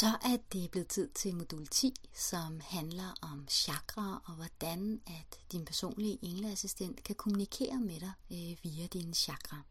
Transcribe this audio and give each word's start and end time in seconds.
Så 0.00 0.06
er 0.06 0.36
det 0.52 0.70
blevet 0.70 0.88
tid 0.88 1.08
til 1.08 1.36
modul 1.36 1.66
10, 1.66 1.94
som 2.14 2.60
handler 2.60 3.14
om 3.22 3.46
chakra 3.48 4.22
og 4.24 4.34
hvordan 4.34 5.00
at 5.06 5.38
din 5.52 5.64
personlige 5.64 6.18
engleassistent 6.22 7.04
kan 7.04 7.14
kommunikere 7.14 7.80
med 7.80 8.00
dig 8.00 8.12
øh, 8.30 8.56
via 8.62 8.86
dine 8.86 9.14
chakra. 9.14 9.62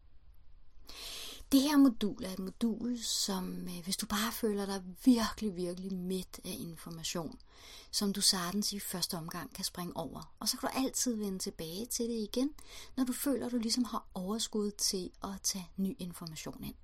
Det 1.52 1.62
her 1.62 1.78
modul 1.78 2.24
er 2.24 2.30
et 2.30 2.40
modul, 2.40 3.00
som 3.04 3.68
øh, 3.68 3.84
hvis 3.84 3.98
du 3.98 4.06
bare 4.06 4.32
føler 4.32 4.66
dig 4.66 4.84
virkelig, 5.06 5.56
virkelig 5.56 5.94
midt 5.94 6.40
af 6.46 6.56
information, 6.60 7.40
som 7.92 8.14
du 8.14 8.22
sagtens 8.22 8.74
i 8.74 8.80
første 8.80 9.18
omgang 9.18 9.54
kan 9.54 9.66
springe 9.66 9.98
over. 9.98 10.34
Og 10.40 10.50
så 10.50 10.58
kan 10.58 10.70
du 10.70 10.86
altid 10.86 11.16
vende 11.16 11.40
tilbage 11.40 11.86
til 11.86 12.06
det 12.06 12.30
igen, 12.34 12.50
når 12.96 13.04
du 13.04 13.14
føler, 13.14 13.46
at 13.46 13.52
du 13.52 13.58
ligesom 13.58 13.84
har 13.84 14.08
overskud 14.14 14.72
til 14.72 15.12
at 15.24 15.42
tage 15.44 15.70
ny 15.78 15.96
information 16.00 16.64
ind. 16.64 16.76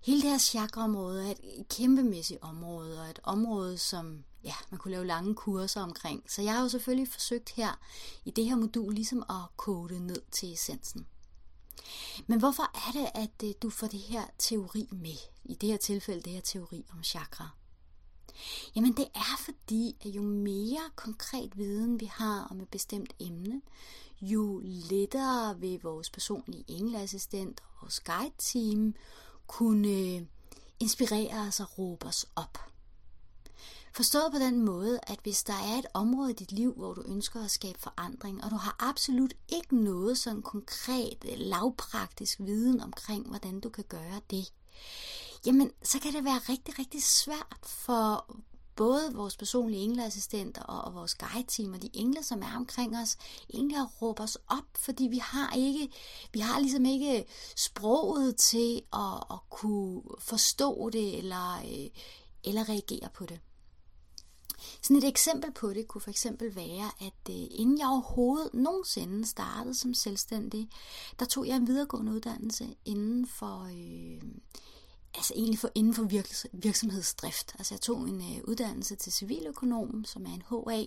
Hele 0.00 0.22
det 0.22 0.30
her 0.30 0.38
chakraområde 0.38 1.28
er 1.28 1.30
et 1.30 1.68
kæmpemæssigt 1.68 2.42
område, 2.42 3.00
og 3.00 3.10
et 3.10 3.20
område, 3.22 3.78
som 3.78 4.24
ja, 4.44 4.54
man 4.70 4.78
kunne 4.78 4.90
lave 4.90 5.06
lange 5.06 5.34
kurser 5.34 5.80
omkring. 5.80 6.24
Så 6.30 6.42
jeg 6.42 6.54
har 6.54 6.62
jo 6.62 6.68
selvfølgelig 6.68 7.08
forsøgt 7.08 7.50
her 7.50 7.80
i 8.24 8.30
det 8.30 8.44
her 8.44 8.56
modul 8.56 8.94
ligesom 8.94 9.24
at 9.28 9.56
kode 9.56 10.06
ned 10.06 10.22
til 10.30 10.52
essensen. 10.52 11.06
Men 12.26 12.38
hvorfor 12.38 12.62
er 12.62 12.92
det, 12.92 13.08
at 13.14 13.48
øh, 13.48 13.54
du 13.62 13.70
får 13.70 13.86
det 13.86 14.00
her 14.00 14.24
teori 14.38 14.88
med? 14.90 15.16
I 15.44 15.54
det 15.54 15.68
her 15.68 15.76
tilfælde, 15.76 16.22
det 16.22 16.32
her 16.32 16.40
teori 16.40 16.84
om 16.92 17.02
chakra. 17.02 17.48
Jamen 18.76 18.92
det 18.92 19.08
er 19.14 19.40
fordi, 19.44 19.96
at 20.00 20.06
jo 20.06 20.22
mere 20.22 20.90
konkret 20.96 21.58
viden 21.58 22.00
vi 22.00 22.06
har 22.06 22.48
om 22.50 22.60
et 22.60 22.68
bestemt 22.68 23.12
emne, 23.20 23.62
jo 24.20 24.60
lettere 24.64 25.60
vil 25.60 25.80
vores 25.82 26.10
personlige 26.10 26.64
engleassistent 26.68 27.60
og 27.60 27.82
vores 27.82 28.00
guide-team 28.00 28.94
kunne 29.46 29.88
øh, 29.88 30.22
inspirere 30.80 31.48
os 31.48 31.60
og 31.60 31.78
råbe 31.78 32.06
os 32.06 32.26
op. 32.36 32.58
Forstået 33.92 34.32
på 34.32 34.38
den 34.38 34.64
måde, 34.64 35.00
at 35.06 35.18
hvis 35.22 35.42
der 35.42 35.52
er 35.52 35.78
et 35.78 35.86
område 35.94 36.30
i 36.30 36.34
dit 36.34 36.52
liv, 36.52 36.74
hvor 36.74 36.94
du 36.94 37.02
ønsker 37.08 37.44
at 37.44 37.50
skabe 37.50 37.78
forandring, 37.80 38.44
og 38.44 38.50
du 38.50 38.56
har 38.56 38.76
absolut 38.78 39.34
ikke 39.48 39.76
noget 39.76 40.18
sådan 40.18 40.42
konkret, 40.42 41.24
øh, 41.24 41.34
lavpraktisk 41.36 42.38
viden 42.40 42.80
omkring, 42.80 43.28
hvordan 43.28 43.60
du 43.60 43.68
kan 43.68 43.84
gøre 43.88 44.20
det, 44.30 44.52
jamen 45.46 45.70
så 45.82 45.98
kan 45.98 46.12
det 46.12 46.24
være 46.24 46.38
rigtig, 46.48 46.78
rigtig 46.78 47.02
svært 47.02 47.58
for 47.62 48.36
både 48.76 49.14
vores 49.14 49.36
personlige 49.36 49.82
engleassistenter 49.82 50.62
og, 50.62 50.84
og 50.84 50.94
vores 50.94 51.14
guide-team 51.14 51.74
og 51.74 51.82
de 51.82 51.90
engle, 51.92 52.22
som 52.22 52.42
er 52.42 52.56
omkring 52.56 52.98
os, 52.98 53.16
egentlig 53.54 53.78
at 53.78 54.02
råbe 54.02 54.22
os 54.22 54.38
op, 54.48 54.64
fordi 54.74 55.04
vi 55.04 55.18
har 55.18 55.56
ikke, 55.56 55.88
vi 56.32 56.40
har 56.40 56.60
ligesom 56.60 56.84
ikke 56.84 57.24
sproget 57.56 58.36
til 58.36 58.82
at, 58.92 59.24
at 59.30 59.38
kunne 59.50 60.02
forstå 60.18 60.90
det 60.90 61.18
eller, 61.18 61.56
øh, 61.56 61.90
eller 62.44 62.68
reagere 62.68 63.08
på 63.14 63.26
det. 63.26 63.40
Sådan 64.82 64.96
et 64.96 65.08
eksempel 65.08 65.52
på 65.52 65.72
det 65.72 65.88
kunne 65.88 66.00
for 66.00 66.10
eksempel 66.10 66.56
være, 66.56 66.90
at 67.00 67.30
øh, 67.30 67.46
inden 67.50 67.78
jeg 67.78 67.88
overhovedet 67.88 68.54
nogensinde 68.54 69.26
startede 69.26 69.74
som 69.74 69.94
selvstændig, 69.94 70.68
der 71.18 71.24
tog 71.24 71.46
jeg 71.46 71.56
en 71.56 71.66
videregående 71.66 72.12
uddannelse 72.12 72.76
inden 72.84 73.26
for 73.26 73.62
øh, 73.62 74.22
altså 75.16 75.32
egentlig 75.36 75.58
for, 75.58 75.70
inden 75.74 75.94
for 75.94 76.08
virksomhedsdrift. 76.52 77.54
Altså 77.58 77.74
jeg 77.74 77.80
tog 77.80 78.00
en 78.00 78.20
øh, 78.20 78.44
uddannelse 78.44 78.96
til 78.96 79.12
civiløkonom, 79.12 80.04
som 80.04 80.26
er 80.26 80.34
en 80.34 80.42
HA, 80.50 80.84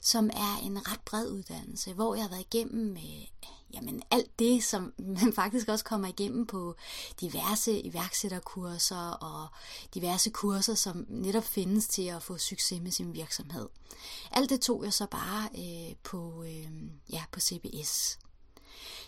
som 0.00 0.30
er 0.30 0.60
en 0.62 0.88
ret 0.92 1.00
bred 1.00 1.30
uddannelse, 1.30 1.92
hvor 1.92 2.14
jeg 2.14 2.24
har 2.24 2.30
været 2.30 2.46
igennem 2.52 2.96
øh, 2.96 3.26
jamen 3.74 4.02
alt 4.10 4.38
det, 4.38 4.64
som 4.64 4.92
man 5.22 5.32
faktisk 5.32 5.68
også 5.68 5.84
kommer 5.84 6.08
igennem 6.08 6.46
på 6.46 6.74
diverse 7.20 7.80
iværksætterkurser 7.80 9.10
og 9.10 9.48
diverse 9.94 10.30
kurser, 10.30 10.74
som 10.74 11.06
netop 11.08 11.44
findes 11.44 11.88
til 11.88 12.06
at 12.06 12.22
få 12.22 12.38
succes 12.38 12.82
med 12.82 12.90
sin 12.90 13.14
virksomhed. 13.14 13.68
Alt 14.30 14.50
det 14.50 14.60
tog 14.60 14.84
jeg 14.84 14.92
så 14.92 15.06
bare 15.06 15.48
øh, 15.58 15.96
på, 16.02 16.44
øh, 16.44 16.70
ja, 17.12 17.22
på 17.32 17.40
CBS. 17.40 18.18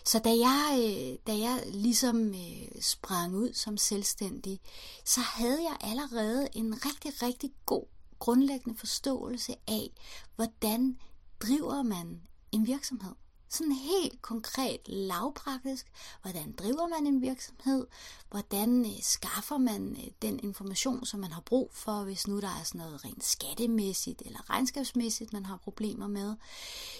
Så 0.05 0.19
da 0.19 0.29
jeg, 0.29 0.77
øh, 0.79 1.17
da 1.27 1.39
jeg 1.39 1.63
ligesom 1.67 2.27
øh, 2.27 2.81
sprang 2.81 3.35
ud 3.35 3.53
som 3.53 3.77
selvstændig, 3.77 4.59
så 5.05 5.19
havde 5.19 5.63
jeg 5.63 5.77
allerede 5.81 6.47
en 6.53 6.85
rigtig, 6.85 7.23
rigtig 7.23 7.51
god 7.65 7.85
grundlæggende 8.19 8.77
forståelse 8.77 9.55
af, 9.67 9.89
hvordan 10.35 10.97
driver 11.39 11.83
man 11.83 12.21
en 12.51 12.67
virksomhed 12.67 13.13
sådan 13.51 13.71
helt 13.71 14.21
konkret, 14.21 14.79
lavpraktisk, 14.85 15.87
hvordan 16.21 16.51
driver 16.51 16.87
man 16.87 17.07
en 17.07 17.21
virksomhed, 17.21 17.87
hvordan 18.29 18.85
øh, 18.85 19.01
skaffer 19.01 19.57
man 19.57 19.97
øh, 19.99 20.11
den 20.21 20.39
information, 20.43 21.05
som 21.05 21.19
man 21.19 21.31
har 21.31 21.41
brug 21.41 21.71
for, 21.73 22.03
hvis 22.03 22.27
nu 22.27 22.39
der 22.39 22.47
er 22.47 22.63
sådan 22.63 22.81
noget 22.81 23.05
rent 23.05 23.23
skattemæssigt 23.25 24.21
eller 24.25 24.49
regnskabsmæssigt, 24.49 25.33
man 25.33 25.45
har 25.45 25.57
problemer 25.57 26.07
med. 26.07 26.35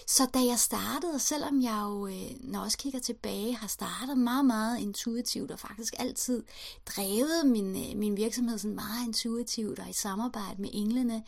Så 0.06 0.26
da 0.34 0.38
jeg 0.44 0.58
startede, 0.58 1.18
selvom 1.18 1.62
jeg 1.62 1.82
jo, 1.84 2.06
øh, 2.06 2.30
når 2.40 2.58
jeg 2.58 2.64
også 2.64 2.78
kigger 2.78 3.00
tilbage, 3.00 3.56
har 3.56 3.68
startet 3.68 4.18
meget, 4.18 4.44
meget 4.44 4.80
intuitivt 4.80 5.50
og 5.50 5.58
faktisk 5.58 5.94
altid 5.98 6.42
drevet 6.86 7.46
min, 7.46 7.90
øh, 7.90 7.98
min 7.98 8.16
virksomhed 8.16 8.58
sådan 8.58 8.74
meget 8.74 9.06
intuitivt 9.06 9.78
og 9.78 9.90
i 9.90 9.92
samarbejde 9.92 10.62
med 10.62 10.70
englene, 10.72 11.22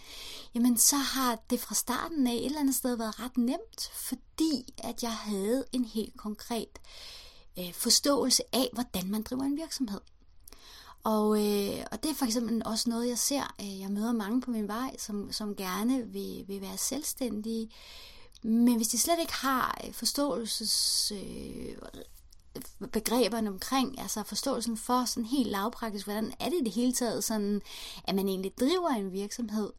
jamen 0.55 0.79
så 0.79 0.97
har 0.97 1.39
det 1.51 1.61
fra 1.61 1.75
starten 1.75 2.27
af 2.27 2.33
et 2.33 2.47
eller 2.47 2.61
andet 2.61 2.75
sted 2.75 2.97
været 2.97 3.21
ret 3.21 3.37
nemt, 3.37 3.91
fordi 3.95 4.34
at 4.79 5.03
jeg 5.03 5.13
havde 5.13 5.65
en 5.73 5.85
helt 5.85 6.17
konkret 6.17 6.79
øh, 7.59 7.73
forståelse 7.73 8.43
af, 8.53 8.69
hvordan 8.73 9.11
man 9.11 9.23
driver 9.23 9.43
en 9.43 9.57
virksomhed. 9.57 10.01
Og, 11.05 11.39
øh, 11.39 11.87
og 11.93 12.03
det 12.03 12.11
er 12.11 12.15
for 12.15 12.25
eksempel 12.25 12.63
også 12.65 12.91
noget, 12.91 13.09
jeg 13.09 13.19
ser. 13.19 13.55
Øh, 13.61 13.81
jeg 13.81 13.91
møder 13.91 14.13
mange 14.13 14.41
på 14.41 14.51
min 14.51 14.69
vej, 14.69 14.97
som, 14.99 15.33
som 15.33 15.57
gerne 15.57 16.07
vil, 16.07 16.45
vil 16.49 16.61
være 16.61 16.79
selvstændige. 16.79 17.71
Men 18.43 18.77
hvis 18.77 18.89
de 18.89 18.99
slet 18.99 19.21
ikke 19.21 19.33
har 19.33 19.81
øh, 19.87 19.93
forståelses 19.93 21.13
øh, 21.15 21.77
begreberne 22.93 23.51
omkring, 23.51 24.01
altså 24.01 24.23
forståelsen 24.23 24.77
for 24.77 25.05
sådan 25.05 25.25
helt 25.25 25.51
lavpraktisk, 25.51 26.07
hvordan 26.07 26.33
er 26.41 26.45
det 26.45 26.61
i 26.61 26.65
det 26.65 26.73
hele 26.73 26.93
taget 26.93 27.25
sådan, 27.25 27.63
at 28.05 28.15
man 28.15 28.29
egentlig 28.29 28.59
driver 28.59 28.89
en 28.89 29.13
virksomhed, 29.13 29.73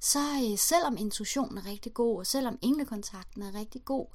så 0.00 0.18
øh, 0.18 0.58
selvom 0.58 0.96
intuitionen 0.96 1.58
er 1.58 1.66
rigtig 1.66 1.94
god, 1.94 2.18
og 2.18 2.26
selvom 2.26 2.58
englekontakten 2.62 3.42
er 3.42 3.54
rigtig 3.54 3.84
god, 3.84 4.06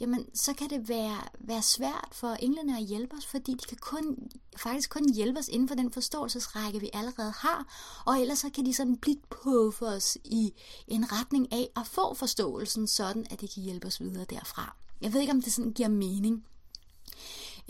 jamen 0.00 0.26
så 0.34 0.52
kan 0.52 0.70
det 0.70 0.88
være, 0.88 1.20
være 1.38 1.62
svært 1.62 2.08
for 2.12 2.28
englene 2.28 2.78
at 2.78 2.84
hjælpe 2.84 3.16
os, 3.16 3.26
fordi 3.26 3.52
de 3.52 3.66
kan 3.68 3.78
kun, 3.80 4.30
faktisk 4.56 4.90
kun 4.90 5.12
hjælpe 5.14 5.38
os 5.38 5.48
inden 5.48 5.68
for 5.68 5.74
den 5.74 5.92
forståelsesrække, 5.92 6.80
vi 6.80 6.90
allerede 6.92 7.32
har, 7.36 7.64
og 8.06 8.20
ellers 8.20 8.38
så 8.38 8.50
kan 8.50 8.66
de 8.66 8.74
sådan 8.74 8.96
blive 8.96 9.20
på 9.30 9.70
for 9.70 9.86
os 9.86 10.18
i 10.24 10.54
en 10.88 11.12
retning 11.12 11.52
af 11.52 11.70
at 11.76 11.86
få 11.86 12.14
forståelsen 12.14 12.86
sådan, 12.86 13.26
at 13.30 13.40
de 13.40 13.48
kan 13.48 13.62
hjælpe 13.62 13.86
os 13.86 14.00
videre 14.00 14.24
derfra. 14.30 14.76
Jeg 15.00 15.12
ved 15.12 15.20
ikke, 15.20 15.32
om 15.32 15.42
det 15.42 15.52
sådan 15.52 15.72
giver 15.72 15.88
mening. 15.88 16.44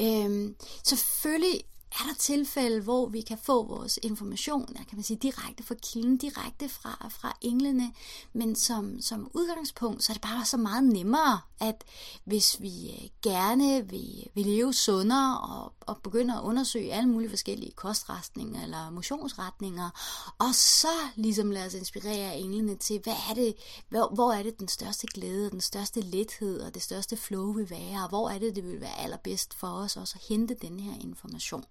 Øhm, 0.01 0.55
selvfølgelig 0.85 1.61
er 1.93 2.07
der 2.09 2.15
tilfælde, 2.15 2.81
hvor 2.81 3.09
vi 3.09 3.21
kan 3.21 3.39
få 3.39 3.67
vores 3.67 3.99
information, 4.03 4.67
kan 4.67 4.97
man 4.97 5.03
sige, 5.03 5.17
direkte 5.17 5.63
fra 5.63 5.75
kilden, 5.75 6.17
direkte 6.17 6.69
fra, 6.69 7.09
fra 7.11 7.37
englene, 7.41 7.93
men 8.33 8.57
som, 8.57 9.01
som 9.01 9.31
udgangspunkt, 9.35 10.05
så 10.05 10.13
er 10.13 10.15
det 10.15 10.23
bare 10.23 10.45
så 10.45 10.57
meget 10.57 10.85
nemmere, 10.85 11.41
at 11.61 11.85
hvis 12.25 12.61
vi 12.61 12.91
øh, 12.91 13.09
gerne 13.23 13.91
vil, 13.91 14.27
vil 14.35 14.47
leve 14.47 14.75
sundere 14.75 15.41
og, 15.41 15.73
og 15.81 15.99
begynder 16.03 16.39
at 16.39 16.45
undersøge 16.45 16.93
alle 16.93 17.09
mulige 17.09 17.31
forskellige 17.31 17.73
kostrestninger 17.73 18.63
eller 18.63 18.91
motionsretninger, 18.91 19.91
og 20.39 20.55
så 20.55 20.95
ligesom 21.17 21.51
lade 21.51 21.67
os 21.67 21.75
inspirere 21.75 22.33
af 22.33 22.37
englene 22.37 22.77
til, 22.77 23.01
hvad 23.03 23.17
er 23.31 23.35
det, 23.35 23.55
hvor, 23.89 24.15
hvor 24.15 24.33
er 24.33 24.43
det 24.43 24.59
den 24.59 24.69
største 24.69 25.07
glæde, 25.07 25.51
den 25.51 25.61
største 25.61 26.01
lethed 26.01 26.61
og 26.61 26.75
det 26.75 26.83
største 26.83 27.17
flow 27.17 27.53
vil 27.53 27.71
være, 27.71 28.03
og 28.03 28.09
hvor 28.09 28.31
er 28.31 28.39
det, 28.39 28.57
det 28.57 28.65
vil 28.65 28.81
være 28.81 28.99
allerbedst 28.99 29.55
for 29.55 29.69
os 29.69 29.97
også 29.97 30.19
at 30.19 30.27
hente 30.29 30.55
den 30.55 30.81
her 30.81 30.95
information. 31.01 31.65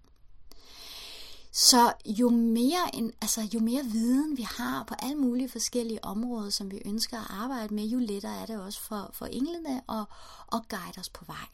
Så 1.51 1.93
jo 2.05 2.29
mere, 2.29 2.96
en, 2.96 3.11
altså, 3.22 3.41
jo 3.53 3.59
mere 3.59 3.85
viden 3.85 4.37
vi 4.37 4.41
har 4.41 4.84
på 4.84 4.93
alle 4.99 5.16
mulige 5.16 5.49
forskellige 5.49 6.05
områder, 6.05 6.49
som 6.49 6.72
vi 6.72 6.81
ønsker 6.85 7.17
at 7.17 7.28
arbejde 7.29 7.73
med, 7.73 7.84
jo 7.84 7.99
lettere 7.99 8.41
er 8.41 8.46
det 8.46 8.61
også 8.61 8.81
for, 8.81 9.09
for 9.13 9.25
englene 9.25 9.81
at, 9.90 10.05
at 10.53 10.67
guide 10.69 10.99
os 10.99 11.09
på 11.09 11.25
vej. 11.25 11.47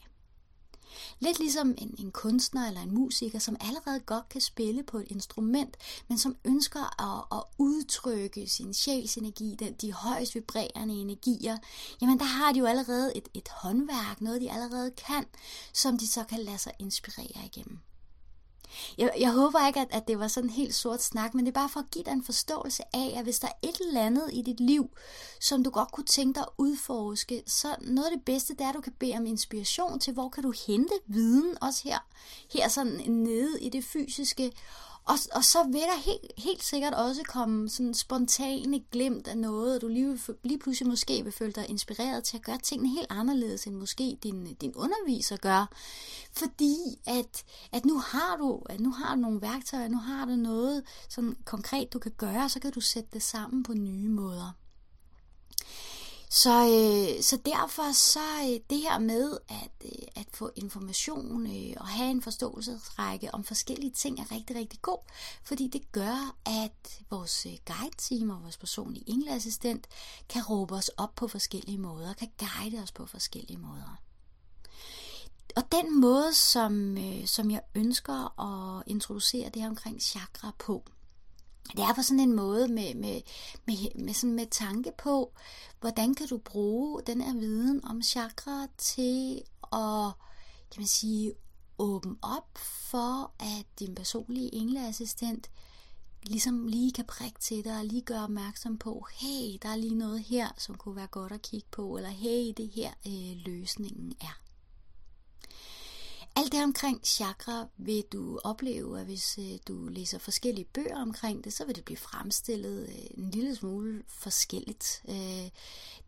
Lidt 1.18 1.38
ligesom 1.38 1.74
en, 1.78 1.94
en 1.98 2.12
kunstner 2.12 2.68
eller 2.68 2.80
en 2.80 2.94
musiker, 2.94 3.38
som 3.38 3.56
allerede 3.60 4.00
godt 4.00 4.28
kan 4.28 4.40
spille 4.40 4.82
på 4.82 4.98
et 4.98 5.06
instrument, 5.08 5.76
men 6.08 6.18
som 6.18 6.36
ønsker 6.44 7.02
at, 7.02 7.38
at 7.38 7.44
udtrykke 7.58 8.48
sin 8.48 8.74
sjælsenergi, 8.74 9.56
den, 9.58 9.74
de 9.74 9.92
højst 9.92 10.34
vibrerende 10.34 10.94
energier, 10.94 11.58
jamen 12.00 12.18
der 12.18 12.24
har 12.24 12.52
de 12.52 12.58
jo 12.58 12.66
allerede 12.66 13.16
et, 13.16 13.28
et 13.34 13.48
håndværk, 13.48 14.20
noget 14.20 14.40
de 14.40 14.52
allerede 14.52 14.90
kan, 14.90 15.26
som 15.72 15.98
de 15.98 16.08
så 16.08 16.24
kan 16.24 16.40
lade 16.40 16.58
sig 16.58 16.72
inspirere 16.78 17.46
igennem. 17.46 17.78
Jeg, 18.98 19.12
jeg 19.20 19.32
håber 19.32 19.66
ikke, 19.66 19.80
at, 19.80 19.88
at 19.90 20.08
det 20.08 20.18
var 20.18 20.28
sådan 20.28 20.50
en 20.50 20.54
helt 20.54 20.74
sort 20.74 21.02
snak, 21.02 21.34
men 21.34 21.46
det 21.46 21.50
er 21.50 21.60
bare 21.60 21.68
for 21.68 21.80
at 21.80 21.90
give 21.92 22.04
dig 22.04 22.12
en 22.12 22.24
forståelse 22.24 22.82
af, 22.94 23.14
at 23.16 23.24
hvis 23.24 23.38
der 23.38 23.48
er 23.48 23.68
et 23.68 23.80
eller 23.80 24.02
andet 24.02 24.30
i 24.32 24.42
dit 24.42 24.60
liv, 24.60 24.90
som 25.40 25.64
du 25.64 25.70
godt 25.70 25.92
kunne 25.92 26.06
tænke 26.06 26.34
dig 26.34 26.42
at 26.42 26.54
udforske, 26.58 27.42
så 27.46 27.68
noget 27.80 28.06
af 28.06 28.16
det 28.16 28.24
bedste, 28.24 28.54
det 28.54 28.60
er, 28.60 28.68
at 28.68 28.74
du 28.74 28.80
kan 28.80 28.92
bede 28.98 29.16
om 29.16 29.26
inspiration 29.26 30.00
til, 30.00 30.12
hvor 30.12 30.28
kan 30.28 30.42
du 30.42 30.52
hente 30.66 30.94
viden, 31.06 31.62
også 31.62 31.80
her, 31.84 31.98
her 32.52 32.68
sådan 32.68 33.10
nede 33.10 33.60
i 33.60 33.68
det 33.68 33.84
fysiske, 33.84 34.52
og, 35.06 35.18
og 35.32 35.44
så 35.44 35.62
vil 35.62 35.80
der 35.80 36.00
helt, 36.04 36.32
helt 36.38 36.64
sikkert 36.64 36.94
også 36.94 37.22
komme 37.22 37.68
sådan 37.68 37.94
spontane 37.94 38.80
glimt 38.90 39.28
af 39.28 39.38
noget, 39.38 39.74
og 39.74 39.80
du 39.80 39.88
lige, 39.88 40.18
lige 40.42 40.58
pludselig 40.58 40.88
måske 40.88 41.24
vil 41.24 41.32
føle 41.32 41.52
dig 41.52 41.68
inspireret 41.68 42.24
til 42.24 42.36
at 42.36 42.42
gøre 42.44 42.58
tingene 42.58 42.88
helt 42.88 43.06
anderledes, 43.10 43.66
end 43.66 43.76
måske 43.76 44.18
din, 44.22 44.54
din 44.54 44.74
underviser 44.74 45.36
gør. 45.36 45.66
Fordi 46.32 46.76
at, 47.06 47.44
at 47.72 47.84
nu 47.84 47.98
har 47.98 48.36
du 48.36 48.62
at 48.68 48.80
nu 48.80 48.90
har 48.90 49.14
du 49.14 49.20
nogle 49.20 49.42
værktøjer, 49.42 49.88
nu 49.88 49.98
har 49.98 50.24
du 50.24 50.36
noget 50.36 50.82
sådan 51.08 51.36
konkret, 51.44 51.92
du 51.92 51.98
kan 51.98 52.12
gøre, 52.16 52.48
så 52.48 52.60
kan 52.60 52.72
du 52.72 52.80
sætte 52.80 53.08
det 53.12 53.22
sammen 53.22 53.62
på 53.62 53.74
nye 53.74 54.08
måder. 54.08 54.56
Så, 56.30 56.50
øh, 56.50 57.22
så 57.22 57.36
derfor 57.36 57.92
så 57.92 58.20
øh, 58.42 58.60
det 58.70 58.78
her 58.78 58.98
med 58.98 59.38
at, 59.48 59.70
øh, 59.84 60.06
at 60.14 60.26
få 60.34 60.50
information 60.56 61.46
øh, 61.46 61.74
og 61.76 61.86
have 61.86 62.10
en 62.10 62.22
forståelsesrække 62.22 63.34
om 63.34 63.44
forskellige 63.44 63.90
ting 63.90 64.20
er 64.20 64.32
rigtig, 64.32 64.56
rigtig 64.56 64.82
god, 64.82 64.98
fordi 65.44 65.68
det 65.68 65.92
gør, 65.92 66.36
at 66.44 67.00
vores 67.10 67.46
øh, 67.46 67.52
guide-team 67.66 68.30
og 68.30 68.42
vores 68.42 68.56
personlige 68.56 69.10
engleassistent 69.10 69.86
kan 70.28 70.42
råbe 70.42 70.74
os 70.74 70.88
op 70.88 71.14
på 71.14 71.28
forskellige 71.28 71.78
måder, 71.78 72.12
kan 72.12 72.28
guide 72.38 72.82
os 72.82 72.92
på 72.92 73.06
forskellige 73.06 73.58
måder. 73.58 74.00
Og 75.56 75.62
den 75.72 76.00
måde, 76.00 76.34
som, 76.34 76.98
øh, 76.98 77.26
som 77.26 77.50
jeg 77.50 77.60
ønsker 77.74 78.40
at 78.40 78.82
introducere 78.86 79.50
det 79.50 79.62
her 79.62 79.68
omkring 79.68 80.02
chakra 80.02 80.52
på, 80.58 80.84
det 81.72 81.80
er 81.80 81.94
på 81.94 82.02
sådan 82.02 82.20
en 82.20 82.36
måde 82.36 82.68
med, 82.68 82.94
med, 82.94 83.20
med, 83.66 84.04
med, 84.04 84.14
sådan 84.14 84.34
med 84.34 84.46
tanke 84.50 84.92
på, 84.98 85.32
hvordan 85.80 86.14
kan 86.14 86.26
du 86.26 86.38
bruge 86.38 87.02
den 87.06 87.20
her 87.20 87.34
viden 87.34 87.84
om 87.84 88.02
chakra 88.02 88.66
til 88.78 89.42
at, 89.72 90.12
kan 90.70 90.80
man 90.80 90.86
sige, 90.86 91.32
åbne 91.78 92.16
op 92.22 92.58
for, 92.90 93.32
at 93.38 93.66
din 93.78 93.94
personlige 93.94 94.54
engleassistent 94.54 95.50
ligesom 96.22 96.66
lige 96.66 96.92
kan 96.92 97.04
prikke 97.04 97.40
til 97.40 97.64
dig 97.64 97.78
og 97.78 97.84
lige 97.84 98.02
gøre 98.02 98.22
opmærksom 98.22 98.78
på, 98.78 99.06
hey, 99.12 99.58
der 99.62 99.68
er 99.68 99.76
lige 99.76 99.94
noget 99.94 100.20
her, 100.20 100.48
som 100.58 100.74
kunne 100.74 100.96
være 100.96 101.06
godt 101.06 101.32
at 101.32 101.42
kigge 101.42 101.68
på, 101.70 101.96
eller 101.96 102.10
hey, 102.10 102.52
det 102.56 102.68
her 102.68 102.90
øh, 103.06 103.36
løsningen 103.46 104.12
er. 104.20 104.45
Alt 106.38 106.52
det 106.52 106.62
omkring 106.62 107.00
chakra 107.04 107.66
vil 107.76 108.04
du 108.12 108.38
opleve, 108.44 109.00
at 109.00 109.06
hvis 109.06 109.38
øh, 109.38 109.58
du 109.68 109.88
læser 109.88 110.18
forskellige 110.18 110.64
bøger 110.64 111.02
omkring 111.02 111.44
det, 111.44 111.52
så 111.52 111.64
vil 111.64 111.76
det 111.76 111.84
blive 111.84 111.96
fremstillet 111.96 112.88
øh, 112.88 113.24
en 113.24 113.30
lille 113.30 113.56
smule 113.56 114.02
forskelligt. 114.08 115.02
Øh, 115.08 115.50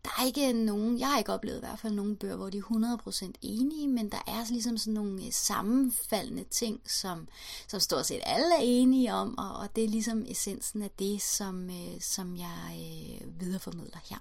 der 0.05 0.09
er 0.19 0.25
ikke 0.25 0.53
nogen, 0.53 0.99
jeg 0.99 1.07
har 1.07 1.17
ikke 1.17 1.33
oplevet 1.33 1.57
i 1.57 1.59
hvert 1.59 1.79
fald 1.79 1.93
nogen 1.93 2.15
bøger, 2.15 2.35
hvor 2.35 2.49
de 2.49 2.57
er 2.57 2.99
100% 3.07 3.31
enige, 3.41 3.87
men 3.87 4.11
der 4.11 4.23
er 4.27 4.51
ligesom 4.51 4.77
sådan 4.77 4.93
nogle 4.93 5.25
øh, 5.25 5.31
sammenfaldende 5.31 6.43
ting, 6.43 6.81
som, 6.85 7.27
som 7.67 7.79
stort 7.79 8.05
set 8.05 8.21
alle 8.23 8.55
er 8.55 8.61
enige 8.61 9.13
om, 9.13 9.37
og, 9.37 9.55
og 9.55 9.75
det 9.75 9.83
er 9.83 9.87
ligesom 9.87 10.25
essensen 10.27 10.81
af 10.81 10.91
det, 10.99 11.21
som, 11.21 11.69
øh, 11.69 12.01
som 12.01 12.37
jeg 12.37 12.77
øh, 13.21 13.39
videreformidler 13.39 13.99
her. 14.09 14.17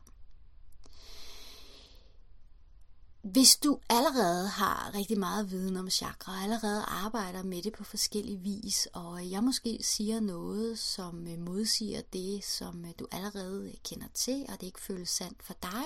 Hvis 3.32 3.56
du 3.56 3.78
allerede 3.88 4.48
har 4.48 4.94
rigtig 4.94 5.18
meget 5.18 5.50
viden 5.50 5.76
om 5.76 5.90
chakra, 5.90 6.32
og 6.32 6.38
allerede 6.38 6.82
arbejder 6.82 7.42
med 7.42 7.62
det 7.62 7.72
på 7.72 7.84
forskellige 7.84 8.38
vis, 8.38 8.88
og 8.92 9.30
jeg 9.30 9.44
måske 9.44 9.78
siger 9.82 10.20
noget, 10.20 10.78
som 10.78 11.26
øh, 11.26 11.38
modsiger 11.38 12.02
det, 12.12 12.44
som 12.44 12.84
øh, 12.84 12.90
du 12.98 13.06
allerede 13.10 13.68
øh, 13.68 13.74
kender 13.84 14.06
til, 14.14 14.46
og 14.48 14.60
det 14.60 14.66
ikke 14.66 14.80
føles 14.80 15.08
sandt 15.08 15.42
for 15.42 15.54
dig, 15.62 15.84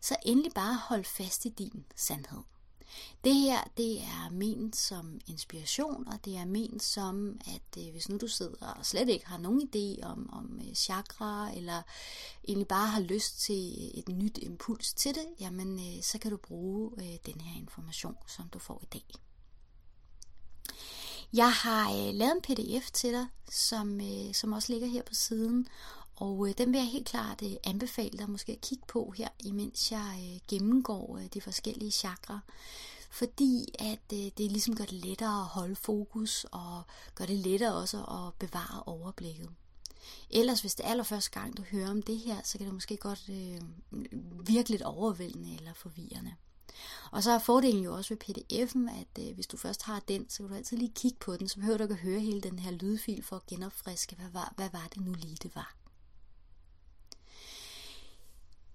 så 0.00 0.16
endelig 0.26 0.52
bare 0.54 0.78
hold 0.88 1.04
fast 1.04 1.44
i 1.44 1.48
din 1.48 1.84
sandhed. 1.96 2.40
Det 3.24 3.34
her, 3.34 3.64
det 3.76 3.98
er 4.00 4.30
ment 4.30 4.76
som 4.76 5.20
inspiration, 5.26 6.08
og 6.08 6.24
det 6.24 6.36
er 6.36 6.44
ment 6.44 6.82
som, 6.82 7.40
at 7.46 7.82
øh, 7.82 7.92
hvis 7.92 8.08
nu 8.08 8.16
du 8.16 8.28
sidder 8.28 8.66
og 8.66 8.86
slet 8.86 9.08
ikke 9.08 9.26
har 9.26 9.38
nogen 9.38 9.68
idé 9.74 10.06
om, 10.06 10.30
om 10.32 10.60
øh, 10.68 10.74
chakra, 10.74 11.56
eller 11.56 11.82
egentlig 12.48 12.68
bare 12.68 12.86
har 12.86 13.00
lyst 13.00 13.40
til 13.40 13.74
øh, 13.78 13.98
et 13.98 14.08
nyt 14.08 14.38
impuls 14.42 14.94
til 14.94 15.14
det, 15.14 15.26
jamen 15.40 15.78
øh, 15.78 16.02
så 16.02 16.18
kan 16.18 16.30
du 16.30 16.36
bruge 16.36 16.90
øh, 16.98 17.18
den 17.26 17.40
her 17.40 17.60
information, 17.60 18.16
som 18.26 18.48
du 18.48 18.58
får 18.58 18.80
i 18.82 18.86
dag. 18.92 19.04
Jeg 21.32 21.52
har 21.52 21.90
øh, 21.92 22.14
lavet 22.14 22.32
en 22.32 22.42
pdf 22.42 22.90
til 22.90 23.12
dig, 23.12 23.26
som, 23.50 24.00
øh, 24.00 24.34
som 24.34 24.52
også 24.52 24.72
ligger 24.72 24.88
her 24.88 25.02
på 25.02 25.14
siden, 25.14 25.68
og 26.16 26.48
øh, 26.48 26.54
den 26.58 26.72
vil 26.72 26.78
jeg 26.78 26.88
helt 26.88 27.06
klart 27.06 27.42
øh, 27.42 27.52
anbefale 27.64 28.18
dig 28.18 28.30
måske 28.30 28.52
at 28.52 28.60
kigge 28.60 28.84
på 28.88 29.14
her, 29.16 29.28
imens 29.44 29.92
jeg 29.92 30.32
øh, 30.34 30.40
gennemgår 30.48 31.18
øh, 31.18 31.26
de 31.34 31.40
forskellige 31.40 31.90
chakra. 31.90 32.40
Fordi 33.10 33.74
at 33.78 34.12
øh, 34.12 34.30
det 34.38 34.52
ligesom 34.52 34.76
gør 34.76 34.84
det 34.84 35.04
lettere 35.04 35.40
at 35.40 35.46
holde 35.46 35.76
fokus, 35.76 36.46
og 36.50 36.82
gør 37.14 37.26
det 37.26 37.38
lettere 37.38 37.74
også 37.74 37.98
at 37.98 38.34
bevare 38.38 38.82
overblikket. 38.86 39.48
Ellers, 40.30 40.60
hvis 40.60 40.74
det 40.74 40.86
er 40.86 40.90
allerførste 40.90 41.30
gang, 41.30 41.56
du 41.56 41.62
hører 41.62 41.90
om 41.90 42.02
det 42.02 42.18
her, 42.18 42.36
så 42.44 42.58
kan 42.58 42.66
det 42.66 42.74
måske 42.74 42.96
godt 42.96 43.28
øh, 43.28 43.60
virke 44.46 44.70
lidt 44.70 44.82
overvældende 44.82 45.54
eller 45.56 45.72
forvirrende. 45.72 46.34
Og 47.10 47.22
så 47.22 47.30
er 47.30 47.38
fordelen 47.38 47.84
jo 47.84 47.94
også 47.94 48.14
ved 48.14 48.24
pdf'en, 48.24 49.00
at 49.00 49.28
øh, 49.28 49.34
hvis 49.34 49.46
du 49.46 49.56
først 49.56 49.82
har 49.82 50.00
den, 50.00 50.30
så 50.30 50.38
kan 50.38 50.48
du 50.48 50.54
altid 50.54 50.76
lige 50.76 50.92
kigge 50.94 51.18
på 51.20 51.36
den, 51.36 51.48
så 51.48 51.56
behøver 51.56 51.78
du 51.78 51.84
ikke 51.84 51.94
at 51.94 52.00
høre 52.00 52.20
hele 52.20 52.40
den 52.40 52.58
her 52.58 52.70
lydfil 52.70 53.22
for 53.22 53.36
at 53.36 53.46
genopfriske, 53.46 54.16
hvad 54.16 54.30
var, 54.32 54.52
hvad 54.56 54.68
var 54.72 54.88
det 54.94 55.04
nu 55.04 55.12
lige, 55.12 55.36
det 55.42 55.54
var. 55.54 55.74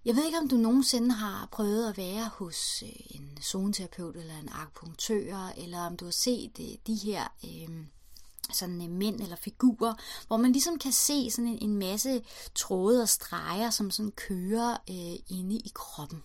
Jeg 0.07 0.15
ved 0.15 0.25
ikke, 0.25 0.37
om 0.37 0.47
du 0.47 0.55
nogensinde 0.55 1.11
har 1.11 1.47
prøvet 1.51 1.89
at 1.89 1.97
være 1.97 2.29
hos 2.33 2.83
øh, 2.83 2.89
en 3.09 3.37
zoneterapeut 3.41 4.15
eller 4.15 4.37
en 4.37 4.49
akupunktør, 4.51 5.53
eller 5.57 5.79
om 5.79 5.97
du 5.97 6.05
har 6.05 6.11
set 6.11 6.51
øh, 6.59 6.77
de 6.87 6.95
her 6.95 7.23
øh, 7.43 7.85
sådan 8.53 8.81
øh, 8.81 8.89
mænd 8.89 9.21
eller 9.21 9.35
figurer, 9.35 9.93
hvor 10.27 10.37
man 10.37 10.51
ligesom 10.51 10.79
kan 10.79 10.91
se 10.91 11.31
sådan 11.31 11.47
en, 11.47 11.57
en 11.61 11.77
masse 11.77 12.21
tråde 12.55 13.01
og 13.01 13.09
streger, 13.09 13.69
som 13.69 13.91
sådan 13.91 14.11
kører 14.11 14.77
øh, 14.89 15.37
inde 15.37 15.55
i 15.55 15.71
kroppen. 15.75 16.23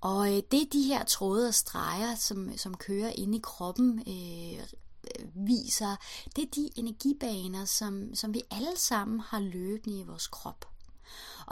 Og 0.00 0.36
øh, 0.36 0.42
det 0.50 0.62
er 0.62 0.70
de 0.72 0.82
her 0.82 1.04
tråde 1.04 1.48
og 1.48 1.54
streger, 1.54 2.14
som, 2.14 2.58
som 2.58 2.76
kører 2.76 3.10
inde 3.10 3.38
i 3.38 3.40
kroppen, 3.42 3.98
øh, 3.98 4.66
viser, 5.46 5.96
det 6.36 6.44
er 6.44 6.50
de 6.54 6.70
energibaner, 6.76 7.64
som, 7.64 8.14
som 8.14 8.34
vi 8.34 8.42
alle 8.50 8.76
sammen 8.76 9.20
har 9.20 9.40
løbende 9.40 9.98
i 9.98 10.02
vores 10.02 10.26
krop. 10.26 10.71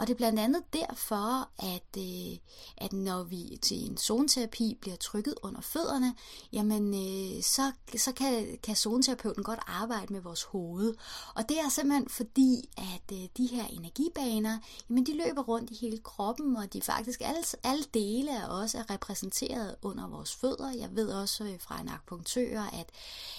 Og 0.01 0.07
det 0.07 0.13
er 0.13 0.17
blandt 0.17 0.39
andet 0.39 0.63
derfor, 0.73 1.49
at, 1.59 1.97
øh, 1.97 2.37
at 2.77 2.93
når 2.93 3.23
vi 3.23 3.59
til 3.61 3.89
en 3.89 3.97
zoneterapi 3.97 4.77
bliver 4.81 4.95
trykket 4.95 5.35
under 5.43 5.61
fødderne, 5.61 6.15
jamen 6.53 6.93
øh, 6.93 7.43
så, 7.43 7.71
så 7.97 8.11
kan, 8.11 8.57
kan 8.63 8.75
zoneterapeuten 8.75 9.43
godt 9.43 9.59
arbejde 9.67 10.13
med 10.13 10.21
vores 10.21 10.43
hoved. 10.43 10.93
Og 11.35 11.49
det 11.49 11.59
er 11.59 11.69
simpelthen 11.69 12.09
fordi, 12.09 12.69
at 12.77 13.17
øh, 13.17 13.27
de 13.37 13.45
her 13.45 13.65
energibaner, 13.67 14.57
jamen 14.89 15.05
de 15.05 15.17
løber 15.17 15.41
rundt 15.41 15.71
i 15.71 15.77
hele 15.81 15.97
kroppen, 15.97 16.55
og 16.55 16.73
de 16.73 16.81
faktisk 16.81 17.21
alle, 17.21 17.43
alle 17.63 17.83
dele 17.93 18.43
af 18.43 18.61
os 18.61 18.75
er 18.75 18.89
repræsenteret 18.89 19.75
under 19.81 20.07
vores 20.07 20.35
fødder. 20.35 20.71
Jeg 20.71 20.95
ved 20.95 21.09
også 21.09 21.43
øh, 21.43 21.59
fra 21.59 21.81
en 21.81 21.89
akupunktør, 21.89 22.61
at, 22.61 22.89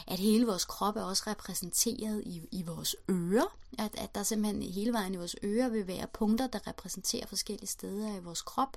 at 0.06 0.18
hele 0.18 0.46
vores 0.46 0.64
krop 0.64 0.96
er 0.96 1.02
også 1.02 1.22
repræsenteret 1.26 2.22
i, 2.26 2.42
i 2.50 2.62
vores 2.62 2.96
ører. 3.10 3.56
At, 3.78 3.94
at 3.98 4.14
der 4.14 4.22
simpelthen 4.22 4.62
hele 4.62 4.92
vejen 4.92 5.14
i 5.14 5.16
vores 5.16 5.36
ører 5.44 5.68
vil 5.68 5.86
være 5.86 6.06
punkter, 6.12 6.46
der 6.52 6.66
repræsenterer 6.66 7.26
forskellige 7.26 7.66
steder 7.66 8.16
i 8.16 8.22
vores 8.22 8.42
krop. 8.42 8.76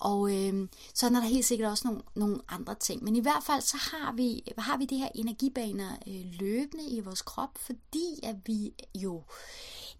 Og 0.00 0.36
øh, 0.36 0.68
så 0.94 1.06
er 1.06 1.10
der 1.10 1.20
helt 1.20 1.44
sikkert 1.44 1.70
også 1.70 1.88
nogle, 1.88 2.02
nogle 2.14 2.40
andre 2.48 2.74
ting. 2.74 3.04
Men 3.04 3.16
i 3.16 3.20
hvert 3.20 3.42
fald 3.46 3.60
så 3.60 3.76
har 3.76 4.12
vi, 4.12 4.52
har 4.58 4.76
vi 4.76 4.84
det 4.84 4.98
her 4.98 5.08
energibaner 5.14 5.96
øh, 6.06 6.24
løbende 6.40 6.84
i 6.84 7.00
vores 7.00 7.22
krop, 7.22 7.58
fordi 7.58 8.20
at 8.22 8.36
vi 8.46 8.74
jo, 8.94 9.22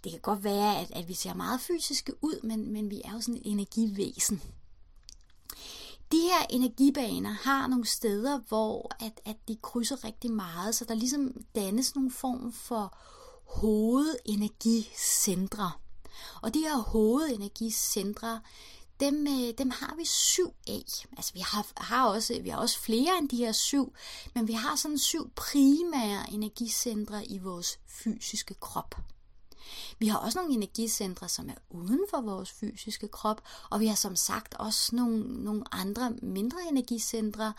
det 0.05 0.13
kan 0.13 0.21
godt 0.21 0.45
være, 0.45 0.81
at, 0.81 0.91
at 0.91 1.09
vi 1.09 1.15
ser 1.15 1.35
meget 1.35 1.61
fysiske 1.61 2.25
ud, 2.25 2.41
men, 2.43 2.73
men 2.73 2.91
vi 2.91 3.03
er 3.05 3.13
jo 3.13 3.21
sådan 3.21 3.37
et 3.37 3.43
energivæsen. 3.45 4.43
De 6.13 6.21
her 6.21 6.47
energibaner 6.51 7.31
har 7.31 7.67
nogle 7.67 7.87
steder, 7.87 8.41
hvor 8.49 8.91
at, 9.01 9.21
at 9.25 9.37
de 9.49 9.57
krydser 9.63 10.05
rigtig 10.05 10.31
meget, 10.31 10.75
så 10.75 10.85
der 10.85 10.95
ligesom 10.95 11.45
dannes 11.55 11.95
nogle 11.95 12.11
form 12.11 12.53
for 12.53 12.97
hovedenergicentre. 13.45 15.71
Og 16.43 16.55
de 16.55 16.61
her 16.61 16.77
hovedenergicentre, 16.77 18.41
dem, 19.01 19.27
øh, 19.27 19.55
dem 19.59 19.71
har 19.71 19.95
vi 19.97 20.05
syv 20.05 20.55
af. 20.69 20.85
Altså 21.17 21.33
vi 21.35 21.41
har, 21.41 21.67
har, 21.77 22.07
også, 22.07 22.41
vi 22.43 22.49
har 22.49 22.59
også 22.59 22.79
flere 22.81 23.19
end 23.19 23.29
de 23.29 23.37
her 23.37 23.53
syv, 23.53 23.95
men 24.35 24.49
vi 24.49 24.53
har 24.53 24.77
sådan 24.77 24.99
syv 24.99 25.31
primære 25.31 26.31
energicentre 26.33 27.27
i 27.27 27.39
vores 27.39 27.79
fysiske 27.89 28.55
krop. 28.55 28.95
Vi 29.99 30.07
har 30.07 30.19
også 30.19 30.39
nogle 30.39 30.55
energicentre, 30.55 31.29
som 31.29 31.49
er 31.49 31.55
uden 31.71 32.01
for 32.11 32.21
vores 32.21 32.51
fysiske 32.51 33.09
krop, 33.09 33.43
og 33.71 33.81
vi 33.81 33.87
har 33.87 33.95
som 33.95 34.17
sagt 34.17 34.55
også 34.55 34.97
nogle, 34.97 35.45
nogle 35.45 35.65
andre 35.73 36.11
mindre 36.23 36.59
energicentre, 36.71 37.53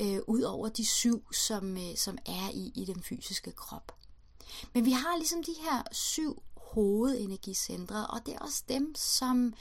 øh, 0.00 0.18
ud 0.26 0.42
over 0.42 0.68
de 0.68 0.86
syv, 0.86 1.32
som, 1.32 1.76
øh, 1.76 1.96
som 1.96 2.18
er 2.26 2.50
i, 2.54 2.72
i 2.74 2.84
den 2.84 3.02
fysiske 3.02 3.52
krop. 3.52 3.94
Men 4.74 4.84
vi 4.84 4.90
har 4.90 5.16
ligesom 5.16 5.44
de 5.44 5.54
her 5.60 5.82
syv 5.92 6.42
hovedenergicentre, 6.72 8.06
og 8.06 8.26
det 8.26 8.34
er 8.34 8.38
også 8.38 8.62
dem, 8.68 8.94
som, 8.94 9.54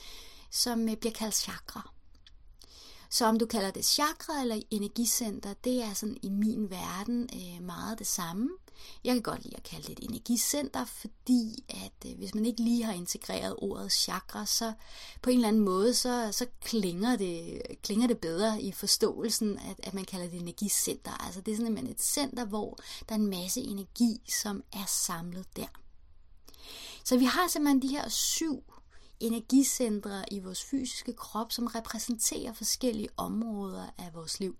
som 0.51 0.89
øh, 0.89 0.95
bliver 0.97 1.13
kaldt 1.13 1.35
chakra. 1.35 1.91
Så 3.09 3.25
om 3.25 3.39
du 3.39 3.45
kalder 3.45 3.71
det 3.71 3.85
chakra 3.85 4.41
eller 4.41 4.61
energicenter, 4.71 5.53
det 5.63 5.83
er 5.83 5.93
sådan 5.93 6.17
i 6.21 6.29
min 6.29 6.69
verden 6.69 7.29
øh, 7.33 7.65
meget 7.65 7.99
det 7.99 8.07
samme. 8.07 8.49
Jeg 9.03 9.13
kan 9.13 9.21
godt 9.21 9.43
lide 9.43 9.57
at 9.57 9.63
kalde 9.63 9.87
det 9.87 9.99
et 9.99 10.09
energicenter, 10.09 10.85
fordi 10.85 11.63
at 11.69 12.11
øh, 12.11 12.17
hvis 12.17 12.35
man 12.35 12.45
ikke 12.45 12.63
lige 12.63 12.83
har 12.83 12.93
integreret 12.93 13.55
ordet 13.57 13.91
chakra, 13.91 14.45
så 14.45 14.73
på 15.21 15.29
en 15.29 15.35
eller 15.35 15.47
anden 15.47 15.61
måde, 15.61 15.93
så, 15.93 16.29
så 16.31 16.45
klinger, 16.61 17.15
det, 17.15 17.61
klinger 17.83 18.07
det 18.07 18.17
bedre 18.17 18.61
i 18.61 18.71
forståelsen, 18.71 19.59
at, 19.59 19.75
at 19.83 19.93
man 19.93 20.05
kalder 20.05 20.29
det 20.29 20.41
energicenter. 20.41 21.25
Altså 21.25 21.41
det 21.41 21.51
er 21.51 21.55
simpelthen 21.55 21.87
et 21.87 22.01
center, 22.01 22.45
hvor 22.45 22.77
der 23.09 23.15
er 23.15 23.19
en 23.19 23.29
masse 23.29 23.61
energi, 23.61 24.21
som 24.41 24.63
er 24.73 24.85
samlet 24.87 25.45
der. 25.55 25.86
Så 27.07 27.17
vi 27.17 27.25
har 27.25 27.47
simpelthen 27.47 27.81
de 27.81 27.87
her 27.87 28.09
syv 28.09 28.63
energicentre 29.19 30.23
i 30.31 30.39
vores 30.39 30.63
fysiske 30.63 31.13
krop, 31.13 31.51
som 31.51 31.67
repræsenterer 31.67 32.53
forskellige 32.53 33.09
områder 33.17 33.85
af 33.97 34.13
vores 34.13 34.39
liv. 34.39 34.57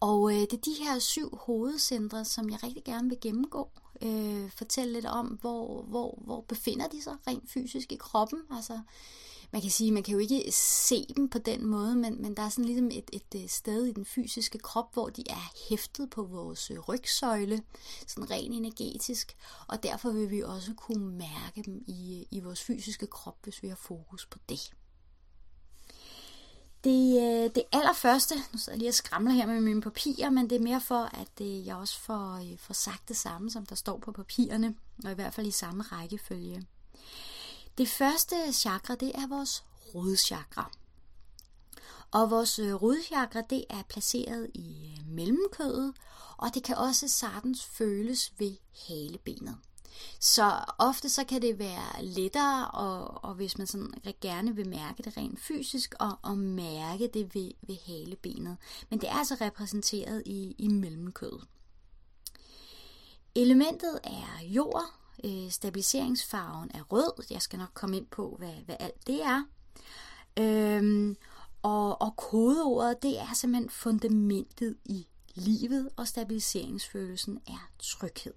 Og 0.00 0.30
øh, 0.32 0.40
det 0.40 0.52
er 0.52 0.56
de 0.56 0.84
her 0.84 0.98
syv 0.98 1.36
hovedcentre, 1.36 2.24
som 2.24 2.50
jeg 2.50 2.62
rigtig 2.62 2.84
gerne 2.84 3.08
vil 3.08 3.18
gennemgå. 3.20 3.70
Øh, 4.02 4.50
fortælle 4.50 4.92
lidt 4.92 5.06
om, 5.06 5.26
hvor, 5.26 5.82
hvor, 5.82 6.18
hvor 6.24 6.40
befinder 6.40 6.88
de 6.88 7.02
sig 7.02 7.16
rent 7.26 7.50
fysisk 7.50 7.92
i 7.92 7.96
kroppen. 7.96 8.38
Altså, 8.50 8.80
man 9.50 9.62
kan 9.62 9.70
sige, 9.70 9.92
man 9.92 10.02
kan 10.02 10.12
jo 10.12 10.18
ikke 10.18 10.52
se 10.52 11.06
dem 11.16 11.28
på 11.28 11.38
den 11.38 11.66
måde, 11.66 11.96
men, 11.96 12.22
men 12.22 12.36
der 12.36 12.42
er 12.42 12.48
sådan 12.48 12.64
ligesom 12.64 12.90
et, 12.92 13.10
et, 13.12 13.42
øh, 13.42 13.48
sted 13.48 13.86
i 13.86 13.92
den 13.92 14.04
fysiske 14.04 14.58
krop, 14.58 14.92
hvor 14.92 15.08
de 15.08 15.24
er 15.30 15.52
hæftet 15.68 16.10
på 16.10 16.22
vores 16.22 16.70
øh, 16.70 16.78
rygsøjle, 16.78 17.62
sådan 18.06 18.30
rent 18.30 18.54
energetisk, 18.54 19.36
og 19.68 19.82
derfor 19.82 20.10
vil 20.10 20.30
vi 20.30 20.42
også 20.42 20.74
kunne 20.74 21.18
mærke 21.18 21.62
dem 21.66 21.84
i, 21.86 22.18
øh, 22.20 22.26
i 22.30 22.40
vores 22.40 22.62
fysiske 22.62 23.06
krop, 23.06 23.36
hvis 23.42 23.62
vi 23.62 23.68
har 23.68 23.76
fokus 23.76 24.26
på 24.26 24.38
det. 24.48 24.72
Det, 26.84 27.54
det 27.54 27.62
allerførste, 27.72 28.34
nu 28.52 28.58
sidder 28.58 28.72
jeg 28.72 28.78
lige 28.78 28.90
og 28.90 28.94
skramler 28.94 29.32
her 29.32 29.46
med 29.46 29.60
mine 29.60 29.80
papirer, 29.80 30.30
men 30.30 30.50
det 30.50 30.56
er 30.56 30.62
mere 30.62 30.80
for, 30.80 31.10
at 31.14 31.40
jeg 31.40 31.76
også 31.76 32.00
får, 32.00 32.42
får 32.58 32.74
sagt 32.74 33.08
det 33.08 33.16
samme, 33.16 33.50
som 33.50 33.66
der 33.66 33.74
står 33.74 33.98
på 33.98 34.12
papirerne, 34.12 34.74
og 35.04 35.10
i 35.10 35.14
hvert 35.14 35.34
fald 35.34 35.46
i 35.46 35.50
samme 35.50 35.82
rækkefølge. 35.82 36.66
Det 37.78 37.88
første 37.88 38.52
chakra, 38.52 38.94
det 38.94 39.12
er 39.14 39.26
vores 39.26 39.64
rodchakra. 39.94 40.70
Og 42.10 42.30
vores 42.30 42.58
øh, 42.58 42.74
rodchakra, 42.74 43.40
det 43.40 43.64
er 43.70 43.82
placeret 43.88 44.50
i 44.54 44.96
øh, 44.98 45.06
mellemkødet, 45.06 45.94
og 46.36 46.54
det 46.54 46.62
kan 46.62 46.76
også 46.76 47.08
sagtens 47.08 47.64
føles 47.64 48.32
ved 48.38 48.56
halebenet. 48.88 49.56
Så 50.20 50.52
ofte 50.78 51.08
så 51.08 51.24
kan 51.24 51.42
det 51.42 51.58
være 51.58 52.04
lettere, 52.04 52.70
og, 52.70 53.24
og 53.24 53.34
hvis 53.34 53.58
man 53.58 53.66
sådan 53.66 53.92
gerne 54.20 54.56
vil 54.56 54.68
mærke 54.68 55.02
det 55.02 55.16
rent 55.16 55.40
fysisk, 55.40 55.94
og, 56.00 56.18
og 56.22 56.38
mærke 56.38 57.10
det 57.14 57.34
ved, 57.34 57.50
ved 57.62 57.76
halebenet. 57.86 58.56
Men 58.90 59.00
det 59.00 59.08
er 59.08 59.14
altså 59.14 59.36
repræsenteret 59.40 60.22
i, 60.26 60.54
i 60.58 60.68
mellemkødet. 60.68 61.46
Elementet 63.34 64.00
er 64.04 64.42
jord, 64.42 64.97
øh, 65.24 65.50
stabiliseringsfarven 65.50 66.70
er 66.74 66.82
rød. 66.82 67.24
Jeg 67.30 67.42
skal 67.42 67.58
nok 67.58 67.70
komme 67.74 67.96
ind 67.96 68.06
på, 68.06 68.36
hvad, 68.38 68.54
hvad 68.64 68.76
alt 68.80 69.06
det 69.06 69.22
er. 69.22 69.42
Øhm, 70.38 71.16
og, 71.62 72.02
og 72.02 72.16
kodeordet, 72.16 73.02
det 73.02 73.18
er 73.18 73.34
simpelthen 73.34 73.70
fundamentet 73.70 74.76
i 74.84 75.06
livet, 75.34 75.88
og 75.96 76.08
stabiliseringsfølelsen 76.08 77.38
er 77.46 77.70
tryghed. 77.78 78.34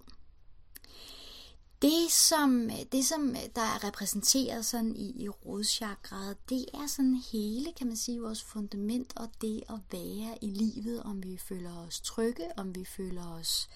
Det 1.82 2.10
som, 2.10 2.70
det, 2.92 3.04
som 3.04 3.36
der 3.54 3.62
er 3.62 3.84
repræsenteret 3.84 4.64
sådan 4.64 4.96
i, 4.96 5.22
i 5.22 5.28
rådchakraet, 5.28 6.36
det 6.48 6.64
er 6.74 6.86
sådan 6.86 7.22
hele, 7.32 7.72
kan 7.76 7.86
man 7.86 7.96
sige, 7.96 8.20
vores 8.20 8.42
fundament 8.42 9.12
og 9.16 9.30
det 9.40 9.62
at 9.68 9.78
være 9.92 10.38
i 10.44 10.46
livet, 10.46 11.02
om 11.02 11.22
vi 11.22 11.36
føler 11.36 11.76
os 11.86 12.00
trygge, 12.00 12.58
om 12.58 12.74
vi 12.74 12.84
føler 12.84 13.26
os 13.28 13.68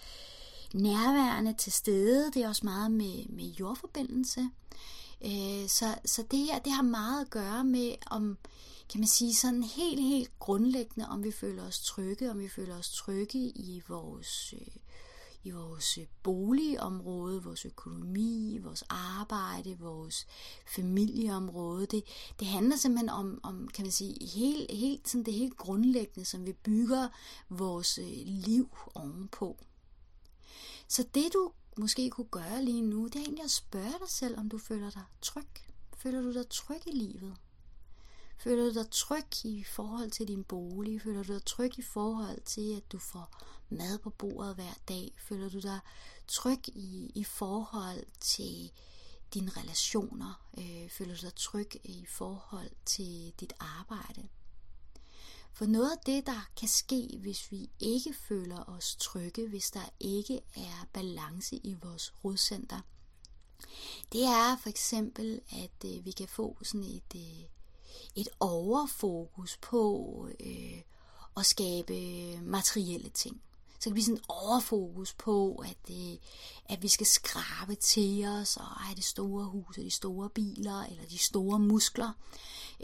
nærværende 0.77 1.53
til 1.53 1.73
stede. 1.73 2.31
Det 2.35 2.43
er 2.43 2.49
også 2.49 2.65
meget 2.65 2.91
med, 2.91 3.27
med 3.29 3.45
jordforbindelse. 3.45 4.51
Øh, 5.25 5.69
så, 5.69 5.95
så 6.05 6.25
det 6.31 6.39
her, 6.39 6.59
det 6.59 6.73
har 6.73 6.83
meget 6.83 7.21
at 7.21 7.31
gøre 7.31 7.65
med, 7.65 7.95
om, 8.07 8.39
kan 8.91 9.01
man 9.01 9.09
sige, 9.09 9.35
sådan 9.35 9.63
helt, 9.63 10.03
helt 10.03 10.39
grundlæggende, 10.39 11.09
om 11.09 11.25
vi 11.25 11.33
føler 11.33 11.67
os 11.67 11.81
trygge, 11.81 12.31
om 12.31 12.39
vi 12.39 12.49
føler 12.49 12.79
os 12.79 12.93
trygge 12.93 13.39
i 13.39 13.83
vores 13.89 14.55
øh, 14.61 14.77
i 15.47 15.51
vores 15.51 15.99
øh, 15.99 16.05
boligområde, 16.23 17.43
vores 17.45 17.65
økonomi, 17.65 18.59
vores 18.63 18.85
arbejde, 18.89 19.79
vores 19.79 20.27
familieområde. 20.67 21.87
Det, 21.87 22.05
det 22.41 22.47
handler 22.47 22.77
simpelthen 22.77 23.09
om, 23.09 23.41
om 23.43 23.69
kan 23.69 23.85
man 23.85 23.93
sige, 23.93 24.27
helt, 24.27 24.71
helt 24.71 25.09
sådan 25.09 25.25
det 25.25 25.35
helt 25.35 25.57
grundlæggende, 25.57 26.25
som 26.25 26.47
vi 26.47 26.53
bygger 26.53 27.09
vores 27.49 27.99
øh, 27.99 28.23
liv 28.25 28.69
ovenpå. 28.95 29.57
Så 30.89 31.05
det 31.15 31.33
du 31.33 31.53
måske 31.77 32.11
kunne 32.11 32.29
gøre 32.31 32.65
lige 32.65 32.83
nu, 32.83 33.07
det 33.07 33.17
er 33.17 33.21
egentlig 33.21 33.45
at 33.45 33.51
spørge 33.51 33.99
dig 34.01 34.09
selv, 34.09 34.39
om 34.39 34.49
du 34.49 34.59
føler 34.59 34.91
dig 34.91 35.05
tryg. 35.23 35.49
Føler 35.97 36.23
du 36.23 36.33
dig 36.33 36.49
tryg 36.49 36.81
i 36.87 36.91
livet? 36.91 37.37
Føler 38.39 38.65
du 38.65 38.75
dig 38.75 38.91
tryg 38.91 39.45
i 39.45 39.65
forhold 39.65 40.11
til 40.11 40.29
din 40.29 40.45
bolig? 40.45 41.03
Føler 41.03 41.23
du 41.23 41.33
dig 41.33 41.45
tryg 41.45 41.79
i 41.79 41.83
forhold 41.83 42.41
til, 42.45 42.77
at 42.77 42.93
du 42.93 42.99
får 42.99 43.43
mad 43.69 43.99
på 43.99 44.11
bordet 44.11 44.55
hver 44.55 44.75
dag? 44.89 45.15
Føler 45.19 45.49
du 45.49 45.61
dig 45.61 45.81
tryg 46.27 46.69
i, 46.69 47.13
i 47.15 47.25
forhold 47.25 48.07
til 48.21 48.73
dine 49.35 49.51
relationer? 49.51 50.49
Øh, 50.59 50.91
føler 50.91 51.15
du 51.15 51.21
dig 51.21 51.35
tryg 51.35 51.71
i 51.85 52.07
forhold 52.09 52.71
til 52.85 53.33
dit 53.41 53.53
arbejde? 53.61 54.29
For 55.57 55.67
noget 55.67 55.91
af 55.91 55.99
det, 56.07 56.27
der 56.27 56.49
kan 56.57 56.69
ske, 56.69 57.19
hvis 57.21 57.53
vi 57.53 57.71
ikke 57.81 58.15
føler 58.15 58.71
os 58.71 58.97
trygge, 58.97 59.49
hvis 59.49 59.71
der 59.71 59.89
ikke 60.01 60.41
er 60.57 60.87
balance 60.93 61.57
i 61.57 61.77
vores 61.83 62.15
rodcenter, 62.25 62.81
det 64.13 64.23
er 64.23 64.57
for 64.63 64.69
eksempel, 64.69 65.41
at 65.49 65.91
øh, 65.91 66.05
vi 66.05 66.11
kan 66.11 66.29
få 66.29 66.57
sådan 66.63 66.85
et, 66.85 67.15
øh, 67.17 67.45
et 68.17 68.29
overfokus 68.41 69.57
på 69.57 70.29
øh, 70.41 70.83
at 71.37 71.47
skabe 71.47 71.95
materielle 72.41 73.09
ting 73.09 73.43
så 73.79 73.83
kan 73.83 73.91
det 73.91 73.93
blive 73.93 74.05
sådan 74.05 74.25
overfokus 74.29 75.15
på, 75.15 75.55
at, 75.55 75.95
øh, 75.97 76.17
at 76.69 76.83
vi 76.83 76.89
skal 76.89 77.07
skrabe 77.07 77.75
til 77.75 78.25
os, 78.25 78.57
og 78.57 78.67
have 78.67 78.97
det 78.97 79.05
store 79.05 79.45
hus, 79.45 79.79
og 79.79 79.85
de 79.85 79.91
store 79.91 80.31
biler, 80.31 80.83
eller 80.83 81.05
de 81.11 81.19
store 81.19 81.59
muskler. 81.59 82.13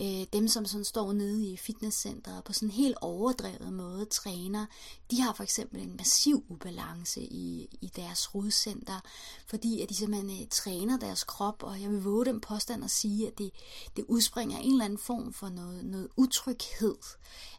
Øh, 0.01 0.27
dem, 0.33 0.49
som 0.49 0.65
sådan 0.65 0.85
står 0.85 1.13
nede 1.13 1.47
i 1.47 1.57
fitnesscenteret 1.57 2.45
på 2.45 2.53
sådan 2.53 2.69
en 2.69 2.73
helt 2.73 2.97
overdrevet 3.01 3.73
måde 3.73 4.05
træner, 4.05 4.67
de 5.11 5.21
har 5.21 5.33
for 5.35 5.43
eksempel 5.43 5.81
en 5.81 5.97
massiv 5.97 6.45
ubalance 6.49 7.23
i, 7.23 7.79
i 7.81 7.91
deres 7.97 8.35
rodcenter, 8.35 9.01
fordi 9.47 9.81
at 9.81 9.89
de 9.89 9.95
simpelthen 9.95 10.43
øh, 10.43 10.49
træner 10.51 10.99
deres 10.99 11.25
krop, 11.25 11.63
og 11.63 11.81
jeg 11.81 11.91
vil 11.91 12.03
våge 12.03 12.25
den 12.25 12.41
påstand 12.41 12.85
at 12.85 12.91
sige, 12.91 13.27
at 13.27 13.39
det, 13.39 13.51
det 13.97 14.05
udspringer 14.09 14.59
en 14.59 14.73
eller 14.73 14.85
anden 14.85 14.99
form 14.99 15.33
for 15.33 15.49
noget, 15.49 15.85
noget 15.85 16.09
utryghed, 16.17 16.97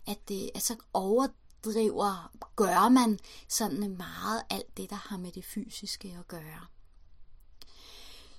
at, 0.07 0.31
øh, 0.31 0.47
at 0.55 0.63
så 0.63 0.75
over 0.93 1.27
driver, 1.65 2.31
gør 2.55 2.89
man 2.89 3.19
sådan 3.47 3.97
meget 3.97 4.43
alt 4.49 4.77
det, 4.77 4.89
der 4.89 4.95
har 4.95 5.17
med 5.17 5.31
det 5.31 5.45
fysiske 5.45 6.17
at 6.19 6.27
gøre. 6.27 6.65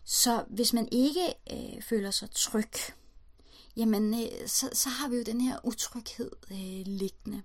Så 0.05 0.45
hvis 0.49 0.73
man 0.73 0.89
ikke 0.93 1.35
øh, 1.53 1.83
føler 1.83 2.11
sig 2.11 2.31
tryg, 2.31 2.73
jamen 3.77 4.15
øh, 4.15 4.49
så, 4.49 4.71
så 4.73 4.89
har 4.89 5.09
vi 5.09 5.17
jo 5.17 5.23
den 5.23 5.41
her 5.41 5.59
utryghed 5.65 6.31
øh, 6.51 6.87
liggende. 6.87 7.43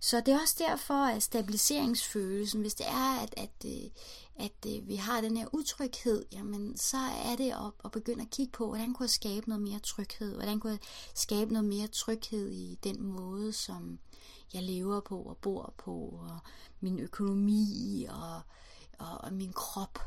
Så 0.00 0.22
det 0.26 0.34
er 0.34 0.40
også 0.40 0.56
derfor, 0.58 1.04
at 1.04 1.22
stabiliseringsfølelsen, 1.22 2.60
hvis 2.60 2.74
det 2.74 2.86
er, 2.86 3.20
at, 3.20 3.34
at, 3.36 3.50
øh, 3.66 3.90
at, 4.36 4.52
at 4.66 4.88
vi 4.88 4.96
har 4.96 5.20
den 5.20 5.36
her 5.36 5.46
utryghed, 5.52 6.24
jamen 6.32 6.76
så 6.76 6.96
er 6.96 7.36
det 7.36 7.50
at, 7.50 7.72
at 7.84 7.90
begynde 7.90 8.22
at 8.22 8.30
kigge 8.30 8.52
på, 8.52 8.66
hvordan 8.66 8.94
kunne 8.94 9.04
jeg 9.04 9.10
skabe 9.10 9.48
noget 9.48 9.62
mere 9.62 9.78
tryghed? 9.78 10.34
Hvordan 10.34 10.60
kunne 10.60 10.72
jeg 10.72 10.80
skabe 11.14 11.52
noget 11.52 11.68
mere 11.68 11.86
tryghed 11.86 12.50
i 12.50 12.78
den 12.84 13.02
måde, 13.02 13.52
som 13.52 13.98
jeg 14.54 14.62
lever 14.62 15.00
på 15.00 15.22
og 15.22 15.36
bor 15.36 15.74
på, 15.78 15.92
og 16.28 16.38
min 16.80 16.98
økonomi 16.98 18.06
og, 18.08 18.40
og, 18.98 19.18
og 19.18 19.32
min 19.32 19.52
krop. 19.52 19.98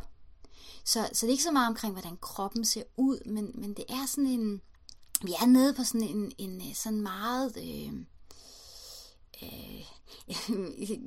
Så, 0.86 1.10
så 1.14 1.26
det 1.26 1.30
er 1.30 1.32
ikke 1.32 1.44
så 1.44 1.52
meget 1.52 1.68
omkring, 1.68 1.94
hvordan 1.94 2.18
kroppen 2.18 2.66
ser 2.66 2.84
ud, 2.98 3.30
men, 3.30 3.52
men 3.54 3.74
det 3.74 3.86
er 3.90 4.06
sådan 4.06 4.30
en, 4.30 4.62
vi 5.24 5.34
er 5.42 5.46
nede 5.46 5.74
på 5.74 5.84
sådan 5.84 6.08
en, 6.08 6.32
en 6.38 6.62
øh, 6.62 6.74
sådan 6.74 7.02
meget, 7.02 7.58
øh, 7.58 7.94
øh, 9.44 9.86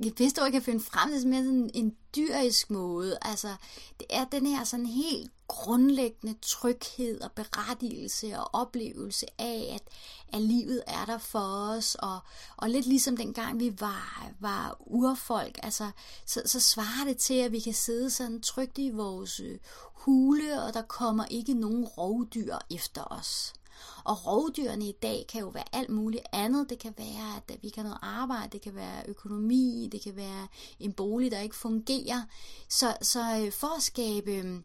det 0.03 0.15
bedste 0.17 0.43
jeg 0.43 0.51
kan 0.51 0.61
finde 0.61 0.83
frem, 0.83 1.11
til 1.11 1.27
mere 1.27 1.43
sådan 1.43 1.69
en 1.73 1.95
dyrisk 2.15 2.71
måde. 2.71 3.17
Altså, 3.21 3.55
det 3.99 4.07
er 4.09 4.25
den 4.25 4.45
her 4.45 4.63
sådan 4.63 4.85
helt 4.85 5.31
grundlæggende 5.47 6.35
tryghed 6.41 7.21
og 7.21 7.31
berettigelse 7.31 8.39
og 8.39 8.49
oplevelse 8.53 9.25
af, 9.39 9.71
at, 9.75 9.93
at 10.33 10.41
livet 10.41 10.83
er 10.87 11.05
der 11.05 11.17
for 11.17 11.73
os, 11.75 11.95
og, 11.95 12.19
og 12.57 12.69
lidt 12.69 12.85
ligesom 12.85 13.17
dengang 13.17 13.59
vi 13.59 13.75
var, 13.79 14.31
var 14.39 14.77
urfolk, 14.79 15.59
altså, 15.63 15.91
så, 16.25 16.41
så 16.45 16.59
svarer 16.59 17.07
det 17.07 17.17
til, 17.17 17.33
at 17.33 17.51
vi 17.51 17.59
kan 17.59 17.73
sidde 17.73 18.09
sådan 18.09 18.41
trygt 18.41 18.77
i 18.77 18.89
vores 18.89 19.39
øh, 19.39 19.59
hule, 19.93 20.63
og 20.63 20.73
der 20.73 20.81
kommer 20.81 21.25
ikke 21.25 21.53
nogen 21.53 21.85
rovdyr 21.85 22.55
efter 22.71 23.03
os. 23.11 23.53
Og 24.03 24.27
rovdyrene 24.27 24.89
i 24.89 24.91
dag 24.91 25.25
kan 25.29 25.41
jo 25.41 25.47
være 25.47 25.75
alt 25.75 25.89
muligt 25.89 26.23
andet. 26.31 26.69
Det 26.69 26.79
kan 26.79 26.93
være, 26.97 27.37
at 27.37 27.63
vi 27.63 27.69
kan 27.69 27.83
have 27.83 27.89
noget 27.89 28.17
arbejde, 28.17 28.49
det 28.51 28.61
kan 28.61 28.75
være 28.75 29.03
økonomi, 29.07 29.89
det 29.91 30.01
kan 30.01 30.15
være 30.15 30.47
en 30.79 30.93
bolig, 30.93 31.31
der 31.31 31.39
ikke 31.39 31.55
fungerer. 31.55 32.21
Så, 32.69 32.97
så 33.01 33.19
øh, 33.45 33.51
for 33.51 33.77
at 33.77 33.83
skabe 33.83 34.31
øh, 34.31 34.59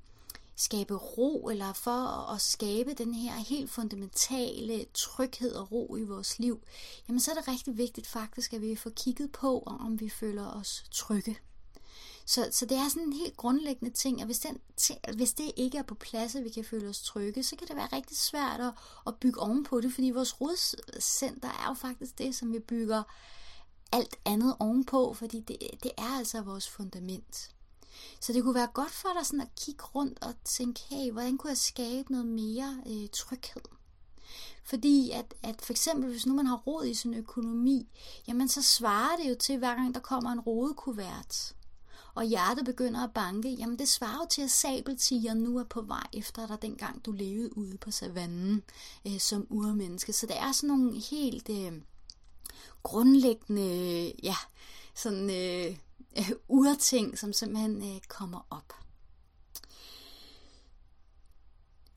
skabe 0.59 0.95
ro, 0.95 1.49
eller 1.49 1.73
for 1.73 2.31
at 2.35 2.41
skabe 2.41 2.95
den 2.95 3.15
her 3.15 3.33
helt 3.33 3.71
fundamentale 3.71 4.85
tryghed 4.95 5.53
og 5.53 5.73
ro 5.73 5.97
i 5.97 6.03
vores 6.03 6.39
liv, 6.39 6.61
jamen 7.09 7.21
så 7.21 7.31
er 7.31 7.35
det 7.35 7.49
rigtig 7.49 7.79
vigtigt 7.79 8.07
faktisk, 8.07 8.53
at 8.53 8.61
vi 8.61 8.77
får 8.77 8.91
kigget 8.91 9.33
på, 9.33 9.63
om 9.67 10.01
vi 10.01 10.09
føler 10.09 10.47
os 10.47 10.85
trygge. 10.91 11.39
Så, 12.29 12.49
så 12.53 12.67
det 12.67 12.77
er 12.77 12.89
sådan 12.89 13.03
en 13.03 13.13
helt 13.13 13.37
grundlæggende 13.37 13.95
ting, 13.95 14.21
at 14.21 14.27
hvis, 14.27 14.39
den, 14.39 14.59
hvis 15.15 15.33
det 15.33 15.53
ikke 15.57 15.79
er 15.79 15.83
på 15.83 15.95
plads, 15.95 16.35
at 16.35 16.45
vi 16.45 16.49
kan 16.49 16.65
føle 16.65 16.89
os 16.89 17.03
trygge, 17.03 17.43
så 17.43 17.57
kan 17.57 17.69
det 17.69 17.77
være 17.77 17.89
rigtig 17.93 18.17
svært 18.17 18.61
at, 18.61 18.73
at 19.07 19.15
bygge 19.17 19.41
ovenpå 19.41 19.81
det, 19.81 19.93
fordi 19.93 20.11
vores 20.11 20.41
rodcenter 20.41 21.49
er 21.49 21.69
jo 21.69 21.75
faktisk 21.75 22.19
det, 22.19 22.35
som 22.35 22.53
vi 22.53 22.59
bygger 22.59 23.03
alt 23.93 24.17
andet 24.25 24.57
ovenpå, 24.59 25.15
fordi 25.15 25.41
det, 25.41 25.57
det 25.83 25.91
er 25.99 26.19
altså 26.19 26.41
vores 26.41 26.69
fundament. 26.69 27.51
Så 28.21 28.33
det 28.33 28.43
kunne 28.43 28.55
være 28.55 28.71
godt 28.75 28.91
for 28.91 29.09
dig 29.17 29.27
sådan 29.27 29.41
at 29.41 29.55
kigge 29.57 29.85
rundt 29.85 30.23
og 30.23 30.35
tænke, 30.45 30.81
hey, 30.91 31.13
hvordan 31.13 31.39
kunne 31.39 31.51
jeg 31.51 31.59
skabe 31.59 32.13
noget 32.13 32.27
mere 32.27 32.83
øh, 32.87 33.09
tryghed? 33.09 33.63
Fordi 34.65 35.11
at, 35.11 35.35
at 35.43 35.63
for 35.63 35.73
eksempel, 35.73 36.11
hvis 36.11 36.27
nu 36.27 36.35
man 36.35 36.47
har 36.47 36.57
råd 36.57 36.87
i 36.87 36.95
sin 36.95 37.15
økonomi, 37.15 37.89
jamen 38.27 38.49
så 38.49 38.63
svarer 38.63 39.17
det 39.17 39.31
jo 39.31 39.35
til, 39.35 39.59
hver 39.59 39.75
gang 39.75 39.95
der 39.95 40.01
kommer 40.01 40.31
en 40.31 40.41
rodekuvert, 40.41 41.55
og 42.15 42.25
hjertet 42.25 42.65
begynder 42.65 43.05
at 43.05 43.13
banke, 43.15 43.51
jamen 43.51 43.79
det 43.79 43.89
svarer 43.89 44.19
jo 44.23 44.27
til, 44.31 44.43
at 44.43 44.51
sabeltigeren 44.51 45.39
nu 45.39 45.59
er 45.59 45.65
på 45.65 45.81
vej 45.81 46.07
efter 46.13 46.47
dig, 46.47 46.63
dengang 46.63 47.05
du 47.05 47.13
levede 47.13 47.57
ude 47.57 47.79
på 47.79 47.91
savannen 47.91 48.63
øh, 49.07 49.19
som 49.19 49.47
urmenneske. 49.51 50.13
Så 50.13 50.27
det 50.27 50.39
er 50.39 50.53
sådan 50.53 50.69
nogle 50.69 51.01
helt 51.11 51.49
øh, 51.51 51.73
grundlæggende, 52.83 54.13
ja, 54.23 54.37
sådan 54.95 55.31
øh, 55.31 55.77
øh 56.19 56.31
urting, 56.49 57.19
som 57.19 57.33
simpelthen 57.33 57.95
øh, 57.95 58.01
kommer 58.09 58.47
op. 58.51 58.88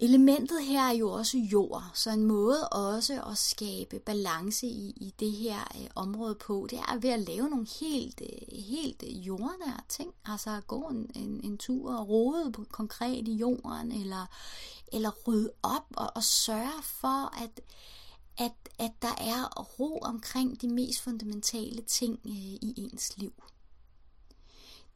Elementet 0.04 0.66
her 0.66 0.82
er 0.82 0.92
jo 0.92 1.12
også 1.12 1.38
jord, 1.38 1.92
så 1.94 2.10
en 2.10 2.26
måde 2.26 2.70
også 2.70 3.24
at 3.24 3.38
skabe 3.38 4.00
balance 4.00 4.68
i, 4.68 4.90
i 4.90 5.14
det 5.20 5.32
her 5.32 5.60
øh, 5.76 5.88
område 5.96 6.36
på, 6.36 6.68
det 6.70 6.80
er 6.80 6.98
ved 6.98 7.10
at 7.10 7.20
lave 7.20 7.50
nogle 7.50 7.68
helt, 7.80 8.22
øh, 8.22 8.64
helt 8.64 9.04
jordnære 9.04 9.82
ting. 9.90 10.14
Altså 10.26 10.62
gå 10.68 10.82
en, 10.82 11.12
en, 11.16 11.42
en 11.44 11.58
tur 11.58 11.96
og 11.96 12.10
rode 12.10 12.52
på 12.52 12.66
konkret 12.72 13.28
i 13.28 13.34
jorden, 13.34 13.92
eller, 13.92 14.26
eller 14.94 15.12
rydde 15.28 15.52
op 15.64 15.86
og, 15.98 16.12
og 16.16 16.24
sørge 16.24 16.84
for, 16.84 17.44
at, 17.44 17.62
at, 18.38 18.54
at 18.80 18.92
der 19.02 19.16
er 19.18 19.62
ro 19.80 20.00
omkring 20.00 20.62
de 20.62 20.68
mest 20.68 21.02
fundamentale 21.02 21.82
ting 21.82 22.20
øh, 22.26 22.32
i 22.36 22.74
ens 22.78 23.18
liv. 23.18 23.34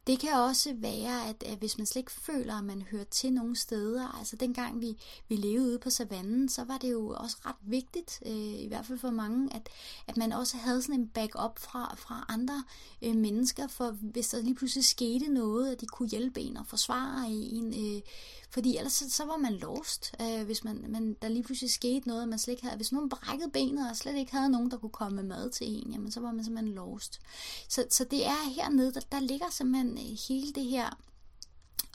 Det 0.06 0.20
kan 0.20 0.32
også 0.32 0.74
være, 0.76 1.28
at, 1.28 1.42
at 1.42 1.58
hvis 1.58 1.78
man 1.78 1.86
slet 1.86 2.00
ikke 2.00 2.12
føler, 2.12 2.58
at 2.58 2.64
man 2.64 2.82
hører 2.82 3.04
til 3.04 3.32
nogle 3.32 3.56
steder, 3.56 4.18
altså 4.18 4.36
dengang 4.36 4.80
vi, 4.80 4.96
vi 5.28 5.36
levede 5.36 5.68
ude 5.68 5.78
på 5.78 5.90
savannen, 5.90 6.48
så 6.48 6.64
var 6.64 6.78
det 6.78 6.92
jo 6.92 7.08
også 7.08 7.36
ret 7.46 7.56
vigtigt, 7.62 8.22
øh, 8.26 8.60
i 8.62 8.66
hvert 8.68 8.86
fald 8.86 8.98
for 8.98 9.10
mange, 9.10 9.54
at, 9.54 9.68
at 10.06 10.16
man 10.16 10.32
også 10.32 10.56
havde 10.56 10.82
sådan 10.82 11.00
en 11.00 11.08
backup 11.08 11.58
fra, 11.58 11.94
fra 11.98 12.26
andre 12.28 12.64
øh, 13.02 13.16
mennesker, 13.16 13.66
for 13.66 13.90
hvis 13.90 14.28
der 14.28 14.42
lige 14.42 14.54
pludselig 14.54 14.84
skete 14.84 15.28
noget, 15.28 15.72
at 15.72 15.80
de 15.80 15.86
kunne 15.86 16.08
hjælpe 16.08 16.40
en 16.40 16.56
og 16.56 16.66
forsvare 16.66 17.30
en, 17.30 17.96
øh, 17.96 18.02
fordi 18.50 18.76
ellers 18.76 18.92
så, 18.92 19.10
så 19.10 19.24
var 19.24 19.36
man 19.36 19.52
lost, 19.52 20.14
øh, 20.20 20.46
hvis 20.46 20.64
man, 20.64 20.84
man, 20.88 21.16
der 21.22 21.28
lige 21.28 21.42
pludselig 21.42 21.70
skete 21.70 22.08
noget, 22.08 22.28
man 22.28 22.38
slet 22.38 22.52
ikke 22.52 22.64
havde. 22.64 22.76
Hvis 22.76 22.92
nogen 22.92 23.08
brækkede 23.08 23.50
benet, 23.50 23.90
og 23.90 23.96
slet 23.96 24.16
ikke 24.16 24.32
havde 24.32 24.50
nogen, 24.50 24.70
der 24.70 24.76
kunne 24.76 24.90
komme 24.90 25.16
med 25.16 25.24
mad 25.24 25.50
til 25.50 25.66
en, 25.68 25.92
jamen 25.92 26.10
så 26.10 26.20
var 26.20 26.32
man 26.32 26.44
simpelthen 26.44 26.74
lost. 26.74 27.20
Så, 27.68 27.84
så 27.90 28.04
det 28.04 28.26
er 28.26 28.54
hernede, 28.54 28.94
der, 28.94 29.00
der 29.12 29.20
ligger 29.20 29.50
simpelthen 29.50 29.98
øh, 29.98 30.18
hele 30.28 30.52
det 30.52 30.64
her 30.64 30.90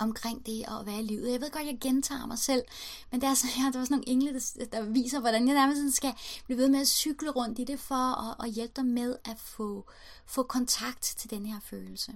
omkring 0.01 0.45
det 0.45 0.65
at 0.67 0.85
være 0.85 0.99
i 0.99 1.03
livet. 1.03 1.31
Jeg 1.31 1.41
ved 1.41 1.51
godt, 1.51 1.65
jeg 1.65 1.77
gentager 1.81 2.25
mig 2.25 2.37
selv, 2.37 2.63
men 3.11 3.21
det 3.21 3.27
er, 3.27 3.33
så, 3.33 3.47
ja, 3.57 3.63
der 3.71 3.77
er 3.77 3.81
også 3.81 3.93
nogle 3.93 4.09
engle, 4.09 4.33
der, 4.33 4.65
der 4.71 4.81
viser, 4.81 5.19
hvordan 5.19 5.47
jeg 5.47 5.55
nærmest 5.55 5.95
skal 5.95 6.13
blive 6.45 6.57
ved 6.57 6.69
med 6.69 6.81
at 6.81 6.87
cykle 6.87 7.29
rundt 7.29 7.59
i 7.59 7.63
det, 7.63 7.79
for 7.79 8.29
at, 8.29 8.35
at 8.45 8.51
hjælpe 8.51 8.73
dig 8.75 8.85
med 8.85 9.15
at 9.25 9.39
få, 9.39 9.85
få 10.25 10.43
kontakt 10.43 11.01
til 11.17 11.29
den 11.29 11.45
her 11.45 11.59
følelse. 11.59 12.13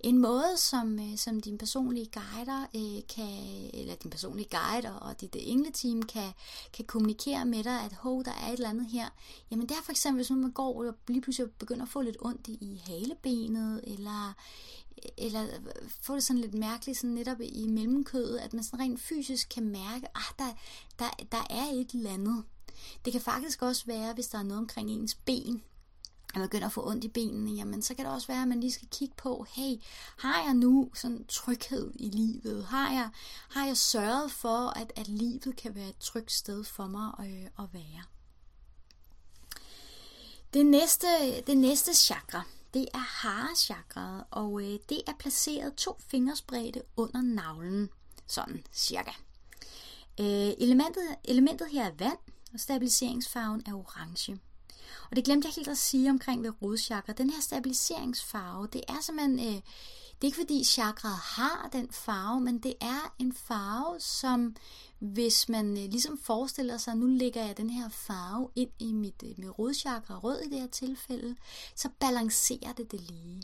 En 0.00 0.18
måde, 0.18 0.56
som, 0.56 0.98
øh, 0.98 1.16
som 1.16 1.40
din 1.40 1.58
personlige 1.58 2.10
guider 2.12 2.66
øh, 2.76 3.02
kan, 3.16 3.70
eller 3.74 3.94
din 3.94 4.10
personlige 4.10 4.48
guide 4.58 5.00
og 5.00 5.20
dit 5.20 5.36
øh, 5.36 5.42
engleteam 5.44 6.02
kan, 6.02 6.32
kan 6.72 6.84
kommunikere 6.84 7.44
med 7.44 7.64
dig, 7.64 7.80
at 7.80 7.92
hov, 7.92 8.24
der 8.24 8.32
er 8.32 8.46
et 8.46 8.52
eller 8.52 8.68
andet 8.68 8.86
her. 8.86 9.08
Jamen 9.50 9.68
det 9.68 9.76
er 9.76 9.82
for 9.84 9.92
eksempel, 9.92 10.18
hvis 10.18 10.30
man 10.30 10.50
går 10.50 10.82
og 10.82 10.94
lige 11.08 11.20
pludselig 11.20 11.50
begynder 11.50 11.82
at 11.82 11.88
få 11.88 12.00
lidt 12.00 12.16
ondt 12.20 12.48
i, 12.48 12.82
halebenet, 12.86 13.80
eller, 13.84 14.34
eller 15.18 15.46
få 16.00 16.14
det 16.14 16.22
sådan 16.22 16.40
lidt 16.40 16.54
mærkeligt, 16.54 16.98
sådan 16.98 17.14
netop 17.14 17.40
i 17.40 17.66
mellemkødet, 17.66 18.38
at 18.38 18.54
man 18.54 18.64
sådan 18.64 18.80
rent 18.80 19.00
fysisk 19.00 19.48
kan 19.48 19.64
mærke, 19.64 20.06
at 20.06 20.10
ah, 20.14 20.34
der, 20.38 20.52
der, 20.98 21.10
der 21.32 21.46
er 21.50 21.66
et 21.72 21.90
eller 21.90 22.10
andet. 22.10 22.44
Det 23.04 23.12
kan 23.12 23.22
faktisk 23.22 23.62
også 23.62 23.86
være, 23.86 24.14
hvis 24.14 24.28
der 24.28 24.38
er 24.38 24.42
noget 24.42 24.58
omkring 24.58 24.90
ens 24.90 25.14
ben, 25.14 25.62
at 26.34 26.36
man 26.36 26.48
begynder 26.48 26.66
at 26.66 26.72
få 26.72 26.88
ondt 26.88 27.04
i 27.04 27.08
benene, 27.08 27.50
jamen 27.50 27.82
så 27.82 27.94
kan 27.94 28.04
det 28.04 28.14
også 28.14 28.26
være, 28.26 28.42
at 28.42 28.48
man 28.48 28.60
lige 28.60 28.72
skal 28.72 28.88
kigge 28.88 29.14
på, 29.16 29.46
hey, 29.48 29.76
har 30.18 30.42
jeg 30.42 30.54
nu 30.54 30.90
sådan 30.94 31.24
tryghed 31.28 31.92
i 31.94 32.08
livet? 32.08 32.64
Har 32.64 32.92
jeg, 32.92 33.10
har 33.50 33.66
jeg 33.66 33.76
sørget 33.76 34.30
for, 34.30 34.78
at, 34.78 34.92
at 34.96 35.08
livet 35.08 35.56
kan 35.56 35.74
være 35.74 35.88
et 35.88 35.98
trygt 36.00 36.32
sted 36.32 36.64
for 36.64 36.86
mig 36.86 37.12
øh, 37.20 37.64
at 37.64 37.72
være? 37.72 38.02
Det 40.54 40.66
næste, 40.66 41.06
det 41.46 41.58
næste 41.58 41.94
chakra, 41.94 42.42
det 42.74 42.88
er 42.94 42.98
harechakraet, 42.98 44.24
og 44.30 44.62
øh, 44.62 44.78
det 44.88 45.00
er 45.06 45.12
placeret 45.18 45.74
to 45.74 45.96
fingersbredde 46.10 46.82
under 46.96 47.22
navlen, 47.22 47.88
sådan 48.26 48.64
cirka. 48.72 49.10
Øh, 50.20 50.52
elementet, 50.58 51.16
elementet 51.24 51.68
her 51.70 51.84
er 51.84 51.92
vand, 51.98 52.18
og 52.54 52.60
stabiliseringsfarven 52.60 53.62
er 53.66 53.74
orange. 53.74 54.40
Og 55.10 55.16
det 55.16 55.24
glemte 55.24 55.46
jeg 55.48 55.54
helt 55.54 55.68
at 55.68 55.78
sige 55.78 56.10
omkring 56.10 56.42
ved 56.42 56.62
rodchakra. 56.62 57.12
Den 57.12 57.30
her 57.30 57.40
stabiliseringsfarve, 57.40 58.68
det 58.72 58.82
er 58.88 59.02
simpelthen... 59.02 59.38
Øh, 59.38 59.62
det 60.20 60.26
er 60.26 60.28
ikke 60.28 60.40
fordi 60.40 60.64
chakraet 60.64 61.16
har 61.16 61.68
den 61.72 61.90
farve, 61.90 62.40
men 62.40 62.58
det 62.58 62.74
er 62.80 63.14
en 63.18 63.32
farve, 63.32 64.00
som 64.00 64.56
hvis 64.98 65.48
man 65.48 65.70
øh, 65.78 65.84
ligesom 65.90 66.18
forestiller 66.18 66.78
sig, 66.78 66.96
nu 66.96 67.06
lægger 67.06 67.46
jeg 67.46 67.56
den 67.56 67.70
her 67.70 67.88
farve 67.88 68.48
ind 68.56 68.70
i 68.78 68.92
mit, 68.92 69.22
øh, 69.24 69.34
mit 69.38 69.58
rodchakra, 69.58 70.18
rød 70.18 70.40
i 70.40 70.48
det 70.48 70.60
her 70.60 70.66
tilfælde, 70.66 71.36
så 71.74 71.88
balancerer 72.00 72.72
det 72.72 72.92
det 72.92 73.00
lige. 73.00 73.42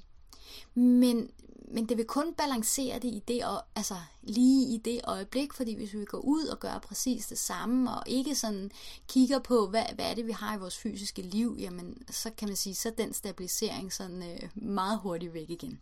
Men, 0.75 1.31
men 1.69 1.88
det 1.88 1.97
vil 1.97 2.05
kun 2.05 2.35
balancere 2.35 2.99
det 2.99 3.09
i 3.09 3.23
det, 3.29 3.45
og, 3.45 3.62
altså 3.77 3.97
lige 4.23 4.75
i 4.75 4.79
det 4.79 5.01
øjeblik, 5.05 5.53
fordi 5.53 5.75
hvis 5.75 5.92
vi 5.92 6.05
går 6.05 6.19
ud 6.19 6.47
og 6.47 6.61
gør 6.61 6.79
præcis 6.79 7.27
det 7.27 7.38
samme, 7.38 7.90
og 7.90 8.03
ikke 8.07 8.35
sådan 8.35 8.71
kigger 9.09 9.38
på, 9.38 9.66
hvad, 9.66 9.85
hvad 9.95 10.11
er 10.11 10.14
det, 10.14 10.27
vi 10.27 10.33
har 10.33 10.57
i 10.57 10.59
vores 10.59 10.79
fysiske 10.79 11.23
liv, 11.23 11.57
jamen 11.59 12.03
så 12.11 12.31
kan 12.31 12.49
man 12.49 12.57
sige, 12.57 12.75
så 12.75 12.88
er 12.88 12.92
den 12.92 13.12
stabilisering 13.12 13.92
sådan 13.92 14.23
øh, 14.23 14.49
meget 14.55 14.99
hurtigt 14.99 15.35
væk 15.35 15.51
igen. 15.51 15.81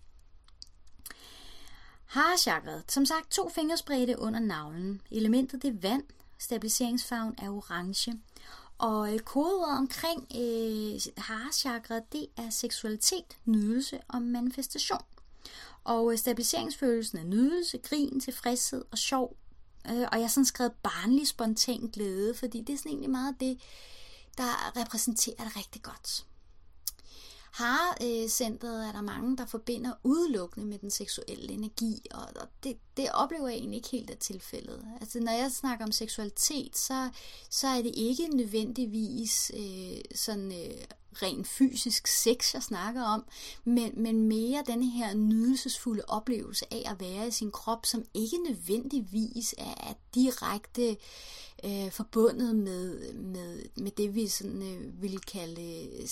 Harachakret. 2.05 2.83
Som 2.89 3.07
sagt, 3.07 3.31
to 3.31 3.49
fingerspredte 3.49 4.19
under 4.19 4.41
navlen. 4.41 5.01
Elementet 5.11 5.63
det 5.63 5.69
er 5.69 5.89
vand. 5.89 6.03
Stabiliseringsfarven 6.39 7.35
er 7.39 7.51
orange. 7.51 8.21
Og 8.85 9.09
kodeordet 9.25 9.79
omkring 9.79 10.27
øh, 10.35 11.01
harachakret, 11.17 12.13
det 12.13 12.27
er 12.37 12.51
seksualitet, 12.51 13.39
nydelse 13.45 14.01
og 14.09 14.23
manifestation. 14.23 15.01
Og 15.85 16.13
øh, 16.13 16.19
stabiliseringsfølelsen 16.19 17.19
er 17.19 17.25
nydelse, 17.25 17.79
grin, 17.79 18.21
tilfredshed 18.21 18.85
og 18.91 18.99
sjov. 18.99 19.37
Øh, 19.91 20.09
og 20.13 20.19
jeg 20.19 20.21
har 20.21 20.29
sådan 20.29 20.45
skrevet 20.45 20.73
barnlig 20.73 21.29
spontan 21.29 21.91
glæde, 21.93 22.35
fordi 22.35 22.61
det 22.61 22.73
er 22.73 22.77
sådan 22.77 22.91
egentlig 22.91 23.11
meget 23.11 23.37
det, 23.41 23.61
der 24.37 24.81
repræsenterer 24.81 25.45
det 25.45 25.57
rigtig 25.57 25.83
godt. 25.83 26.27
Har-centret 27.55 28.81
øh, 28.83 28.89
er 28.89 28.93
der 28.93 29.03
mange, 29.03 29.37
der 29.37 29.47
forbinder 29.47 29.93
udelukkende 30.03 30.67
med 30.67 30.79
den 30.79 30.91
seksuelle 30.91 31.53
energi, 31.53 32.07
og 32.15 32.49
det, 32.65 32.77
det 32.97 33.13
oplever 33.13 33.49
jeg 33.49 33.57
egentlig 33.57 33.77
ikke 33.77 33.89
helt 33.89 34.11
af 34.11 34.17
tilfældet. 34.17 34.85
Altså, 35.01 35.21
når 35.21 35.33
jeg 35.33 35.53
snakker 35.53 35.85
om 35.85 35.93
seksualitet, 35.93 36.77
så, 36.77 37.11
så 37.51 37.67
er 37.67 37.83
det 37.83 37.93
ikke 37.95 38.29
nødvendigvis 38.29 39.53
øh, 39.57 39.99
sådan 40.15 40.53
øh, 40.53 40.85
rent 41.23 41.47
fysisk 41.49 42.07
sex, 42.07 42.55
jeg 42.55 42.63
snakker 42.63 43.03
om, 43.03 43.25
men, 43.65 43.93
men 43.97 44.29
mere 44.29 44.65
den 44.67 44.83
her 44.83 45.15
nydelsesfulde 45.15 46.03
oplevelse 46.09 46.67
af 46.71 46.83
at 46.91 47.01
være 47.01 47.29
i 47.29 47.31
sin 47.31 47.51
krop, 47.51 47.87
som 47.87 48.05
ikke 48.15 48.37
nødvendigvis 48.49 49.55
er, 49.59 49.75
er 49.91 49.95
direkte 50.15 50.97
øh, 51.65 51.91
forbundet 51.91 52.57
med, 52.57 53.13
med, 53.13 53.63
med 53.77 53.91
det, 53.91 54.15
vi 54.15 54.29
sådan, 54.29 54.63
øh, 54.63 55.03
vil 55.03 55.21
kalde 55.21 55.89
øh, 56.01 56.09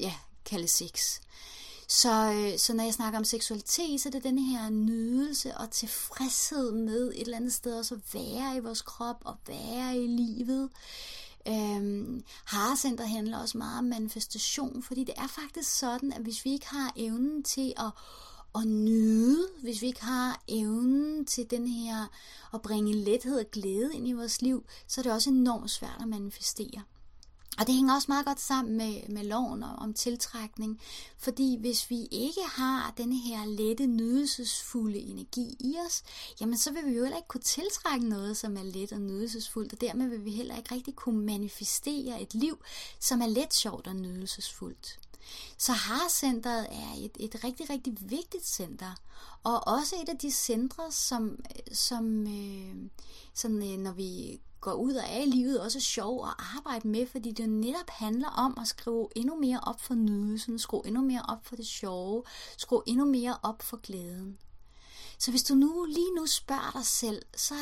ja, 0.00 0.14
kalde 0.44 0.68
sex. 0.68 1.20
Så, 1.88 2.32
øh, 2.32 2.58
så 2.58 2.74
når 2.74 2.84
jeg 2.84 2.94
snakker 2.94 3.18
om 3.18 3.24
seksualitet, 3.24 4.00
så 4.00 4.08
er 4.08 4.10
det 4.10 4.24
den 4.24 4.38
her 4.38 4.70
nydelse 4.70 5.56
og 5.56 5.70
tilfredshed 5.70 6.72
med 6.72 7.08
et 7.08 7.20
eller 7.20 7.36
andet 7.36 7.52
sted 7.52 7.78
også 7.78 7.94
at 7.94 8.14
være 8.14 8.56
i 8.56 8.60
vores 8.60 8.82
krop 8.82 9.22
og 9.24 9.36
være 9.46 9.96
i 9.96 10.06
livet. 10.06 10.70
Øhm, 11.48 12.24
Harecenter 12.44 13.04
handler 13.04 13.38
også 13.38 13.58
meget 13.58 13.78
om 13.78 13.84
manifestation, 13.84 14.82
fordi 14.82 15.04
det 15.04 15.14
er 15.16 15.26
faktisk 15.26 15.78
sådan, 15.78 16.12
at 16.12 16.22
hvis 16.22 16.44
vi 16.44 16.52
ikke 16.52 16.68
har 16.68 16.92
evnen 16.96 17.42
til 17.42 17.72
at, 17.76 17.90
at 18.54 18.66
nyde, 18.66 19.48
hvis 19.62 19.82
vi 19.82 19.86
ikke 19.86 20.04
har 20.04 20.42
evnen 20.48 21.26
til 21.26 21.50
den 21.50 21.66
her 21.66 22.06
at 22.54 22.62
bringe 22.62 22.94
lethed 22.94 23.38
og 23.38 23.50
glæde 23.50 23.90
ind 23.94 24.08
i 24.08 24.12
vores 24.12 24.42
liv, 24.42 24.64
så 24.88 25.00
er 25.00 25.02
det 25.02 25.12
også 25.12 25.30
enormt 25.30 25.70
svært 25.70 25.98
at 26.00 26.08
manifestere. 26.08 26.82
Og 27.58 27.66
det 27.66 27.74
hænger 27.74 27.94
også 27.94 28.06
meget 28.08 28.26
godt 28.26 28.40
sammen 28.40 28.76
med, 28.76 29.08
med 29.08 29.24
loven 29.24 29.62
om 29.62 29.94
tiltrækning, 29.94 30.80
fordi 31.18 31.56
hvis 31.60 31.90
vi 31.90 32.06
ikke 32.10 32.40
har 32.44 32.94
denne 32.96 33.18
her 33.18 33.46
lette, 33.46 33.86
nydelsesfulde 33.86 34.98
energi 34.98 35.56
i 35.60 35.74
os, 35.86 36.02
jamen 36.40 36.58
så 36.58 36.72
vil 36.72 36.86
vi 36.86 36.96
jo 36.96 37.02
heller 37.02 37.16
ikke 37.16 37.28
kunne 37.28 37.40
tiltrække 37.40 38.08
noget, 38.08 38.36
som 38.36 38.56
er 38.56 38.62
let 38.62 38.92
og 38.92 39.00
nydelsesfuldt, 39.00 39.72
og 39.72 39.80
dermed 39.80 40.08
vil 40.08 40.24
vi 40.24 40.30
heller 40.30 40.56
ikke 40.56 40.74
rigtig 40.74 40.94
kunne 40.94 41.26
manifestere 41.26 42.22
et 42.22 42.34
liv, 42.34 42.58
som 43.00 43.20
er 43.20 43.26
let, 43.26 43.54
sjovt 43.54 43.86
og 43.86 43.96
nydelsesfuldt. 43.96 44.98
Så 45.58 45.72
har-centret 45.72 46.66
er 46.70 46.94
et, 46.98 47.16
et 47.20 47.44
rigtig, 47.44 47.70
rigtig 47.70 47.96
vigtigt 48.00 48.46
center, 48.46 48.94
og 49.44 49.66
også 49.66 49.96
et 50.02 50.08
af 50.08 50.18
de 50.18 50.30
centre, 50.30 50.92
som, 50.92 51.38
som 51.72 52.26
øh, 52.26 52.90
sådan, 53.34 53.72
øh, 53.72 53.78
når 53.78 53.92
vi 53.92 54.40
går 54.64 54.72
ud 54.74 54.94
og 54.94 55.04
er 55.08 55.22
i 55.22 55.26
livet, 55.26 55.60
også 55.60 55.80
sjov 55.80 56.26
at 56.28 56.34
arbejde 56.56 56.88
med, 56.88 57.06
fordi 57.06 57.32
det 57.32 57.48
netop 57.48 57.90
handler 57.90 58.28
om 58.28 58.58
at 58.60 58.68
skrue 58.68 59.08
endnu 59.16 59.36
mere 59.36 59.60
op 59.62 59.80
for 59.80 59.94
nydelsen, 59.94 60.58
skrue 60.58 60.86
endnu 60.86 61.02
mere 61.02 61.22
op 61.28 61.46
for 61.46 61.56
det 61.56 61.66
sjove, 61.66 62.24
skrue 62.58 62.82
endnu 62.86 63.04
mere 63.04 63.38
op 63.42 63.62
for 63.62 63.76
glæden. 63.76 64.38
Så 65.18 65.30
hvis 65.30 65.42
du 65.42 65.54
nu 65.54 65.84
lige 65.84 66.14
nu 66.16 66.26
spørger 66.26 66.70
dig 66.72 66.86
selv, 66.86 67.22
så 67.36 67.54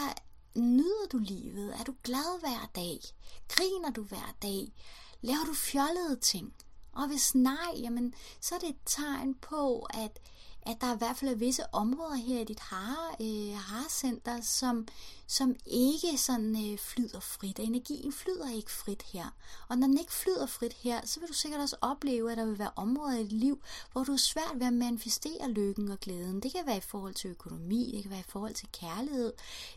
nyder 0.56 1.06
du 1.12 1.18
livet? 1.18 1.74
Er 1.80 1.84
du 1.84 1.94
glad 2.02 2.40
hver 2.40 2.70
dag? 2.74 3.00
Griner 3.48 3.90
du 3.90 4.02
hver 4.02 4.34
dag? 4.42 4.72
Laver 5.20 5.44
du 5.46 5.54
fjollede 5.54 6.16
ting? 6.16 6.54
Og 6.92 7.06
hvis 7.08 7.34
nej, 7.34 7.72
jamen, 7.76 8.14
så 8.40 8.54
er 8.54 8.58
det 8.58 8.68
et 8.68 8.82
tegn 8.86 9.34
på, 9.34 9.78
at 9.78 10.18
at 10.66 10.76
der 10.80 10.94
i 10.94 10.98
hvert 10.98 11.16
fald 11.16 11.30
er 11.30 11.34
visse 11.34 11.74
områder 11.74 12.14
her 12.14 12.40
i 12.40 12.44
dit 12.44 12.60
har, 12.60 13.16
øh, 13.20 13.56
harcenter, 13.56 14.40
som, 14.40 14.86
som 15.26 15.54
ikke 15.66 16.18
sådan 16.18 16.72
øh, 16.72 16.78
flyder 16.78 17.20
frit. 17.20 17.58
Energien 17.58 18.12
flyder 18.12 18.50
ikke 18.50 18.70
frit 18.70 19.02
her. 19.12 19.34
Og 19.68 19.78
når 19.78 19.86
den 19.86 19.98
ikke 19.98 20.12
flyder 20.12 20.46
frit 20.46 20.72
her, 20.72 21.00
så 21.04 21.20
vil 21.20 21.28
du 21.28 21.34
sikkert 21.34 21.60
også 21.60 21.76
opleve, 21.80 22.32
at 22.32 22.38
der 22.38 22.44
vil 22.44 22.58
være 22.58 22.70
områder 22.76 23.18
i 23.18 23.22
dit 23.22 23.32
liv, 23.32 23.62
hvor 23.92 24.04
du 24.04 24.12
er 24.12 24.16
svært 24.16 24.52
ved 24.54 24.66
at 24.66 24.72
manifestere 24.72 25.50
lykken 25.50 25.90
og 25.90 26.00
glæden. 26.00 26.40
Det 26.40 26.52
kan 26.52 26.66
være 26.66 26.76
i 26.76 26.80
forhold 26.80 27.14
til 27.14 27.30
økonomi, 27.30 27.92
det 27.94 28.02
kan 28.02 28.10
være 28.10 28.20
i 28.20 28.30
forhold 28.30 28.54
til 28.54 28.68
kærlighed, 28.72 29.32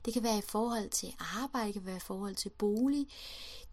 det 0.05 0.13
kan 0.13 0.23
være 0.23 0.37
i 0.37 0.47
forhold 0.47 0.89
til 0.89 1.15
arbejde, 1.19 1.67
det 1.67 1.73
kan 1.73 1.85
være 1.85 1.97
i 1.97 2.07
forhold 2.07 2.35
til 2.35 2.49
bolig. 2.49 3.07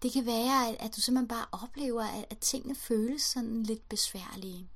Det 0.02 0.12
kan 0.12 0.26
være, 0.26 0.68
at, 0.68 0.76
at 0.80 0.96
du 0.96 1.00
simpelthen 1.00 1.28
bare 1.28 1.46
oplever, 1.52 2.02
at, 2.02 2.24
at 2.30 2.38
tingene 2.38 2.74
føles 2.74 3.22
sådan 3.22 3.62
lidt 3.62 3.88
besværlige. 3.88 4.68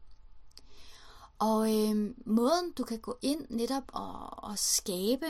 Og 1.38 1.74
øh, 1.74 2.14
måden 2.26 2.72
du 2.78 2.84
kan 2.84 2.98
gå 2.98 3.18
ind 3.22 3.46
netop 3.50 3.82
og, 3.92 4.44
og 4.44 4.58
skabe 4.58 5.26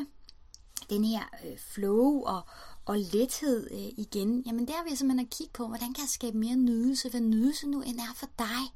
den 0.90 1.04
her 1.04 1.22
øh, 1.44 1.58
flow 1.58 2.22
og, 2.22 2.40
og 2.84 2.98
lethed 2.98 3.68
øh, 3.70 4.04
igen, 4.04 4.42
jamen 4.46 4.68
der 4.68 4.82
vil 4.82 4.90
jeg 4.90 4.98
simpelthen 4.98 5.26
at 5.26 5.36
kigge 5.36 5.52
på, 5.52 5.66
hvordan 5.66 5.94
kan 5.94 6.02
jeg 6.02 6.08
skabe 6.08 6.38
mere 6.38 6.56
nydelse, 6.56 7.10
hvad 7.10 7.20
nydelse 7.20 7.68
nu 7.68 7.82
end 7.82 7.98
er 7.98 8.14
for 8.16 8.28
dig. 8.38 8.74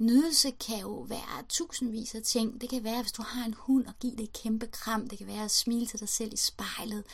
Nydelse 0.00 0.50
kan 0.50 0.80
jo 0.80 1.06
være 1.08 1.44
tusindvis 1.48 2.14
af 2.14 2.22
ting. 2.22 2.60
Det 2.60 2.68
kan 2.68 2.84
være, 2.84 3.02
hvis 3.02 3.12
du 3.12 3.22
har 3.22 3.44
en 3.44 3.54
hund 3.58 3.86
og 3.86 3.94
give 4.00 4.16
det 4.16 4.20
et 4.20 4.32
kæmpe 4.32 4.66
kram. 4.66 5.08
Det 5.08 5.18
kan 5.18 5.26
være 5.26 5.44
at 5.44 5.50
smile 5.50 5.86
til 5.86 6.00
dig 6.00 6.08
selv 6.08 6.32
i 6.32 6.36
spejlet. 6.36 7.04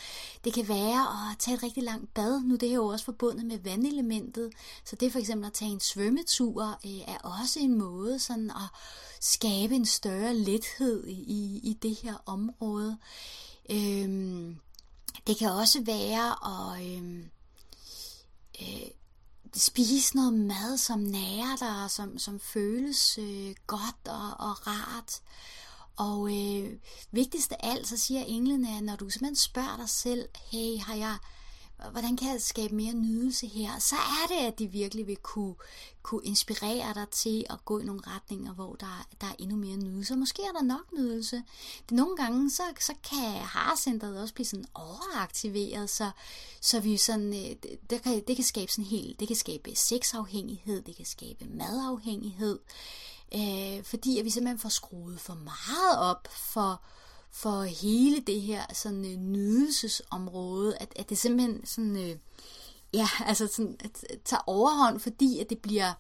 Det 0.45 0.53
kan 0.53 0.69
være 0.69 1.01
at 1.01 1.39
tage 1.39 1.57
et 1.57 1.63
rigtig 1.63 1.83
langt 1.83 2.15
bad. 2.15 2.41
Nu 2.41 2.57
det 2.57 2.69
er 2.69 2.75
jo 2.75 2.87
også 2.87 3.05
forbundet 3.05 3.47
med 3.47 3.59
vandelementet. 3.59 4.53
Så 4.85 4.97
det 4.97 5.13
for 5.13 5.19
eksempel 5.19 5.47
at 5.47 5.53
tage 5.53 5.71
en 5.71 5.81
svømmetur 5.81 6.79
øh, 6.87 7.01
er 7.09 7.19
også 7.19 7.61
en 7.61 7.79
måde 7.79 8.19
sådan 8.19 8.51
at 8.51 8.69
skabe 9.21 9.75
en 9.75 9.87
større 9.87 10.35
lethed 10.35 11.07
i, 11.07 11.61
i 11.63 11.79
det 11.83 11.95
her 12.03 12.15
område. 12.27 12.99
Øhm, 13.71 14.57
det 15.27 15.37
kan 15.37 15.51
også 15.51 15.83
være 15.83 16.29
at 16.47 16.87
øhm, 16.87 17.31
øh, 18.63 18.91
spise 19.61 20.17
noget 20.17 20.35
mad, 20.35 20.79
som 20.79 20.99
nærer 20.99 21.57
dig, 21.57 21.91
som, 21.91 22.19
som 22.19 22.41
føles 22.41 23.19
øh, 23.19 23.55
godt 23.67 24.09
og, 24.09 24.49
og 24.49 24.67
rart. 24.67 25.21
Og 25.97 26.37
øh, 26.37 26.73
vigtigst 27.11 27.53
af 27.53 27.57
alt, 27.63 27.89
så 27.89 27.97
siger 27.97 28.21
englene, 28.21 28.77
at 28.77 28.83
når 28.83 28.97
du 28.97 29.11
simpelthen 29.11 29.37
spørger 29.37 29.77
dig 29.77 29.89
selv, 29.89 30.29
hey, 30.53 30.79
har 30.79 30.95
jeg 30.95 31.17
hvordan 31.91 32.17
kan 32.17 32.33
jeg 32.33 32.43
skabe 32.43 32.75
mere 32.75 32.93
nydelse 32.93 33.47
her, 33.47 33.79
så 33.79 33.97
er 33.97 34.27
det, 34.29 34.47
at 34.47 34.59
de 34.59 34.67
virkelig 34.67 35.07
vil 35.07 35.17
kunne, 35.17 35.55
kunne 36.03 36.25
inspirere 36.25 36.95
dig 36.95 37.09
til 37.11 37.47
at 37.51 37.65
gå 37.65 37.79
i 37.79 37.85
nogle 37.85 38.01
retninger, 38.07 38.53
hvor 38.53 38.75
der, 38.75 39.07
der 39.21 39.27
er 39.27 39.35
endnu 39.39 39.57
mere 39.57 39.77
nydelse. 39.77 40.15
Og 40.15 40.19
måske 40.19 40.43
er 40.43 40.53
der 40.53 40.63
nok 40.63 40.93
nydelse. 40.93 41.37
Det, 41.89 41.91
nogle 41.91 42.17
gange, 42.17 42.51
så, 42.51 42.63
så 42.81 42.93
kan 43.11 43.33
harcenteret 43.33 44.21
også 44.21 44.35
blive 44.35 44.47
sådan 44.47 44.67
overaktiveret, 44.75 45.91
så, 45.91 46.11
så 46.61 46.81
vi 46.81 46.97
sådan, 46.97 47.35
øh, 47.35 47.71
det, 47.91 48.03
kan, 48.03 48.23
det 48.29 48.37
kan 48.37 48.45
skabe 48.45 48.73
sådan 48.73 48.85
helt, 48.85 49.21
det 49.21 49.29
kan 49.29 49.37
skabe 49.37 49.75
sexafhængighed, 49.75 50.83
det 50.83 50.97
kan 50.97 51.07
skabe 51.07 51.45
madafhængighed, 51.45 52.59
øh, 53.35 53.85
fordi 53.85 54.19
at 54.19 54.25
vi 54.25 54.31
simpelthen 54.31 54.59
får 54.59 54.69
skruet 54.69 55.21
for 55.21 55.35
meget 55.35 55.99
op 55.99 56.29
for, 56.31 56.83
for 57.31 57.63
hele 57.63 58.21
det 58.21 58.41
her 58.41 58.63
sådan 58.73 59.05
øh, 59.05 59.17
nydelsesområde, 59.17 60.77
at, 60.77 60.93
at 60.97 61.11
det 61.11 61.19
simpelthen 61.19 61.67
sådan, 61.67 61.97
øh, 61.97 62.17
ja, 62.95 63.09
altså 63.29 63.47
sådan, 63.47 63.77
at, 63.85 64.05
at 64.11 64.19
tager 64.25 64.43
overhånd, 64.47 65.01
fordi 65.01 65.39
at 65.41 65.51
det 65.51 65.59
bliver, 65.59 65.93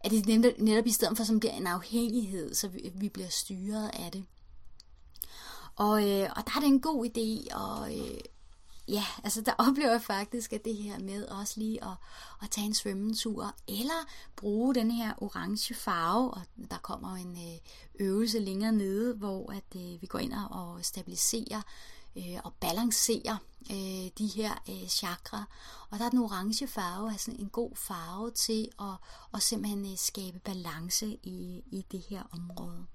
at 0.00 0.10
det 0.10 0.26
netop, 0.26 0.58
netop 0.58 0.86
i 0.86 0.90
stedet 0.90 1.16
for, 1.16 1.24
som 1.24 1.40
bliver 1.40 1.52
en 1.52 1.66
afhængighed, 1.66 2.54
så 2.54 2.68
vi, 2.68 2.92
vi 2.94 3.08
bliver 3.08 3.28
styret 3.28 3.90
af 3.92 4.12
det. 4.12 4.24
Og, 5.76 6.10
øh, 6.10 6.30
og 6.36 6.42
der 6.46 6.52
er 6.56 6.60
det 6.60 6.66
en 6.66 6.80
god 6.80 7.06
idé 7.06 7.56
at, 7.60 7.98
øh, 7.98 8.20
ja, 8.88 9.04
altså 9.24 9.40
der 9.40 9.52
oplever 9.68 9.90
jeg 9.90 10.02
faktisk, 10.02 10.52
at 10.52 10.64
det 10.64 10.76
her 10.76 10.98
med 10.98 11.26
også 11.26 11.54
lige 11.60 11.84
at, 11.84 11.96
at 12.42 12.50
tage 12.50 12.66
en 12.66 12.74
svømmetur, 12.74 13.54
eller 13.68 14.06
bruge 14.36 14.74
den 14.74 14.90
her 14.90 15.22
orange 15.22 15.74
farve, 15.74 16.30
og 16.30 16.42
der 16.70 16.78
kommer 16.78 17.16
en 17.16 17.36
øh, 17.36 17.58
øvelse 18.00 18.38
længere 18.38 18.72
nede, 18.72 19.14
hvor 19.14 19.52
at 19.52 19.76
øh, 19.76 20.02
vi 20.02 20.06
går 20.06 20.18
ind 20.18 20.32
og 20.50 20.84
stabiliserer 20.84 21.62
øh, 22.16 22.38
og 22.44 22.52
balancerer 22.60 23.36
øh, 23.70 24.10
de 24.18 24.26
her 24.26 24.62
øh, 24.68 24.88
chakra. 24.88 25.44
Og 25.90 25.98
der 25.98 26.04
er 26.04 26.10
den 26.10 26.18
orange 26.18 26.66
farve 26.66 27.10
altså 27.12 27.30
en 27.38 27.48
god 27.48 27.76
farve 27.76 28.30
til 28.30 28.68
at, 28.80 28.96
at 29.34 29.42
simpelthen 29.42 29.92
øh, 29.92 29.96
skabe 29.96 30.38
balance 30.38 31.06
i, 31.22 31.62
i 31.66 31.86
det 31.92 32.00
her 32.10 32.22
område. 32.32 32.86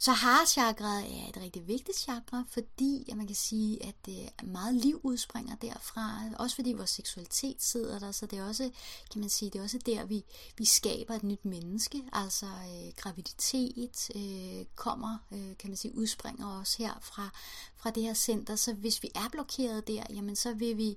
Så 0.00 0.12
harchakraet 0.12 1.04
er 1.04 1.28
et 1.28 1.36
rigtig 1.36 1.68
vigtigt 1.68 1.98
chakra, 1.98 2.44
fordi 2.48 3.04
at 3.10 3.16
man 3.16 3.26
kan 3.26 3.36
sige, 3.36 3.86
at 3.86 3.94
det 4.06 4.28
meget 4.42 4.74
liv 4.74 5.00
udspringer 5.02 5.56
derfra. 5.56 6.20
Også 6.38 6.56
fordi 6.56 6.72
vores 6.72 6.90
seksualitet 6.90 7.62
sidder 7.62 7.98
der, 7.98 8.12
så 8.12 8.26
det 8.26 8.38
er 8.38 8.44
også, 8.44 8.70
kan 9.12 9.20
man 9.20 9.30
sige, 9.30 9.50
det 9.50 9.58
er 9.58 9.62
også 9.62 9.78
der, 9.86 10.04
vi, 10.04 10.24
vi 10.58 10.64
skaber 10.64 11.14
et 11.14 11.22
nyt 11.22 11.44
menneske. 11.44 12.02
Altså 12.12 12.46
øh, 12.46 12.92
graviditet 12.96 14.10
øh, 14.14 14.64
kommer, 14.74 15.18
øh, 15.32 15.56
kan 15.58 15.70
man 15.70 15.76
sige, 15.76 15.94
udspringer 15.94 16.46
også 16.46 16.78
her 16.78 16.92
fra, 17.02 17.28
fra 17.76 17.90
det 17.90 18.02
her 18.02 18.14
center. 18.14 18.56
Så 18.56 18.72
hvis 18.72 19.02
vi 19.02 19.10
er 19.14 19.28
blokeret 19.32 19.88
der, 19.88 20.02
jamen 20.10 20.36
så 20.36 20.52
vil 20.52 20.76
vi, 20.76 20.96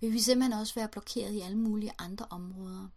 vil 0.00 0.12
vi 0.12 0.20
simpelthen 0.20 0.60
også 0.60 0.74
være 0.74 0.88
blokeret 0.88 1.32
i 1.32 1.40
alle 1.40 1.58
mulige 1.58 1.92
andre 1.98 2.26
områder. 2.30 2.88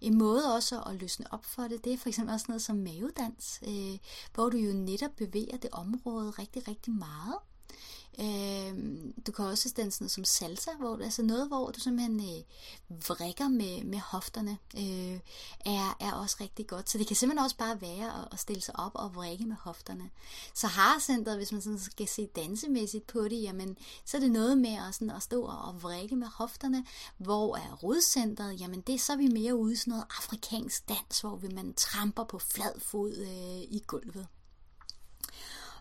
En 0.00 0.18
måde 0.18 0.54
også 0.54 0.82
at 0.82 0.94
løsne 0.94 1.32
op 1.32 1.44
for 1.44 1.62
det, 1.62 1.84
det 1.84 1.92
er 1.92 1.98
for 1.98 2.08
eksempel 2.08 2.34
også 2.34 2.46
noget 2.48 2.62
som 2.62 2.76
mavedans, 2.76 3.60
øh, 3.68 3.98
hvor 4.34 4.48
du 4.48 4.56
jo 4.56 4.72
netop 4.72 5.10
bevæger 5.16 5.56
det 5.56 5.70
område 5.72 6.30
rigtig, 6.30 6.68
rigtig 6.68 6.92
meget. 6.92 7.34
Øh, 8.20 8.74
du 9.26 9.32
kan 9.32 9.44
også 9.44 9.74
danse 9.76 10.02
noget 10.02 10.10
som 10.10 10.24
salsa, 10.24 10.70
hvor 10.78 10.92
det 10.92 11.00
er 11.00 11.04
altså 11.04 11.22
noget, 11.22 11.48
hvor 11.48 11.70
du 11.70 11.80
simpelthen 11.80 12.20
øh, 12.20 12.42
vrikker 13.08 13.48
med, 13.48 13.84
med 13.84 13.98
hofterne, 13.98 14.58
øh, 14.76 15.20
er, 15.60 15.96
er 16.00 16.12
også 16.12 16.36
rigtig 16.40 16.66
godt. 16.66 16.90
Så 16.90 16.98
det 16.98 17.06
kan 17.06 17.16
simpelthen 17.16 17.44
også 17.44 17.56
bare 17.56 17.80
være 17.80 18.22
at, 18.22 18.28
at 18.32 18.38
stille 18.38 18.62
sig 18.62 18.76
op 18.78 18.92
og 18.94 19.14
vrikke 19.14 19.46
med 19.46 19.56
hofterne. 19.60 20.10
Så 20.54 20.66
har 20.66 21.36
hvis 21.36 21.52
man 21.52 21.62
sådan 21.62 21.78
skal 21.78 22.08
se 22.08 22.26
dansemæssigt 22.26 23.06
på 23.06 23.24
det, 23.24 23.42
jamen, 23.42 23.76
så 24.04 24.16
er 24.16 24.20
det 24.20 24.30
noget 24.30 24.58
med 24.58 24.76
at, 24.88 24.94
sådan, 24.94 25.10
at 25.10 25.22
stå 25.22 25.42
og 25.42 25.82
vrikke 25.82 26.16
med 26.16 26.26
hofterne, 26.26 26.84
hvor 27.16 27.56
er 27.56 27.76
rodcenteret, 27.82 28.60
jamen 28.60 28.80
det 28.80 29.00
så 29.00 29.12
er 29.12 29.16
vi 29.16 29.28
mere 29.28 29.54
ude 29.54 29.72
i 29.72 29.76
sådan 29.76 29.90
noget 29.90 30.06
afrikansk 30.18 30.88
dans, 30.88 31.20
hvor 31.20 31.36
vi 31.36 31.48
man 31.48 31.74
tramper 31.74 32.24
på 32.24 32.38
flad 32.38 32.80
fod 32.80 33.16
øh, 33.16 33.76
i 33.76 33.82
gulvet. 33.86 34.26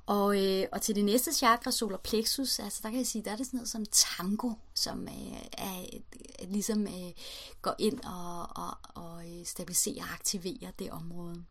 Og, 0.10 0.45
øh, 0.45 0.67
og 0.72 0.82
til 0.82 0.95
det 0.95 1.06
næste 1.06 1.34
chakra, 1.34 1.72
solar 1.72 1.98
plexus, 1.98 2.60
altså 2.60 2.80
der 2.84 2.89
kan 2.89 2.98
jeg 2.98 3.08
sige, 3.08 3.24
der 3.26 3.32
er 3.32 3.36
det 3.36 3.45
sådan 3.45 3.58
noget 3.58 3.69
som 3.69 3.86
tango, 3.91 4.52
som 4.74 5.08
øh, 5.08 5.41
er, 5.58 5.86
er, 6.39 6.45
ligesom 6.45 6.88
øh, 6.88 7.12
går 7.62 7.76
ind 7.80 8.00
og, 8.00 8.48
og, 8.56 8.78
og 9.04 9.30
øh, 9.30 9.45
stabiliserer 9.45 10.04
og 10.04 10.13
aktiverer 10.13 10.72
det 10.80 10.91
område. 10.91 11.43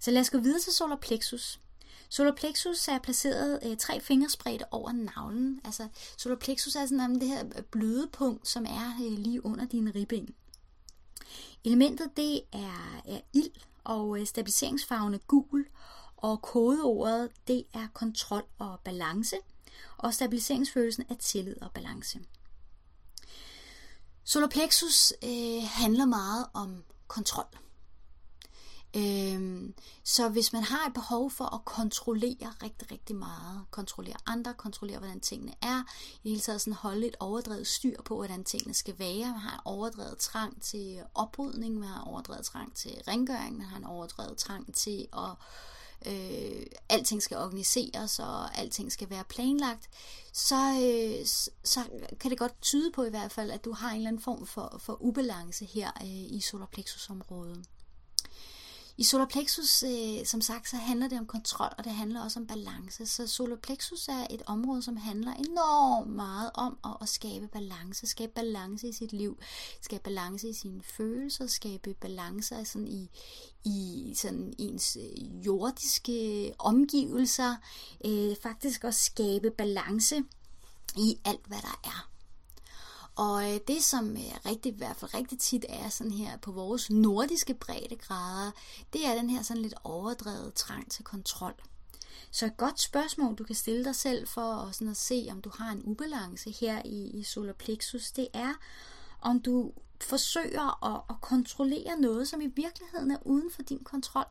Så 0.00 0.10
lad 0.10 0.20
os 0.20 0.30
gå 0.30 0.38
videre 0.38 0.60
til 0.60 0.72
solar 0.72 0.96
plexus. 0.96 1.60
Solar 2.08 2.32
plexus 2.32 2.88
er 2.88 2.98
placeret 2.98 3.60
øh, 3.62 3.76
tre 3.76 4.00
fingerspredte 4.00 4.64
over 4.70 4.92
navlen. 4.92 5.60
Altså, 5.64 5.88
solar 6.16 6.36
plexus 6.36 6.76
er 6.76 6.86
sådan 6.86 7.14
det 7.14 7.28
her 7.28 7.44
bløde 7.70 8.08
punkt, 8.12 8.48
som 8.48 8.64
er 8.64 8.96
øh, 9.04 9.18
lige 9.18 9.46
under 9.46 9.66
dine 9.66 9.90
ribben. 9.94 10.34
Elementet 11.64 12.10
det 12.16 12.40
er, 12.52 13.02
er 13.06 13.20
ild, 13.32 13.50
og 13.84 14.20
øh, 14.20 14.26
stabiliseringsfarven 14.26 15.14
er 15.14 15.18
gul, 15.18 15.66
og 16.26 16.42
kodeordet 16.42 17.30
det 17.48 17.64
er 17.74 17.86
kontrol 17.94 18.44
og 18.58 18.80
balance, 18.84 19.36
og 19.96 20.14
stabiliseringsfølelsen 20.14 21.04
er 21.08 21.14
tillid 21.14 21.62
og 21.62 21.72
balance. 21.72 22.20
Soloplexus 24.24 25.12
øh, 25.24 25.62
handler 25.64 26.04
meget 26.04 26.46
om 26.54 26.84
kontrol. 27.06 27.46
Øhm, 28.96 29.74
så 30.04 30.28
hvis 30.28 30.52
man 30.52 30.62
har 30.62 30.86
et 30.86 30.94
behov 30.94 31.30
for 31.30 31.54
at 31.54 31.64
kontrollere 31.64 32.52
rigtig, 32.62 32.92
rigtig 32.92 33.16
meget, 33.16 33.64
kontrollere 33.70 34.16
andre, 34.26 34.54
kontrollere, 34.54 34.98
hvordan 34.98 35.20
tingene 35.20 35.54
er, 35.62 35.80
i 36.12 36.20
det 36.22 36.30
hele 36.30 36.40
taget 36.40 36.60
sådan 36.60 36.72
holde 36.72 37.06
et 37.06 37.16
overdrevet 37.20 37.66
styr 37.66 38.02
på, 38.02 38.14
hvordan 38.14 38.44
tingene 38.44 38.74
skal 38.74 38.98
være, 38.98 39.30
man 39.30 39.40
har 39.40 39.54
en 39.54 39.60
overdrevet 39.64 40.18
trang 40.18 40.62
til 40.62 41.02
oprydning, 41.14 41.78
man 41.78 41.88
har 41.88 42.02
en 42.02 42.08
overdrevet 42.08 42.44
trang 42.44 42.74
til 42.74 43.02
rengøring, 43.08 43.56
man 43.56 43.66
har 43.66 43.76
en 43.76 43.84
overdrevet 43.84 44.38
trang 44.38 44.74
til 44.74 45.08
at 45.12 45.30
øh, 46.06 46.66
alting 46.88 47.22
skal 47.22 47.36
organiseres, 47.36 48.18
og 48.18 48.58
alting 48.58 48.92
skal 48.92 49.10
være 49.10 49.24
planlagt, 49.28 49.88
så, 50.32 50.56
øh, 50.56 51.26
så 51.64 51.80
kan 52.20 52.30
det 52.30 52.38
godt 52.38 52.62
tyde 52.62 52.92
på 52.92 53.04
i 53.04 53.10
hvert 53.10 53.32
fald, 53.32 53.50
at 53.50 53.64
du 53.64 53.72
har 53.72 53.90
en 53.90 53.96
eller 53.96 54.08
anden 54.08 54.22
form 54.22 54.46
for, 54.46 54.76
for 54.78 55.02
ubalance 55.02 55.64
her 55.64 55.90
øh, 56.02 56.36
i 56.36 56.40
solarplexusområdet. 56.40 57.64
I 58.98 59.04
solar 59.04 59.26
plexus, 59.26 59.82
øh, 59.82 60.26
som 60.26 60.40
sagt, 60.40 60.68
så 60.68 60.76
handler 60.76 61.08
det 61.08 61.18
om 61.18 61.26
kontrol, 61.26 61.68
og 61.78 61.84
det 61.84 61.92
handler 61.92 62.22
også 62.22 62.40
om 62.40 62.46
balance. 62.46 63.06
Så 63.06 63.26
solar 63.26 63.56
plexus 63.56 64.08
er 64.08 64.26
et 64.30 64.42
område, 64.46 64.82
som 64.82 64.96
handler 64.96 65.34
enormt 65.34 66.10
meget 66.10 66.50
om 66.54 66.78
at, 66.84 66.96
at 67.00 67.08
skabe 67.08 67.48
balance. 67.48 68.06
Skabe 68.06 68.32
balance 68.34 68.88
i 68.88 68.92
sit 68.92 69.12
liv, 69.12 69.38
skabe 69.80 70.02
balance 70.02 70.48
i 70.48 70.52
sine 70.52 70.82
følelser, 70.82 71.46
skabe 71.46 71.94
balance 71.94 72.64
sådan 72.64 72.88
i, 72.88 73.10
i 73.64 74.12
sådan 74.16 74.54
ens 74.58 74.96
øh, 75.00 75.46
jordiske 75.46 76.52
omgivelser. 76.58 77.56
Øh, 78.04 78.36
faktisk 78.42 78.84
også 78.84 79.02
skabe 79.04 79.50
balance 79.50 80.22
i 80.96 81.18
alt, 81.24 81.46
hvad 81.46 81.58
der 81.58 81.80
er. 81.84 82.15
Og 83.16 83.54
øh, 83.54 83.60
det, 83.68 83.84
som 83.84 84.10
øh, 84.10 84.46
rigtig, 84.46 84.72
i 84.72 84.76
hvert 84.76 84.96
fald 84.96 85.14
rigtig 85.14 85.38
tit 85.38 85.64
er 85.68 85.88
sådan 85.88 86.12
her 86.12 86.36
på 86.36 86.52
vores 86.52 86.90
nordiske 86.90 87.54
breddegrader, 87.54 88.50
det 88.92 89.06
er 89.06 89.14
den 89.14 89.30
her 89.30 89.42
sådan 89.42 89.62
lidt 89.62 89.74
overdrevet 89.84 90.54
trang 90.54 90.90
til 90.90 91.04
kontrol. 91.04 91.54
Så 92.30 92.46
et 92.46 92.56
godt 92.56 92.80
spørgsmål, 92.80 93.34
du 93.34 93.44
kan 93.44 93.54
stille 93.54 93.84
dig 93.84 93.96
selv 93.96 94.28
for 94.28 94.52
at, 94.52 94.74
sådan 94.74 94.88
at 94.90 94.96
se, 94.96 95.28
om 95.30 95.40
du 95.40 95.50
har 95.58 95.72
en 95.72 95.82
ubalance 95.84 96.50
her 96.50 96.82
i, 96.84 97.10
i 97.10 97.22
solar 97.22 97.52
plexus, 97.52 98.10
det 98.10 98.28
er, 98.32 98.54
om 99.20 99.40
du 99.40 99.72
forsøger 100.00 100.84
at, 100.94 101.02
at 101.10 101.20
kontrollere 101.20 102.00
noget, 102.00 102.28
som 102.28 102.40
i 102.40 102.46
virkeligheden 102.46 103.10
er 103.10 103.18
uden 103.22 103.50
for 103.50 103.62
din 103.62 103.84
kontrol. 103.84 104.26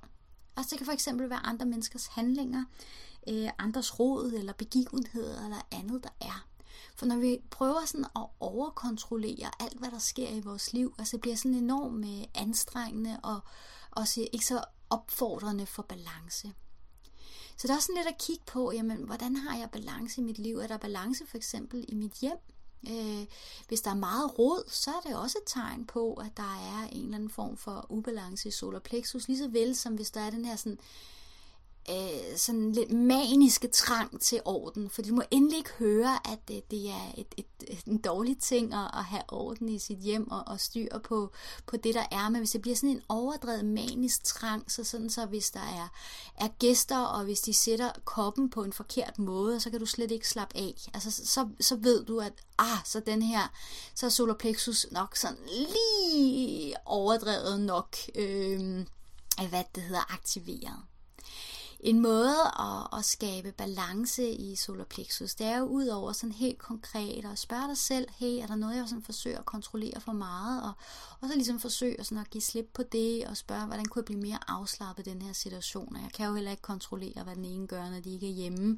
Altså 0.57 0.69
det 0.69 0.77
kan 0.77 0.85
for 0.85 0.93
eksempel 0.93 1.29
være 1.29 1.45
andre 1.45 1.65
menneskers 1.65 2.05
handlinger, 2.05 2.63
øh, 3.29 3.49
andres 3.57 3.99
råd 3.99 4.31
eller 4.31 4.53
begivenheder 4.53 5.43
eller 5.43 5.67
andet, 5.71 6.03
der 6.03 6.09
er. 6.21 6.45
For 6.95 7.05
når 7.05 7.17
vi 7.17 7.41
prøver 7.49 7.85
sådan 7.85 8.05
at 8.15 8.25
overkontrollere 8.39 9.51
alt, 9.59 9.79
hvad 9.79 9.91
der 9.91 9.99
sker 9.99 10.29
i 10.29 10.39
vores 10.39 10.73
liv, 10.73 10.95
altså 10.97 11.11
det 11.11 11.21
bliver 11.21 11.35
sådan 11.35 11.53
enormt 11.53 12.05
øh, 12.05 12.23
anstrengende 12.35 13.19
og 13.23 13.39
også 13.91 14.27
ikke 14.33 14.45
så 14.45 14.63
opfordrende 14.89 15.65
for 15.65 15.83
balance. 15.83 16.53
Så 17.57 17.67
der 17.67 17.75
er 17.75 17.79
sådan 17.79 17.95
lidt 17.95 18.07
at 18.07 18.17
kigge 18.17 18.43
på, 18.45 18.71
jamen, 18.71 18.97
hvordan 18.97 19.35
har 19.35 19.57
jeg 19.57 19.69
balance 19.71 20.21
i 20.21 20.23
mit 20.23 20.37
liv? 20.37 20.57
Er 20.57 20.67
der 20.67 20.77
balance 20.77 21.25
for 21.27 21.37
eksempel 21.37 21.85
i 21.87 21.95
mit 21.95 22.13
hjem? 22.13 22.37
Øh, 22.89 23.25
hvis 23.67 23.81
der 23.81 23.91
er 23.91 23.95
meget 23.95 24.39
råd, 24.39 24.69
så 24.69 24.91
er 24.91 25.09
det 25.09 25.15
også 25.15 25.37
et 25.37 25.53
tegn 25.53 25.85
på, 25.85 26.13
at 26.13 26.37
der 26.37 26.43
er 26.43 26.87
en 26.91 27.03
eller 27.03 27.15
anden 27.15 27.29
form 27.29 27.57
for 27.57 27.85
ubalance 27.89 28.47
i 28.47 28.51
solar 28.51 28.79
plexus, 28.79 29.27
lige 29.27 29.37
så 29.37 29.47
vel 29.47 29.75
som 29.75 29.95
hvis 29.95 30.11
der 30.11 30.21
er 30.21 30.29
den 30.29 30.45
her 30.45 30.55
sådan 30.55 30.79
øh, 31.89 32.37
sådan 32.37 32.71
lidt 32.71 32.91
maniske 32.91 33.67
trang 33.67 34.21
til 34.21 34.41
orden, 34.45 34.89
for 34.89 35.01
du 35.01 35.15
må 35.15 35.21
endelig 35.31 35.57
ikke 35.57 35.73
høre, 35.79 36.19
at 36.31 36.39
øh, 36.51 36.57
det 36.71 36.89
er 36.89 37.11
et, 37.17 37.27
et, 37.37 37.45
et, 37.67 37.83
en 37.87 37.97
dårlig 37.97 38.37
ting 38.37 38.73
at, 38.73 38.91
at 38.93 39.03
have 39.03 39.23
orden 39.27 39.69
i 39.69 39.79
sit 39.79 39.97
hjem 39.97 40.31
og, 40.31 40.43
og 40.47 40.59
styr 40.59 40.99
på, 40.99 41.31
på 41.65 41.77
det, 41.77 41.95
der 41.95 42.05
er. 42.11 42.29
Men 42.29 42.39
hvis 42.39 42.51
det 42.51 42.61
bliver 42.61 42.75
sådan 42.75 42.89
en 42.89 43.01
overdrevet 43.09 43.65
manisk 43.65 44.23
trang, 44.23 44.71
så 44.71 44.83
sådan 44.83 45.09
så 45.09 45.25
hvis 45.25 45.51
der 45.51 45.59
er, 45.59 45.87
er 46.35 46.47
gæster, 46.59 46.99
og 46.99 47.23
hvis 47.23 47.41
de 47.41 47.53
sætter 47.53 47.91
koppen 48.05 48.49
på 48.49 48.63
en 48.63 48.73
forkert 48.73 49.19
måde, 49.19 49.59
så 49.59 49.69
kan 49.69 49.79
du 49.79 49.85
slet 49.85 50.11
ikke 50.11 50.29
slappe 50.29 50.57
af. 50.57 50.73
Altså, 50.93 51.11
så, 51.11 51.49
så 51.59 51.75
ved 51.75 52.05
du, 52.05 52.19
at 52.19 52.33
ah, 52.57 52.77
så 52.85 52.99
den 52.99 53.21
her, 53.21 53.53
så 53.95 54.05
er 54.05 54.09
solarplexus 54.09 54.87
nok 54.91 55.15
sådan 55.15 55.37
lige 55.47 56.75
overdrevet 56.85 57.59
nok, 57.59 57.95
øh, 58.15 58.85
hvad 59.49 59.63
det 59.75 59.83
hedder, 59.83 60.13
aktiveret. 60.13 60.83
En 61.79 61.99
måde 61.99 62.35
at, 62.59 62.99
at 62.99 63.05
skabe 63.05 63.51
balance 63.51 64.29
i 64.29 64.55
solar 64.55 64.83
plexus, 64.83 65.35
det 65.35 65.47
er 65.47 65.57
jo 65.57 65.65
ud 65.65 65.87
over 65.87 66.11
sådan 66.11 66.31
helt 66.31 66.57
konkret 66.57 67.25
at 67.31 67.39
spørge 67.39 67.67
dig 67.67 67.77
selv, 67.77 68.07
hey, 68.17 68.41
er 68.41 68.47
der 68.47 68.55
noget, 68.55 68.75
jeg 68.75 68.89
sådan 68.89 69.03
forsøger 69.03 69.39
at 69.39 69.45
kontrollere 69.45 70.01
for 70.01 70.11
meget, 70.11 70.63
og, 70.63 70.71
og 71.21 71.27
så 71.29 71.35
ligesom 71.35 71.59
forsøge 71.59 72.03
sådan 72.03 72.17
at 72.17 72.29
give 72.29 72.41
slip 72.41 72.69
på 72.73 72.83
det, 72.91 73.25
og 73.25 73.37
spørge, 73.37 73.65
hvordan 73.65 73.85
kunne 73.85 73.99
jeg 73.99 74.05
blive 74.05 74.21
mere 74.21 74.39
afslappet 74.47 75.07
i 75.07 75.09
den 75.09 75.21
her 75.21 75.33
situation, 75.33 75.95
og 75.95 76.01
jeg 76.01 76.11
kan 76.11 76.27
jo 76.27 76.35
heller 76.35 76.51
ikke 76.51 76.63
kontrollere, 76.63 77.23
hvad 77.23 77.35
den 77.35 77.45
ene 77.45 77.67
gør, 77.67 77.89
når 77.89 77.99
de 77.99 78.13
ikke 78.13 78.29
er 78.29 78.33
hjemme. 78.33 78.77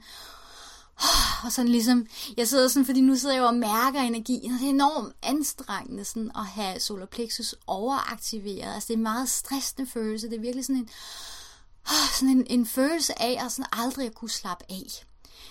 Og 1.46 1.52
sådan 1.52 1.72
ligesom, 1.72 2.08
jeg 2.38 2.48
sidder 2.48 2.68
sådan, 2.68 2.86
fordi 2.86 3.02
nu 3.02 3.16
sidder 3.16 3.36
jeg 3.36 3.42
jo 3.42 3.48
og 3.48 3.56
mærker 3.56 4.02
energien, 4.02 4.54
og 4.54 4.60
det 4.60 4.66
er 4.66 4.70
enormt 4.70 5.16
anstrengende 5.24 6.06
sådan 6.06 6.32
at 6.36 6.46
have 6.46 6.80
solar 6.80 7.06
plexus 7.06 7.56
overaktiveret. 7.68 8.74
Altså 8.74 8.88
det 8.88 8.94
er 8.94 8.98
en 8.98 9.04
meget 9.04 9.30
stressende 9.30 9.90
følelse, 9.90 10.30
det 10.30 10.36
er 10.36 10.42
virkelig 10.42 10.66
sådan 10.66 10.82
en, 10.82 10.90
Ah, 11.88 12.10
sådan 12.14 12.30
en, 12.30 12.48
en 12.50 12.66
følelse 12.66 13.22
af 13.22 13.46
at 13.46 13.52
sådan 13.52 13.70
aldrig 13.72 14.08
at 14.08 14.16
kunne 14.16 14.30
slappe 14.30 14.66
af. 14.70 15.06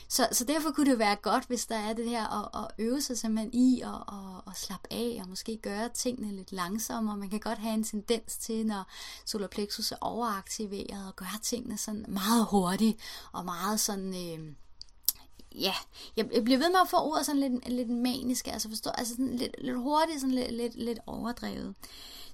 Så, 0.09 0.29
så 0.33 0.45
derfor 0.45 0.71
kunne 0.71 0.91
det 0.91 0.99
være 0.99 1.17
godt, 1.17 1.45
hvis 1.47 1.67
der 1.67 1.77
er 1.77 1.93
det 1.93 2.09
her 2.09 2.27
at, 2.45 2.65
at 2.65 2.85
øve 2.85 3.03
sig 3.03 3.19
simpelthen 3.19 3.55
i 3.55 3.81
at, 3.81 3.89
at, 3.89 4.43
at 4.47 4.57
slappe 4.57 4.93
af 4.93 5.19
og 5.23 5.29
måske 5.29 5.57
gøre 5.63 5.89
tingene 5.89 6.37
lidt 6.37 6.53
langsommere. 6.53 7.17
Man 7.17 7.31
kan 7.31 7.41
godt 7.41 7.59
have 7.59 7.75
en 7.75 7.85
tendens 7.85 8.37
til, 8.37 8.67
når 8.67 8.91
solar 9.25 9.47
plexus 9.47 9.93
er 9.93 9.97
overaktiveret 10.01 11.07
og 11.07 11.17
gøre 11.17 11.39
tingene 11.43 11.79
sådan 11.79 12.05
meget 12.09 12.47
hurtigt 12.51 12.99
og 13.33 13.45
meget 13.45 13.81
sådan... 13.81 14.09
Øh, 14.09 14.53
ja, 15.61 15.75
jeg, 16.17 16.29
jeg 16.35 16.45
bliver 16.45 16.59
ved 16.59 16.71
med 16.71 16.81
at 16.83 16.89
få 16.89 16.97
ordet 16.97 17.27
sådan 17.27 17.41
lidt, 17.41 17.69
lidt 17.69 17.91
manisk, 17.91 18.47
altså 18.49 18.69
forstå, 18.69 18.91
altså 18.91 19.15
sådan 19.15 19.37
lidt, 19.37 19.57
lidt 19.59 19.77
hurtigt, 19.77 20.21
sådan 20.21 20.35
lidt, 20.35 20.53
lidt, 20.53 20.75
lidt 20.75 20.99
overdrevet. 21.07 21.75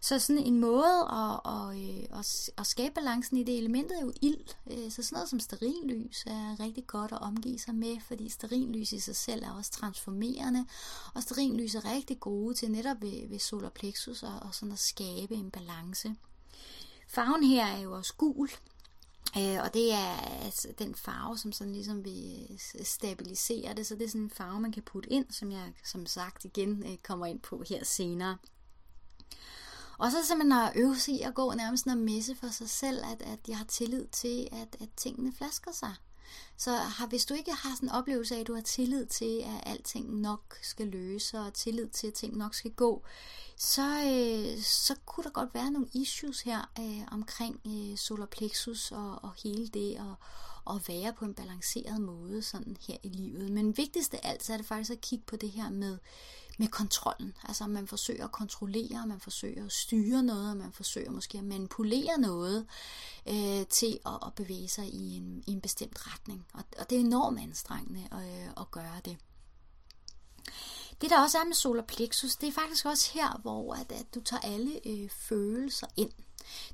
Så 0.04 0.18
sådan 0.18 0.42
en 0.42 0.60
måde 0.60 1.08
at, 1.10 1.76
øh, 1.76 2.18
at, 2.18 2.18
at, 2.18 2.50
at 2.58 2.66
skabe 2.66 2.94
balancen 2.94 3.36
i 3.36 3.42
det 3.42 3.58
elementet 3.58 3.98
er 3.98 4.02
jo 4.02 4.12
ild. 4.22 4.46
Øh, 4.70 4.90
så 4.90 5.02
sådan 5.02 5.16
noget 5.16 5.28
som 5.28 5.40
sterinlys 5.40 6.24
er 6.26 6.60
rigtig 6.60 6.86
godt 6.86 7.12
at 7.12 7.20
omgive 7.20 7.58
sig 7.58 7.74
med, 7.74 8.00
fordi 8.00 8.28
sterinlys 8.28 8.92
i 8.92 9.00
sig 9.00 9.16
selv 9.16 9.44
er 9.44 9.50
også 9.50 9.70
transformerende, 9.70 10.66
og 11.14 11.22
sterinlys 11.22 11.74
er 11.74 11.94
rigtig 11.94 12.20
gode 12.20 12.54
til 12.54 12.70
netop 12.70 13.02
ved, 13.02 13.28
ved 13.28 13.38
solar 13.38 13.68
plexus 13.68 14.22
og, 14.22 14.38
og 14.42 14.54
sådan 14.54 14.72
at 14.72 14.78
skabe 14.78 15.34
en 15.34 15.50
balance. 15.50 16.14
Farven 17.08 17.44
her 17.44 17.66
er 17.66 17.80
jo 17.80 17.96
også 17.96 18.14
gul, 18.14 18.50
øh, 19.38 19.62
og 19.62 19.74
det 19.74 19.92
er 19.92 20.16
altså 20.44 20.68
den 20.78 20.94
farve, 20.94 21.38
som 21.38 21.52
sådan 21.52 21.72
ligesom 21.72 22.04
vil 22.04 22.60
stabilisere 22.84 23.74
det, 23.74 23.86
så 23.86 23.94
det 23.94 24.04
er 24.04 24.08
sådan 24.08 24.20
en 24.20 24.30
farve, 24.30 24.60
man 24.60 24.72
kan 24.72 24.82
putte 24.82 25.12
ind, 25.12 25.26
som 25.30 25.52
jeg 25.52 25.72
som 25.84 26.06
sagt 26.06 26.44
igen 26.44 26.98
kommer 27.02 27.26
ind 27.26 27.40
på 27.40 27.64
her 27.68 27.84
senere. 27.84 28.36
Og 29.98 30.10
så 30.10 30.26
simpelthen 30.26 30.62
at 30.62 30.72
øve 30.76 30.96
sig 30.96 31.14
i 31.14 31.20
at 31.20 31.34
gå 31.34 31.52
nærmest 31.54 31.86
og 31.86 31.96
messe 31.96 32.36
for 32.36 32.48
sig 32.48 32.70
selv, 32.70 33.04
at, 33.12 33.22
at 33.22 33.38
jeg 33.48 33.58
har 33.58 33.64
tillid 33.64 34.06
til, 34.06 34.48
at, 34.52 34.76
at 34.80 34.88
tingene 34.96 35.32
flasker 35.32 35.72
sig. 35.72 35.94
Så 36.56 36.70
har, 36.72 37.06
hvis 37.06 37.24
du 37.24 37.34
ikke 37.34 37.52
har 37.52 37.74
sådan 37.74 37.88
en 37.88 37.94
oplevelse 37.94 38.36
af, 38.36 38.40
at 38.40 38.46
du 38.46 38.54
har 38.54 38.60
tillid 38.60 39.06
til, 39.06 39.38
at 39.38 39.62
alting 39.72 40.20
nok 40.20 40.58
skal 40.62 40.86
løse, 40.86 41.38
og 41.38 41.54
tillid 41.54 41.88
til, 41.88 42.06
at 42.06 42.14
ting 42.14 42.36
nok 42.36 42.54
skal 42.54 42.70
gå, 42.70 43.04
så, 43.56 43.82
øh, 43.82 44.62
så 44.62 44.94
kunne 45.06 45.24
der 45.24 45.30
godt 45.30 45.54
være 45.54 45.70
nogle 45.70 45.88
issues 45.92 46.40
her 46.40 46.70
øh, 46.78 47.06
omkring 47.12 47.60
øh, 47.66 47.96
solar 47.96 48.26
plexus 48.26 48.92
og, 48.92 49.24
og 49.24 49.30
hele 49.42 49.68
det, 49.68 49.98
og, 49.98 50.14
og 50.64 50.80
være 50.88 51.12
på 51.12 51.24
en 51.24 51.34
balanceret 51.34 52.00
måde 52.00 52.42
sådan 52.42 52.76
her 52.88 52.96
i 53.02 53.08
livet. 53.08 53.50
Men 53.50 53.76
vigtigst 53.76 54.14
af 54.14 54.20
alt, 54.22 54.44
så 54.44 54.52
er 54.52 54.56
det 54.56 54.66
faktisk 54.66 54.90
at 54.90 55.00
kigge 55.00 55.24
på 55.26 55.36
det 55.36 55.50
her 55.50 55.70
med 55.70 55.98
med 56.58 56.68
kontrollen. 56.68 57.36
Altså 57.44 57.66
man 57.66 57.88
forsøger 57.88 58.24
at 58.24 58.32
kontrollere, 58.32 59.06
man 59.06 59.20
forsøger 59.20 59.64
at 59.64 59.72
styre 59.72 60.22
noget, 60.22 60.56
man 60.56 60.72
forsøger 60.72 61.10
måske 61.10 61.38
at 61.38 61.44
manipulere 61.44 62.18
noget 62.18 62.66
øh, 63.28 63.66
til 63.66 63.98
at, 64.06 64.18
at 64.26 64.34
bevæge 64.36 64.68
sig 64.68 64.88
i 64.88 65.16
en, 65.16 65.44
i 65.46 65.50
en 65.50 65.60
bestemt 65.60 66.06
retning. 66.06 66.46
Og, 66.54 66.64
og 66.78 66.90
det 66.90 66.96
er 66.96 67.00
enormt 67.00 67.40
anstrengende 67.40 68.08
at, 68.12 68.22
øh, 68.22 68.50
at 68.60 68.70
gøre 68.70 69.00
det. 69.04 69.16
Det 71.00 71.10
der 71.10 71.22
også 71.22 71.38
er 71.38 71.44
med 71.44 71.54
solar 71.54 71.82
plexus, 71.82 72.36
det 72.36 72.48
er 72.48 72.52
faktisk 72.52 72.86
også 72.86 73.10
her, 73.14 73.38
hvor 73.42 73.74
at, 73.74 73.92
at 73.92 74.14
du 74.14 74.20
tager 74.20 74.40
alle 74.40 74.80
øh, 74.86 75.10
følelser 75.10 75.86
ind. 75.96 76.10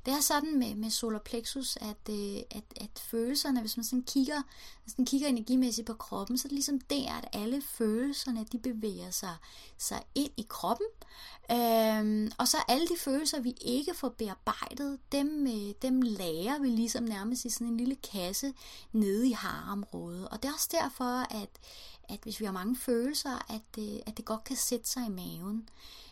Det 0.05 0.13
er 0.13 0.21
sådan 0.21 0.59
med, 0.59 0.75
med 0.75 0.89
solar 0.89 1.19
plexus, 1.19 1.77
at, 1.81 2.09
øh, 2.09 2.37
at, 2.51 2.63
at 2.75 2.99
følelserne, 2.99 3.61
hvis 3.61 3.77
man 3.77 3.83
sådan 3.83 4.03
kigger, 4.03 4.41
sådan 4.87 5.05
kigger 5.05 5.27
energimæssigt 5.27 5.87
på 5.87 5.93
kroppen, 5.93 6.37
så 6.37 6.47
er 6.47 6.49
det 6.49 6.55
ligesom 6.55 6.79
der, 6.79 7.13
at 7.13 7.29
alle 7.33 7.61
følelserne, 7.61 8.45
de 8.51 8.59
bevæger 8.59 9.11
sig, 9.11 9.35
sig 9.77 10.03
ind 10.15 10.31
i 10.37 10.45
kroppen. 10.49 10.87
Øhm, 11.51 12.31
og 12.37 12.47
så 12.47 12.57
alle 12.67 12.87
de 12.87 12.97
følelser, 12.97 13.39
vi 13.39 13.55
ikke 13.61 13.93
får 13.93 14.09
bearbejdet, 14.09 14.99
dem, 15.11 15.47
øh, 15.47 15.73
dem 15.81 16.01
lærer 16.01 16.59
vi 16.59 16.67
ligesom 16.67 17.03
nærmest 17.03 17.45
i 17.45 17.49
sådan 17.49 17.67
en 17.67 17.77
lille 17.77 17.95
kasse 17.95 18.53
nede 18.91 19.27
i 19.27 19.31
harområdet. 19.31 20.29
Og 20.29 20.43
det 20.43 20.49
er 20.49 20.53
også 20.53 20.69
derfor, 20.71 21.33
at, 21.41 21.49
at 22.09 22.19
hvis 22.23 22.39
vi 22.39 22.45
har 22.45 22.51
mange 22.51 22.77
følelser, 22.77 23.51
at, 23.53 23.83
øh, 23.83 23.99
at 24.05 24.17
det 24.17 24.25
godt 24.25 24.43
kan 24.43 24.55
sætte 24.55 24.89
sig 24.89 25.05
i 25.05 25.09
maven 25.09 25.69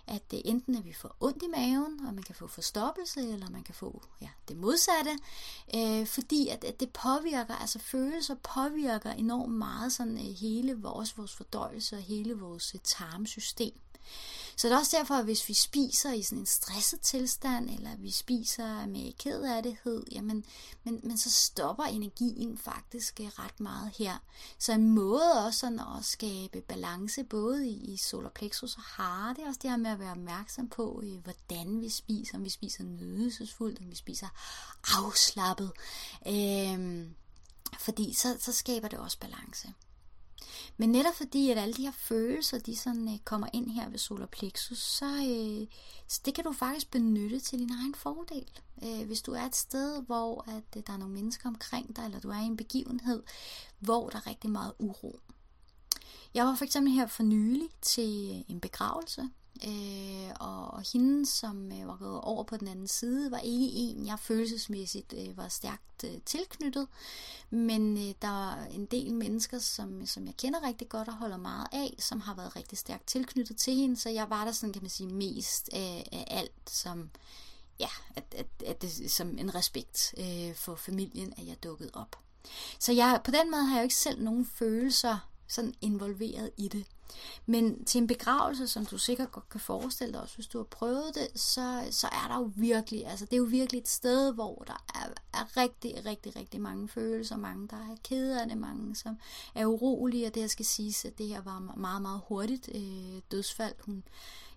at 0.07 0.31
det 0.31 0.41
enten 0.45 0.75
at 0.75 0.85
vi 0.85 0.93
får 0.93 1.15
ondt 1.19 1.43
i 1.43 1.47
maven, 1.47 1.99
og 2.07 2.13
man 2.13 2.23
kan 2.23 2.35
få 2.35 2.47
forstoppelse, 2.47 3.19
eller 3.19 3.49
man 3.49 3.63
kan 3.63 3.75
få 3.75 4.01
ja, 4.21 4.29
det 4.47 4.57
modsatte, 4.57 5.17
øh, 5.75 6.07
fordi 6.07 6.47
at, 6.47 6.63
at 6.63 6.79
det 6.79 6.89
påvirker, 6.93 7.55
altså 7.55 7.79
følelser 7.79 8.35
påvirker 8.35 9.11
enormt 9.11 9.53
meget 9.53 9.93
sådan 9.93 10.17
øh, 10.17 10.35
hele 10.39 10.81
vores, 10.81 11.17
vores 11.17 11.35
fordøjelse 11.35 11.95
og 11.95 12.01
hele 12.01 12.33
vores 12.33 12.75
øh, 12.75 12.81
tarmsystem. 12.83 13.73
Så 14.57 14.67
det 14.67 14.73
er 14.73 14.77
også 14.77 14.97
derfor, 14.97 15.15
at 15.15 15.23
hvis 15.23 15.49
vi 15.49 15.53
spiser 15.53 16.13
i 16.13 16.21
sådan 16.21 16.37
en 16.37 16.45
stresset 16.45 17.01
tilstand, 17.01 17.69
eller 17.69 17.95
vi 17.97 18.11
spiser 18.11 18.85
med 18.85 19.13
kedattighed, 19.13 20.03
jamen, 20.11 20.45
men, 20.83 20.99
men 21.03 21.17
så 21.17 21.31
stopper 21.31 21.83
energien 21.83 22.57
faktisk 22.57 23.19
øh, 23.19 23.27
ret 23.27 23.59
meget 23.59 23.91
her. 23.97 24.17
Så 24.59 24.73
en 24.73 24.89
måde 24.89 25.45
også 25.45 25.59
sådan 25.59 25.79
at 25.79 26.05
skabe 26.05 26.61
balance, 26.61 27.23
både 27.23 27.67
i, 27.67 27.93
i 27.93 27.97
solar 27.97 28.29
plexus 28.29 28.75
og 28.75 28.83
hare, 28.83 29.33
det 29.33 29.43
er 29.43 29.47
også 29.47 29.59
det 29.63 29.69
her 29.69 29.77
med 29.77 29.91
at 29.91 29.99
være 29.99 30.11
opmærksom 30.11 30.69
på, 30.69 31.01
øh, 31.03 31.23
hvordan 31.23 31.81
vi 31.81 31.89
spiser, 31.89 32.37
om 32.37 32.43
vi 32.43 32.49
spiser 32.49 32.83
nydelsesfuldt, 32.83 33.79
om 33.79 33.89
vi 33.89 33.95
spiser 33.95 34.27
afslappet. 34.83 35.71
Øhm, 36.27 37.15
fordi 37.79 38.13
så, 38.13 38.37
så 38.39 38.51
skaber 38.51 38.87
det 38.87 38.99
også 38.99 39.19
balance. 39.19 39.73
Men 40.77 40.89
netop 40.89 41.15
fordi, 41.15 41.51
at 41.51 41.57
alle 41.57 41.73
de 41.73 41.81
her 41.81 41.91
følelser, 41.91 42.59
de 42.59 42.75
sådan 42.75 43.13
øh, 43.13 43.19
kommer 43.19 43.47
ind 43.53 43.71
her 43.71 43.89
ved 43.89 43.97
solar 43.97 44.25
plexus, 44.25 44.77
så, 44.77 45.05
øh, 45.05 45.67
så 46.07 46.21
det 46.25 46.33
kan 46.33 46.43
du 46.43 46.51
faktisk 46.51 46.91
benytte 46.91 47.39
til 47.39 47.59
din 47.59 47.71
egen 47.71 47.95
fordel. 47.95 48.49
Øh, 48.83 49.07
hvis 49.07 49.21
du 49.21 49.31
er 49.31 49.41
et 49.41 49.55
sted, 49.55 50.01
hvor 50.01 50.45
at, 50.47 50.77
øh, 50.77 50.83
der 50.87 50.93
er 50.93 50.97
nogle 50.97 51.13
mennesker 51.13 51.49
omkring 51.49 51.95
dig, 51.95 52.05
eller 52.05 52.19
du 52.19 52.29
er 52.29 52.39
i 52.39 52.45
en 52.45 52.57
begivenhed, 52.57 53.23
hvor 53.79 54.09
der 54.09 54.17
er 54.17 54.27
rigtig 54.27 54.49
meget 54.49 54.73
uro. 54.79 55.19
Jeg 56.33 56.45
var 56.45 56.55
for 56.55 56.65
eksempel 56.65 56.93
her 56.93 57.07
for 57.07 57.23
nylig 57.23 57.69
til 57.81 58.29
øh, 58.31 58.51
en 58.51 58.59
begravelse, 58.59 59.29
Øh, 59.67 60.31
og, 60.39 60.73
og 60.73 60.83
hende, 60.93 61.25
som 61.25 61.71
øh, 61.71 61.87
var 61.87 61.97
gået 61.97 62.21
over 62.21 62.43
på 62.43 62.57
den 62.57 62.67
anden 62.67 62.87
side, 62.87 63.31
var 63.31 63.39
ikke 63.39 63.65
en, 63.65 64.05
jeg 64.05 64.19
følelsesmæssigt 64.19 65.13
øh, 65.17 65.37
var 65.37 65.47
stærkt 65.47 66.03
øh, 66.03 66.21
tilknyttet. 66.25 66.87
Men 67.49 67.97
øh, 67.97 68.13
der 68.21 68.51
er 68.51 68.65
en 68.65 68.85
del 68.85 69.13
mennesker, 69.13 69.59
som, 69.59 70.05
som 70.05 70.25
jeg 70.25 70.37
kender 70.37 70.67
rigtig 70.67 70.89
godt 70.89 71.07
og 71.07 71.13
holder 71.13 71.37
meget 71.37 71.67
af, 71.71 71.95
som 71.99 72.21
har 72.21 72.35
været 72.35 72.55
rigtig 72.55 72.77
stærkt 72.77 73.07
tilknyttet 73.07 73.57
til 73.57 73.75
hende. 73.75 73.97
Så 73.97 74.09
jeg 74.09 74.29
var 74.29 74.45
der 74.45 74.51
sådan, 74.51 74.73
kan 74.73 74.83
man 74.83 74.89
sige, 74.89 75.07
mest 75.07 75.69
af, 75.73 76.09
af 76.11 76.25
alt, 76.27 76.69
som, 76.69 77.09
ja, 77.79 77.89
at, 78.15 78.35
at, 78.37 78.47
at 78.65 78.81
det, 78.81 79.11
som 79.11 79.37
en 79.37 79.55
respekt 79.55 80.13
øh, 80.17 80.55
for 80.55 80.75
familien, 80.75 81.33
at 81.37 81.47
jeg 81.47 81.63
dukkede 81.63 81.89
op. 81.93 82.15
Så 82.79 82.91
jeg, 82.91 83.21
på 83.23 83.31
den 83.31 83.51
måde 83.51 83.63
har 83.63 83.75
jeg 83.75 83.81
jo 83.81 83.83
ikke 83.83 83.95
selv 83.95 84.23
nogen 84.23 84.45
følelser 84.45 85.29
sådan 85.47 85.73
involveret 85.81 86.51
i 86.57 86.67
det. 86.67 86.85
Men 87.45 87.85
til 87.85 88.01
en 88.01 88.07
begravelse, 88.07 88.67
som 88.67 88.85
du 88.85 88.97
sikkert 88.97 89.31
godt 89.31 89.49
kan 89.49 89.59
forestille 89.59 90.13
dig, 90.13 90.21
også 90.21 90.35
hvis 90.35 90.47
du 90.47 90.57
har 90.57 90.65
prøvet 90.65 91.15
det, 91.15 91.41
så, 91.41 91.87
så 91.91 92.07
er 92.07 92.27
der 92.27 92.35
jo 92.35 92.51
virkelig, 92.55 93.07
altså 93.07 93.25
det 93.25 93.33
er 93.33 93.37
jo 93.37 93.43
virkelig 93.43 93.79
et 93.79 93.87
sted, 93.87 94.33
hvor 94.33 94.63
der 94.67 94.83
er, 94.95 95.07
er 95.33 95.57
rigtig, 95.57 96.05
rigtig, 96.05 96.35
rigtig 96.35 96.61
mange 96.61 96.87
følelser, 96.87 97.37
mange 97.37 97.67
der 97.67 97.77
er 97.77 97.95
kede 98.03 98.41
af 98.41 98.47
det, 98.49 98.57
mange 98.57 98.95
som 98.95 99.17
er 99.55 99.65
urolige, 99.65 100.27
og 100.27 100.33
det 100.33 100.43
her 100.43 100.47
skal 100.47 100.65
siges, 100.65 101.05
at 101.05 101.17
det 101.17 101.27
her 101.27 101.41
var 101.41 101.59
meget, 101.59 102.01
meget 102.01 102.21
hurtigt 102.27 102.69
øh, 102.75 103.21
dødsfald. 103.31 103.75
Hun 103.85 104.03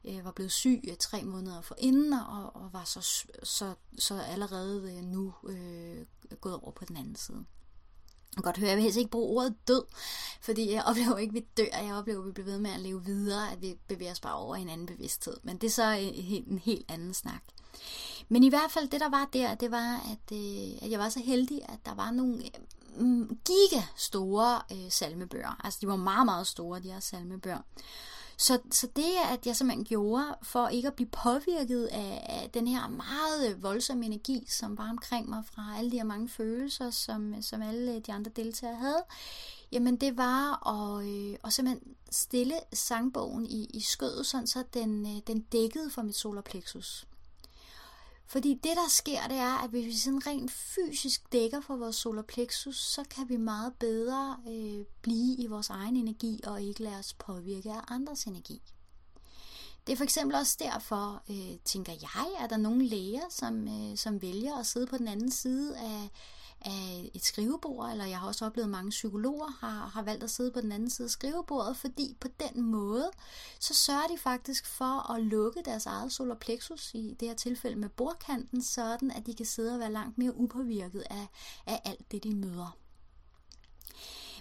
øh, 0.04 0.24
var 0.24 0.30
blevet 0.30 0.52
syg 0.52 0.80
øh, 0.88 0.96
tre 0.96 1.22
måneder 1.22 1.60
for 1.60 1.74
inden, 1.78 2.12
og, 2.12 2.56
og 2.56 2.72
var 2.72 2.84
så, 2.84 3.00
så, 3.42 3.74
så 3.98 4.20
allerede 4.20 4.94
øh, 4.96 5.04
nu 5.04 5.34
øh, 5.48 6.06
gået 6.40 6.54
over 6.54 6.70
på 6.70 6.84
den 6.84 6.96
anden 6.96 7.16
side. 7.16 7.44
Kan 8.34 8.42
godt 8.42 8.58
høre, 8.58 8.68
jeg 8.68 8.76
vil 8.76 8.82
helst 8.82 8.98
ikke 8.98 9.10
bruge 9.10 9.40
ordet 9.40 9.54
død, 9.68 9.82
fordi 10.40 10.72
jeg 10.72 10.84
oplever 10.84 11.18
ikke, 11.18 11.30
at 11.30 11.34
vi 11.34 11.46
dør, 11.56 11.82
jeg 11.82 11.94
oplever, 11.94 12.20
at 12.20 12.26
vi 12.26 12.32
bliver 12.32 12.46
ved 12.46 12.58
med 12.58 12.70
at 12.70 12.80
leve 12.80 13.04
videre, 13.04 13.52
at 13.52 13.62
vi 13.62 13.74
bevæger 13.88 14.12
os 14.12 14.20
bare 14.20 14.34
over 14.34 14.56
i 14.56 14.60
en 14.60 14.68
anden 14.68 14.86
bevidsthed. 14.86 15.36
Men 15.42 15.58
det 15.58 15.66
er 15.66 15.70
så 15.70 15.90
øh, 15.90 16.32
en, 16.32 16.44
en 16.50 16.58
helt 16.58 16.90
anden 16.90 17.14
snak. 17.14 17.42
Men 18.28 18.44
i 18.44 18.48
hvert 18.48 18.70
fald, 18.70 18.88
det 18.88 19.00
der 19.00 19.08
var 19.08 19.28
der, 19.32 19.54
det 19.54 19.70
var, 19.70 19.94
at, 19.96 20.36
øh, 20.36 20.82
at 20.82 20.90
jeg 20.90 20.98
var 20.98 21.08
så 21.08 21.20
heldig, 21.20 21.60
at 21.68 21.78
der 21.84 21.94
var 21.94 22.10
nogle 22.10 22.42
øh, 22.96 23.28
giga 23.44 23.82
store 23.96 24.62
øh, 24.72 24.90
salmebøger. 24.90 25.60
Altså, 25.64 25.78
de 25.82 25.86
var 25.86 25.96
meget, 25.96 26.24
meget 26.24 26.46
store, 26.46 26.80
de 26.80 26.92
her 26.92 27.00
salmebøger. 27.00 27.60
Så, 28.40 28.58
så 28.70 28.86
det, 28.96 29.12
at 29.32 29.46
jeg 29.46 29.56
simpelthen 29.56 29.84
gjorde, 29.84 30.36
for 30.42 30.68
ikke 30.68 30.88
at 30.88 30.94
blive 30.94 31.08
påvirket 31.08 31.86
af, 31.86 32.26
af 32.28 32.50
den 32.54 32.68
her 32.68 32.88
meget 32.88 33.62
voldsomme 33.62 34.06
energi, 34.06 34.46
som 34.48 34.78
var 34.78 34.90
omkring 34.90 35.28
mig 35.28 35.42
fra 35.52 35.78
alle 35.78 35.90
de 35.90 35.96
her 35.96 36.04
mange 36.04 36.28
følelser, 36.28 36.90
som, 36.90 37.42
som 37.42 37.62
alle 37.62 38.00
de 38.00 38.12
andre 38.12 38.30
deltagere 38.36 38.76
havde, 38.76 39.04
jamen 39.72 39.96
det 39.96 40.16
var 40.16 40.68
at, 40.68 41.06
øh, 41.06 41.36
at 41.44 41.52
simpelthen 41.52 41.94
stille 42.10 42.54
sangbogen 42.72 43.46
i, 43.46 43.64
i 43.74 43.80
skødet, 43.80 44.26
sådan 44.26 44.46
så 44.46 44.64
den, 44.74 45.06
øh, 45.06 45.22
den 45.26 45.40
dækkede 45.40 45.90
for 45.90 46.02
mit 46.02 46.16
solarplexus. 46.16 47.06
Fordi 48.30 48.54
det, 48.54 48.76
der 48.76 48.88
sker, 48.88 49.28
det 49.28 49.36
er, 49.36 49.64
at 49.64 49.70
hvis 49.70 49.84
vi 49.84 49.96
sådan 49.96 50.26
rent 50.26 50.50
fysisk 50.50 51.32
dækker 51.32 51.60
for 51.60 51.76
vores 51.76 51.96
solar 51.96 52.22
plexus, 52.22 52.76
så 52.76 53.04
kan 53.10 53.28
vi 53.28 53.36
meget 53.36 53.72
bedre 53.80 54.36
øh, 54.48 54.84
blive 55.02 55.36
i 55.36 55.46
vores 55.46 55.70
egen 55.70 55.96
energi 55.96 56.40
og 56.46 56.62
ikke 56.62 56.82
lade 56.82 56.98
os 56.98 57.14
påvirke 57.14 57.72
af 57.72 57.80
andres 57.88 58.24
energi. 58.24 58.62
Det 59.86 59.92
er 59.92 59.96
for 59.96 60.04
eksempel 60.04 60.36
også 60.36 60.56
derfor, 60.60 61.22
øh, 61.30 61.58
tænker 61.64 61.92
jeg, 61.92 62.44
at 62.44 62.50
der 62.50 62.56
er 62.56 62.60
nogle 62.60 62.86
læger, 62.86 63.26
som, 63.30 63.68
øh, 63.68 63.96
som 63.96 64.22
vælger 64.22 64.56
at 64.56 64.66
sidde 64.66 64.86
på 64.86 64.98
den 64.98 65.08
anden 65.08 65.30
side 65.30 65.78
af, 65.78 66.10
af 66.64 67.10
et 67.14 67.24
skrivebord, 67.24 67.90
eller 67.90 68.04
jeg 68.04 68.18
har 68.18 68.26
også 68.26 68.46
oplevet, 68.46 68.66
at 68.66 68.70
mange 68.70 68.90
psykologer 68.90 69.50
har, 69.60 69.86
har 69.86 70.02
valgt 70.02 70.24
at 70.24 70.30
sidde 70.30 70.50
på 70.50 70.60
den 70.60 70.72
anden 70.72 70.90
side 70.90 71.06
af 71.06 71.10
skrivebordet, 71.10 71.76
fordi 71.76 72.16
på 72.20 72.28
den 72.40 72.62
måde, 72.62 73.10
så 73.60 73.74
sørger 73.74 74.06
de 74.06 74.18
faktisk 74.18 74.66
for 74.66 75.12
at 75.12 75.22
lukke 75.22 75.62
deres 75.64 75.86
eget 75.86 76.12
solar 76.12 76.34
plexus, 76.34 76.94
i 76.94 77.16
det 77.20 77.28
her 77.28 77.34
tilfælde 77.34 77.76
med 77.76 77.88
bordkanten, 77.88 78.62
sådan 78.62 79.10
at 79.10 79.26
de 79.26 79.34
kan 79.34 79.46
sidde 79.46 79.74
og 79.74 79.80
være 79.80 79.92
langt 79.92 80.18
mere 80.18 80.36
upåvirket 80.36 81.04
af, 81.10 81.26
af 81.66 81.80
alt 81.84 82.12
det, 82.12 82.24
de 82.24 82.34
møder. 82.34 82.76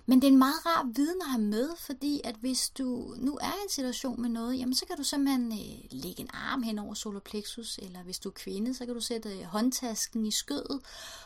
Men 0.10 0.22
det 0.22 0.28
er 0.28 0.32
en 0.32 0.38
meget 0.38 0.66
rar 0.66 0.88
viden 0.96 1.22
at 1.22 1.30
have 1.30 1.42
med, 1.42 1.70
fordi 1.78 2.22
at 2.24 2.36
hvis 2.36 2.70
du 2.70 3.16
nu 3.18 3.38
er 3.42 3.52
i 3.52 3.64
en 3.64 3.70
situation 3.70 4.22
med 4.22 4.30
noget, 4.30 4.60
jamen 4.60 4.76
så 4.76 4.86
kan 4.86 4.98
du 4.98 5.04
simpelthen 5.04 5.52
øh, 5.52 5.80
lægge 5.92 6.22
en 6.22 6.30
arm 6.34 6.64
hen 6.64 6.80
over 6.80 6.94
solar 6.94 7.20
plexus, 7.20 7.78
eller 7.78 8.04
hvis 8.04 8.20
du 8.20 8.30
er 8.30 8.34
kvinde, 8.34 8.74
så 8.74 8.86
kan 8.86 8.94
du 8.94 9.02
sætte 9.02 9.30
øh, 9.40 9.44
håndtasken 9.44 10.26
i 10.26 10.32
skødet, 10.32 10.82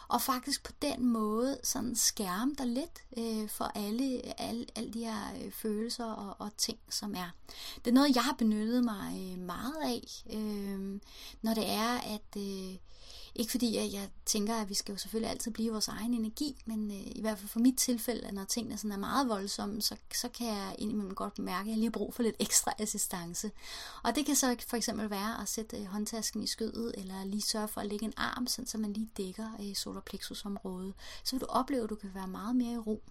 og 0.07 0.21
faktisk 0.21 0.63
på 0.63 0.71
den 0.81 1.05
måde 1.05 1.59
sådan 1.63 1.95
skærme 1.95 2.55
dig 2.57 2.67
lidt 2.67 3.03
øh, 3.17 3.49
for 3.49 3.65
alle, 3.65 4.39
alle, 4.41 4.65
alle 4.75 4.93
de 4.93 5.05
her 5.05 5.33
øh, 5.43 5.51
følelser 5.51 6.05
og, 6.05 6.35
og 6.39 6.57
ting, 6.57 6.79
som 6.89 7.15
er. 7.15 7.29
Det 7.85 7.87
er 7.87 7.95
noget, 7.95 8.15
jeg 8.15 8.23
har 8.23 8.33
benyttet 8.33 8.83
mig 8.83 9.33
øh, 9.33 9.45
meget 9.45 9.77
af, 9.83 10.23
øh, 10.33 10.99
når 11.41 11.53
det 11.53 11.69
er, 11.69 11.97
at... 11.97 12.37
Øh, 12.37 12.75
ikke 13.35 13.51
fordi 13.51 13.77
at 13.77 13.93
jeg 13.93 14.09
tænker, 14.25 14.55
at 14.55 14.69
vi 14.69 14.73
skal 14.73 14.93
jo 14.93 14.97
selvfølgelig 14.97 15.31
altid 15.31 15.51
blive 15.51 15.71
vores 15.71 15.87
egen 15.87 16.13
energi, 16.13 16.61
men 16.65 16.91
øh, 16.91 17.07
i 17.15 17.21
hvert 17.21 17.37
fald 17.37 17.49
for 17.49 17.59
mit 17.59 17.77
tilfælde, 17.77 18.31
når 18.31 18.43
tingene 18.43 18.77
sådan 18.77 18.91
er 18.91 18.97
meget 18.97 19.29
voldsomme, 19.29 19.81
så, 19.81 19.95
så 20.13 20.29
kan 20.29 20.47
jeg 20.47 20.75
indimellem 20.79 21.15
godt 21.15 21.39
mærke, 21.39 21.61
at 21.61 21.67
jeg 21.67 21.75
lige 21.75 21.85
har 21.85 21.91
brug 21.91 22.13
for 22.13 22.23
lidt 22.23 22.35
ekstra 22.47 22.73
assistance. 22.79 23.51
Og 24.03 24.15
det 24.15 24.25
kan 24.25 24.35
så 24.35 24.55
for 24.67 24.77
eksempel 24.77 25.09
være 25.09 25.41
at 25.41 25.49
sætte 25.49 25.77
øh, 25.77 25.85
håndtasken 25.85 26.43
i 26.43 26.47
skødet, 26.47 26.93
eller 26.97 27.25
lige 27.25 27.41
sørge 27.41 27.67
for 27.67 27.81
at 27.81 27.87
lægge 27.87 28.05
en 28.05 28.13
arm, 28.17 28.47
sådan, 28.47 28.67
så 28.67 28.77
man 28.77 28.93
lige 28.93 29.09
dækker 29.17 29.49
øh, 29.59 29.75
solar 29.75 30.01
plexus. 30.01 30.37
Så 30.37 31.31
vil 31.31 31.41
du 31.41 31.45
opleve, 31.45 31.83
at 31.83 31.89
du 31.89 31.95
kan 31.95 32.11
være 32.13 32.27
meget 32.27 32.55
mere 32.55 32.73
i 32.73 32.77
ro. 32.77 33.03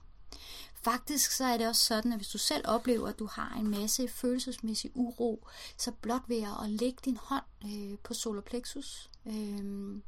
Faktisk 0.83 1.31
så 1.31 1.45
er 1.45 1.59
det 1.59 1.69
også 1.69 1.85
sådan, 1.85 2.13
at 2.13 2.19
hvis 2.19 2.29
du 2.29 2.39
selv 2.39 2.65
oplever, 2.69 3.09
at 3.09 3.19
du 3.19 3.27
har 3.27 3.57
en 3.59 3.69
masse 3.69 4.09
følelsesmæssig 4.09 4.91
uro, 4.95 5.47
så 5.79 5.93
blot 6.01 6.23
ved 6.27 6.43
at 6.63 6.71
lægge 6.71 6.99
din 7.05 7.17
hånd 7.17 7.45
øh, 7.65 7.99
på 7.99 8.15
solar 8.15 8.41
plexus, 8.41 9.11
øh, 9.27 10.01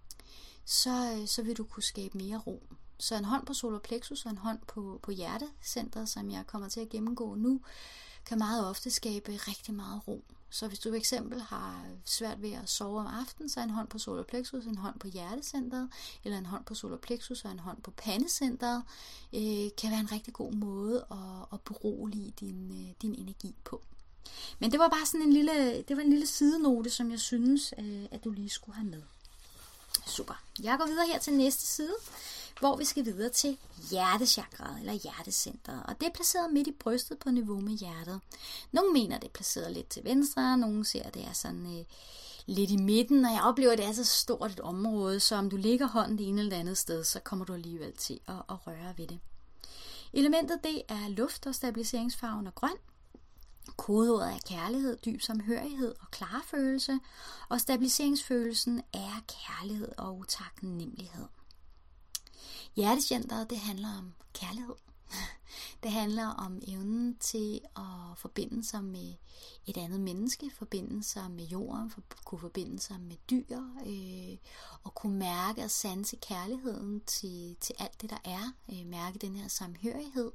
så, 0.65 1.17
øh, 1.17 1.29
så 1.29 1.43
vil 1.43 1.57
du 1.57 1.65
kunne 1.65 1.83
skabe 1.83 2.19
mere 2.19 2.39
ro. 2.39 2.63
Så 2.99 3.17
en 3.17 3.25
hånd 3.25 3.47
på 3.47 3.55
solar 3.55 3.79
plexus 3.79 4.25
og 4.25 4.31
en 4.31 4.39
hånd 4.39 4.59
på, 4.67 5.01
på 5.03 5.11
hjertecentret, 5.11 6.09
som 6.09 6.31
jeg 6.31 6.47
kommer 6.47 6.69
til 6.69 6.81
at 6.81 6.89
gennemgå 6.89 7.35
nu, 7.35 7.61
kan 8.27 8.39
meget 8.39 8.69
ofte 8.69 8.91
skabe 8.91 9.33
rigtig 9.33 9.75
meget 9.75 10.09
ro. 10.09 10.25
Så 10.51 10.69
hvis 10.69 10.79
du 10.79 10.91
for 10.91 10.97
eksempel 10.97 11.41
har 11.41 11.87
svært 12.05 12.43
ved 12.43 12.53
at 12.53 12.69
sove 12.69 13.01
om 13.01 13.07
aftenen, 13.07 13.49
så 13.49 13.61
er 13.61 13.65
en 13.65 13.71
hånd 13.71 13.89
på 13.89 13.99
solar 13.99 14.23
plexus, 14.23 14.65
en 14.65 14.77
hånd 14.77 14.99
på 14.99 15.09
hjertecentret, 15.09 15.91
eller 16.25 16.39
en 16.39 16.47
hånd 16.47 16.65
på 16.65 16.75
solar 16.75 16.97
plexus 16.97 17.45
og 17.45 17.51
en 17.51 17.59
hånd 17.59 17.83
på 17.83 17.91
pandecentret, 17.91 18.83
øh, 19.33 19.71
kan 19.79 19.91
være 19.91 20.01
en 20.01 20.13
rigtig 20.13 20.35
god 20.35 20.53
måde 20.53 21.07
at, 21.11 21.47
at 21.53 21.61
berolige 21.61 22.33
din, 22.41 22.71
øh, 22.71 22.95
din 23.03 23.15
energi 23.15 23.55
på. 23.65 23.83
Men 24.59 24.73
det 24.73 24.79
var 24.79 24.89
bare 24.89 25.07
sådan 25.07 25.27
en 25.27 25.33
lille, 25.33 25.83
det 25.89 25.97
var 25.97 26.03
en 26.03 26.11
lille 26.11 26.27
sidenote, 26.27 26.91
som 26.91 27.11
jeg 27.11 27.21
synes, 27.21 27.75
øh, 27.79 28.05
at 28.11 28.25
du 28.25 28.31
lige 28.31 28.51
skulle 28.51 28.77
have 28.77 28.89
med. 28.91 29.03
Super. 30.07 30.43
Jeg 30.63 30.79
går 30.79 30.87
videre 30.87 31.07
her 31.07 31.19
til 31.19 31.33
næste 31.33 31.67
side, 31.67 31.95
hvor 32.61 32.77
vi 32.77 32.85
skal 32.85 33.05
videre 33.05 33.31
til 33.31 33.59
hjertechakraet 33.91 34.81
eller 34.81 34.93
hjertecentret. 34.93 35.83
Og 35.89 36.01
det 36.01 36.07
er 36.07 36.13
placeret 36.15 36.53
midt 36.53 36.69
i 36.69 36.73
brystet 36.73 37.19
på 37.19 37.31
niveau 37.31 37.61
med 37.61 37.73
hjertet. 37.73 38.21
Nogle 38.73 38.93
mener, 38.93 39.19
det 39.19 39.27
er 39.27 39.33
placeret 39.33 39.73
lidt 39.73 39.89
til 39.89 40.05
venstre, 40.05 40.59
nogle 40.59 40.85
ser, 40.85 41.03
at 41.03 41.15
det 41.15 41.25
er 41.25 41.33
sådan 41.33 41.79
øh, 41.79 41.85
lidt 42.47 42.71
i 42.71 42.77
midten, 42.77 43.25
og 43.25 43.33
jeg 43.33 43.43
oplever, 43.43 43.73
at 43.73 43.79
det 43.79 43.87
er 43.87 43.93
så 43.93 44.05
stort 44.05 44.51
et 44.51 44.61
område, 44.61 45.21
så 45.21 45.37
om 45.37 45.51
du 45.51 45.57
ligger 45.57 45.87
hånden 45.87 46.19
det 46.19 46.29
ene 46.29 46.41
eller 46.41 46.59
andet 46.59 46.79
sted, 46.79 47.05
så 47.05 47.21
kommer 47.21 47.45
du 47.45 47.55
alligevel 47.55 47.93
til 47.93 48.21
at, 48.29 48.35
at 48.35 48.67
røre 48.67 48.95
ved 48.97 49.07
det. 49.07 49.19
Elementet 50.13 50.65
det 50.65 50.83
er 50.89 51.09
luft 51.09 51.47
og 51.47 51.55
stabiliseringsfarven 51.55 52.47
og 52.47 52.55
grøn. 52.55 52.77
Kodeordet 53.77 54.35
er 54.35 54.39
kærlighed, 54.49 54.97
dyb 55.05 55.21
samhørighed 55.21 55.95
og 56.01 56.11
klarfølelse, 56.11 57.01
og 57.49 57.61
stabiliseringsfølelsen 57.61 58.83
er 58.93 59.25
kærlighed 59.29 59.93
og 59.99 60.25
taknemmelighed. 60.29 61.27
Hjertecenteret, 62.77 63.51
det 63.51 63.59
handler 63.59 63.89
om 63.99 64.15
kærlighed. 64.33 64.75
Det 65.83 65.93
handler 65.93 66.27
om 66.27 66.61
evnen 66.69 67.17
til 67.17 67.61
at 67.77 68.19
forbinde 68.19 68.65
sig 68.65 68.85
med 68.85 69.15
et 69.67 69.77
andet 69.77 70.01
menneske, 70.01 70.51
forbinde 70.59 71.05
sig 71.05 71.31
med 71.31 71.45
jorden, 71.45 71.91
for, 71.91 72.03
kunne 72.25 72.39
forbinde 72.39 72.81
sig 72.81 73.01
med 73.01 73.17
dyr, 73.31 73.59
øh, 73.87 74.37
og 74.85 74.95
kunne 74.95 75.19
mærke 75.19 75.63
og 75.65 75.71
sanse 75.71 76.17
kærligheden 76.17 77.01
til, 77.01 77.57
til 77.61 77.75
alt 77.79 78.03
det, 78.03 78.11
der 78.11 78.19
er, 78.25 78.53
øh, 78.73 78.87
mærke 78.87 79.19
den 79.19 79.37
her 79.37 79.49
samhørighed. 79.49 80.33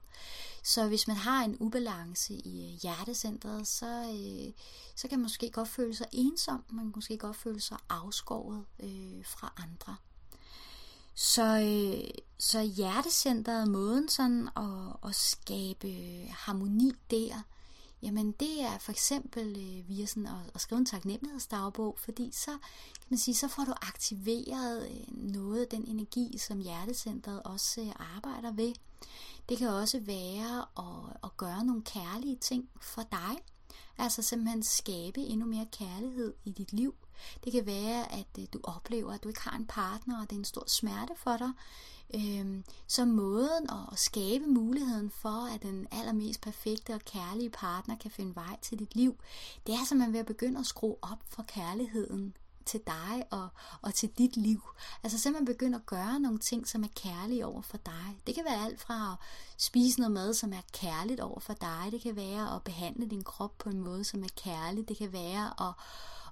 Så 0.64 0.88
hvis 0.88 1.08
man 1.08 1.18
har 1.18 1.44
en 1.44 1.58
ubalance 1.60 2.34
i 2.34 2.74
øh, 2.74 2.80
hjertecentret, 2.82 3.68
så, 3.68 3.86
øh, 3.86 4.54
så 4.96 5.08
kan 5.08 5.20
man 5.20 5.24
måske 5.24 5.52
godt 5.52 5.70
føle 5.70 5.96
sig 5.96 6.08
ensom, 6.12 6.64
man 6.70 6.86
kan 6.86 6.94
måske 6.96 7.18
godt 7.18 7.36
føle 7.36 7.62
sig 7.62 7.78
afskåret 7.90 8.66
øh, 8.80 9.26
fra 9.26 9.54
andre. 9.58 9.96
Så, 11.22 11.60
øh, 11.60 12.10
så 12.38 12.62
hjertecentret, 12.62 13.68
måden 13.68 14.10
sådan 14.10 14.50
at, 14.58 15.10
at 15.10 15.16
skabe 15.16 15.88
harmoni 16.30 16.92
der, 17.12 17.42
jamen 18.02 18.32
det 18.32 18.62
er 18.62 18.78
for 18.78 18.92
eksempel 18.92 19.48
øh, 19.58 19.90
via 19.90 20.06
sådan 20.06 20.26
at, 20.26 20.52
at 20.56 20.62
skrive 20.62 20.80
en 20.80 20.86
taknemmelighedsdagbog, 20.86 21.98
fordi 22.00 22.32
så 22.34 22.52
kan 22.94 23.08
man 23.10 23.18
sige, 23.18 23.36
så 23.36 23.48
får 23.48 23.64
du 23.64 23.72
aktiveret 23.82 24.90
øh, 24.90 25.18
noget 25.18 25.62
af 25.62 25.68
den 25.68 25.86
energi, 25.88 26.38
som 26.38 26.60
hjertecentret 26.60 27.44
også 27.44 27.82
øh, 27.82 27.92
arbejder 28.16 28.52
ved. 28.52 28.74
Det 29.50 29.58
kan 29.58 29.70
også 29.70 30.00
være 30.00 30.66
at, 30.78 31.18
at 31.24 31.38
gøre 31.38 31.66
nogle 31.66 31.82
kærlige 31.82 32.36
ting 32.36 32.70
for 32.82 33.02
dig, 33.12 33.38
altså 33.98 34.22
simpelthen 34.22 34.64
skabe 34.64 35.20
endnu 35.20 35.46
mere 35.46 35.68
kærlighed 35.72 36.34
i 36.46 36.52
dit 36.52 36.74
liv. 36.74 36.96
Det 37.44 37.52
kan 37.52 37.66
være, 37.66 38.12
at 38.12 38.28
øh, 38.40 38.46
du 38.54 38.60
oplever, 38.64 39.14
at 39.14 39.24
du 39.24 39.28
ikke 39.28 39.42
har 39.42 39.58
en 39.58 39.66
partner, 39.66 40.22
og 40.22 40.30
det 40.30 40.36
er 40.36 40.40
en 40.40 40.46
stor 40.46 40.64
smerte 40.68 41.14
for 41.18 41.38
dig. 41.38 41.52
Øhm, 42.14 42.64
så 42.88 43.06
måden 43.06 43.70
at 43.70 44.00
skabe 44.00 44.46
muligheden 44.46 45.10
for, 45.10 45.56
at 45.56 45.62
den 45.62 45.88
allermest 45.92 46.42
perfekte 46.42 46.94
og 46.94 47.02
kærlige 47.02 47.50
partner 47.50 47.96
kan 47.98 48.12
finde 48.12 48.36
vej 48.36 48.60
til 48.62 48.80
dit 48.80 48.96
liv, 48.96 49.16
det 49.68 49.76
er 49.76 49.86
simpelthen 49.86 50.14
ved 50.14 50.20
at 50.20 50.26
begynde 50.26 50.60
at 50.60 50.66
skrue 50.66 50.96
op 51.02 51.20
for 51.28 51.44
kærligheden 51.44 52.36
til 52.66 52.82
dig 52.88 53.24
og, 53.32 53.48
og 53.82 53.94
til 53.94 54.10
dit 54.18 54.38
liv. 54.38 54.62
Altså 55.04 55.20
simpelthen 55.20 55.46
begynde 55.46 55.76
at 55.76 55.86
gøre 55.86 56.20
nogle 56.20 56.40
ting, 56.40 56.68
som 56.68 56.84
er 56.84 56.88
kærlige 56.96 57.46
over 57.46 57.62
for 57.62 57.78
dig. 57.78 58.18
Det 58.28 58.36
kan 58.36 58.46
være 58.46 58.66
alt 58.66 58.82
fra 58.82 59.12
at 59.12 59.18
spise 59.58 60.00
noget 60.00 60.12
mad, 60.12 60.34
som 60.34 60.54
er 60.54 60.62
kærligt 60.74 61.20
over 61.20 61.40
for 61.40 61.54
dig. 61.54 61.88
Det 61.92 62.02
kan 62.02 62.16
være 62.16 62.56
at 62.56 62.64
behandle 62.64 63.06
din 63.06 63.24
krop 63.24 63.58
på 63.58 63.70
en 63.70 63.80
måde, 63.80 64.04
som 64.04 64.24
er 64.24 64.34
kærlig. 64.44 64.88
Det 64.90 64.98
kan 64.98 65.14
være 65.14 65.70
at 65.70 65.74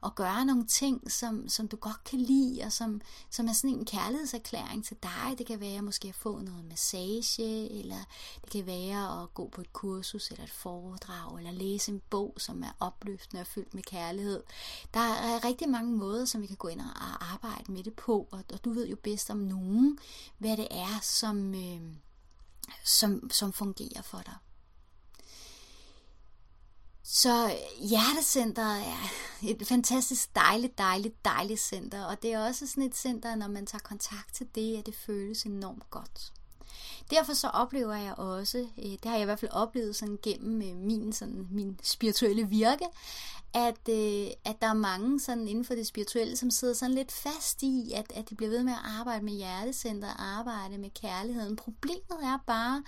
at 0.06 0.16
gøre 0.16 0.46
nogle 0.46 0.66
ting, 0.66 1.12
som, 1.12 1.50
som 1.50 1.68
du 1.68 1.76
godt 1.76 2.04
kan 2.04 2.20
lide, 2.20 2.64
og 2.64 2.72
som, 2.72 3.02
som 3.30 3.48
er 3.48 3.54
sådan 3.54 3.70
en 3.70 3.86
kærlighedserklæring 3.86 4.86
til 4.86 4.98
dig. 5.04 5.36
Det 5.38 5.46
kan 5.46 5.60
være 5.60 5.82
måske 5.82 6.08
at 6.08 6.16
få 6.16 6.40
noget 6.40 6.66
massage, 6.66 7.80
eller 7.80 8.00
det 8.42 8.52
kan 8.52 8.66
være 8.66 9.24
at 9.24 9.34
gå 9.34 9.50
på 9.50 9.62
et 9.62 9.74
kursus, 9.74 10.32
eller 10.32 10.44
et 10.44 10.50
foredrag, 10.50 11.38
eller 11.38 11.52
læse 11.52 11.92
en 11.92 12.02
bog, 12.10 12.34
som 12.38 12.64
er 12.64 12.72
opløftende 12.80 13.42
og 13.42 13.48
fyldt 13.48 13.74
med 13.74 13.84
kærlighed. 13.84 14.44
Der 14.94 15.00
er 15.00 15.46
rigtig 15.46 15.70
mange 15.70 15.92
måder, 15.92 16.26
som 16.26 16.42
vi 16.42 16.48
kan 16.48 16.58
gå 16.58 16.68
ind 16.68 16.82
og 16.82 17.34
arbejde 17.34 17.72
med 17.72 17.84
det 17.84 17.94
på, 17.94 18.28
og, 18.32 18.44
og 18.54 18.66
du 18.66 18.74
ved 18.74 18.88
jo 18.88 18.96
bedst 18.96 19.30
om 19.30 19.38
nogen, 19.38 20.00
hvad 20.38 20.58
det 20.58 20.68
er, 20.72 21.00
som, 21.02 21.54
øh, 21.54 21.82
som, 22.84 23.30
som 23.32 23.54
fungerer 23.54 24.02
for 24.02 24.22
dig. 24.26 24.36
Så 27.10 27.46
øh, 27.46 27.88
Hjertecenter 27.90 28.76
er 28.76 29.10
et 29.44 29.68
fantastisk 29.68 30.36
dejligt, 30.36 30.78
dejligt, 30.78 31.26
dejligt 31.26 31.60
center, 31.60 32.06
og 32.06 32.22
det 32.22 32.34
er 32.34 32.40
også 32.48 32.68
sådan 32.68 32.84
et 32.84 32.96
center, 32.96 33.36
når 33.36 33.48
man 33.48 33.66
tager 33.66 33.82
kontakt 33.82 34.36
til 34.36 34.48
det, 34.56 34.78
at 34.78 34.86
det 34.86 34.96
føles 34.96 35.44
enormt 35.44 35.90
godt. 35.90 36.34
Derfor 37.12 37.34
så 37.34 37.48
oplever 37.48 37.96
jeg 37.96 38.14
også, 38.18 38.58
øh, 38.58 38.92
det 38.92 39.06
har 39.06 39.14
jeg 39.14 39.22
i 39.22 39.26
hvert 39.26 39.40
fald 39.40 39.52
oplevet 39.52 39.96
sådan 39.96 40.18
gennem 40.24 40.62
øh, 40.62 40.76
min, 40.76 41.14
sådan, 41.14 41.48
min 41.52 41.80
spirituelle 41.84 42.48
virke, 42.48 42.86
at, 43.54 43.90
øh, 43.90 44.28
at 44.46 44.62
der 44.62 44.68
er 44.68 44.74
mange 44.74 45.20
sådan 45.20 45.48
inden 45.48 45.66
for 45.66 45.76
det 45.76 45.88
spirituelle, 45.88 46.38
som 46.38 46.52
sidder 46.52 46.74
sådan 46.74 46.96
lidt 46.96 47.12
fast 47.12 47.64
i, 47.64 47.92
at, 47.96 48.14
at 48.16 48.30
de 48.30 48.36
bliver 48.36 48.50
ved 48.50 48.64
med 48.64 48.74
at 48.74 49.00
arbejde 49.00 49.26
med 49.26 49.34
hjertecenter, 49.34 50.08
arbejde 50.38 50.78
med 50.78 50.90
kærligheden. 51.02 51.56
Problemet 51.56 52.20
er 52.24 52.40
bare, 52.48 52.84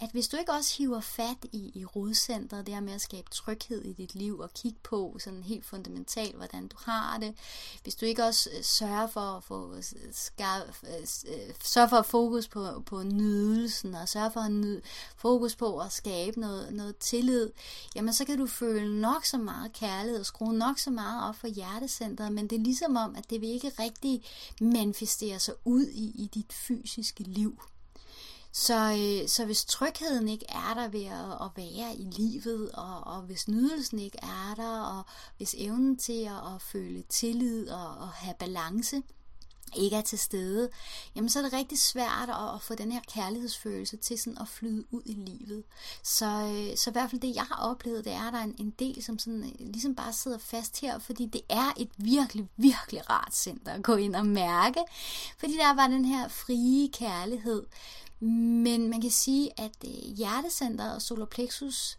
at 0.00 0.10
hvis 0.12 0.28
du 0.28 0.36
ikke 0.36 0.52
også 0.52 0.74
hiver 0.78 1.00
fat 1.00 1.36
i, 1.52 1.72
i 1.74 1.84
rodcentret, 1.84 2.66
det 2.66 2.74
her 2.74 2.80
med 2.80 2.92
at 2.92 3.00
skabe 3.00 3.30
tryghed 3.30 3.84
i 3.84 3.92
dit 3.92 4.14
liv 4.14 4.38
og 4.38 4.50
kigge 4.54 4.78
på 4.82 5.16
sådan 5.20 5.42
helt 5.42 5.66
fundamentalt, 5.66 6.36
hvordan 6.36 6.68
du 6.68 6.76
har 6.84 7.18
det, 7.18 7.34
hvis 7.82 7.94
du 7.94 8.06
ikke 8.06 8.24
også 8.24 8.50
øh, 8.56 8.64
sørger 8.64 9.06
for 9.06 9.20
at 9.20 9.44
få 9.44 9.74
øh, 9.74 9.82
skar, 10.12 10.62
øh, 10.82 11.06
sørger 11.64 11.88
for 11.88 11.96
at 11.96 12.06
fokus 12.06 12.48
på, 12.48 12.82
på 12.86 13.02
nydelsen 13.02 13.94
og 13.94 14.08
sørger 14.08 14.30
for 14.30 14.40
at 14.40 14.52
nyde, 14.52 14.82
fokus 15.16 15.56
på 15.56 15.78
at 15.78 15.92
skabe 15.92 16.40
noget, 16.40 16.74
noget 16.74 16.96
tillid, 16.96 17.50
jamen 17.94 18.12
så 18.12 18.24
kan 18.24 18.38
du 18.38 18.46
føle 18.46 19.00
nok 19.00 19.24
så 19.24 19.38
meget 19.38 19.72
kærlighed 19.72 19.99
og 20.08 20.26
skrue 20.26 20.54
nok 20.54 20.78
så 20.78 20.90
meget 20.90 21.28
op 21.28 21.36
for 21.36 21.48
hjertecentret, 21.48 22.32
men 22.32 22.46
det 22.46 22.56
er 22.56 22.62
ligesom 22.62 22.96
om, 22.96 23.16
at 23.16 23.30
det 23.30 23.40
vil 23.40 23.48
ikke 23.48 23.72
rigtig 23.78 24.22
manifestere 24.60 25.38
sig 25.38 25.54
ud 25.64 25.86
i, 25.86 26.04
i 26.04 26.30
dit 26.34 26.52
fysiske 26.52 27.22
liv. 27.22 27.62
Så, 28.52 28.74
øh, 28.74 29.28
så 29.28 29.44
hvis 29.44 29.64
trygheden 29.64 30.28
ikke 30.28 30.46
er 30.48 30.74
der 30.74 30.88
ved 30.88 31.04
at, 31.04 31.46
at 31.46 31.50
være 31.56 31.96
i 31.96 32.04
livet, 32.04 32.72
og, 32.72 33.06
og 33.06 33.22
hvis 33.22 33.48
nydelsen 33.48 33.98
ikke 33.98 34.18
er 34.22 34.54
der, 34.56 34.80
og 34.80 35.02
hvis 35.36 35.54
evnen 35.58 35.96
til 35.96 36.24
at, 36.24 36.54
at 36.54 36.62
føle 36.62 37.02
tillid 37.02 37.68
og 37.68 38.02
at 38.02 38.08
have 38.08 38.34
balance 38.38 39.02
ikke 39.76 39.96
er 39.96 40.00
til 40.00 40.18
stede, 40.18 40.70
jamen 41.16 41.28
så 41.28 41.38
er 41.38 41.42
det 41.42 41.52
rigtig 41.52 41.78
svært 41.78 42.28
at, 42.28 42.54
at 42.54 42.62
få 42.62 42.74
den 42.74 42.92
her 42.92 43.00
kærlighedsfølelse 43.14 43.96
til 43.96 44.18
sådan 44.18 44.38
at 44.38 44.48
flyde 44.48 44.84
ud 44.90 45.02
i 45.04 45.12
livet. 45.12 45.64
Så, 46.02 46.26
øh, 46.26 46.76
så 46.76 46.90
i 46.90 46.92
hvert 46.92 47.10
fald 47.10 47.20
det, 47.20 47.34
jeg 47.34 47.44
har 47.44 47.70
oplevet, 47.70 48.04
det 48.04 48.12
er, 48.12 48.26
at 48.26 48.32
der 48.32 48.38
er 48.38 48.44
en, 48.44 48.54
en 48.58 48.70
del, 48.70 49.02
som 49.02 49.18
sådan, 49.18 49.44
øh, 49.44 49.66
ligesom 49.66 49.94
bare 49.94 50.12
sidder 50.12 50.38
fast 50.38 50.80
her, 50.80 50.98
fordi 50.98 51.26
det 51.26 51.40
er 51.48 51.72
et 51.76 51.90
virkelig, 51.96 52.48
virkelig 52.56 53.10
rart 53.10 53.34
center 53.34 53.72
at 53.72 53.82
gå 53.82 53.96
ind 53.96 54.16
og 54.16 54.26
mærke, 54.26 54.80
fordi 55.38 55.52
der 55.52 55.74
var 55.74 55.86
den 55.86 56.04
her 56.04 56.28
frie 56.28 56.88
kærlighed, 56.92 57.66
men 58.20 58.90
man 58.90 59.00
kan 59.00 59.10
sige, 59.10 59.60
at 59.60 59.76
øh, 59.84 60.14
hjertecenteret 60.16 60.94
og 60.94 61.02
solarplexus, 61.02 61.98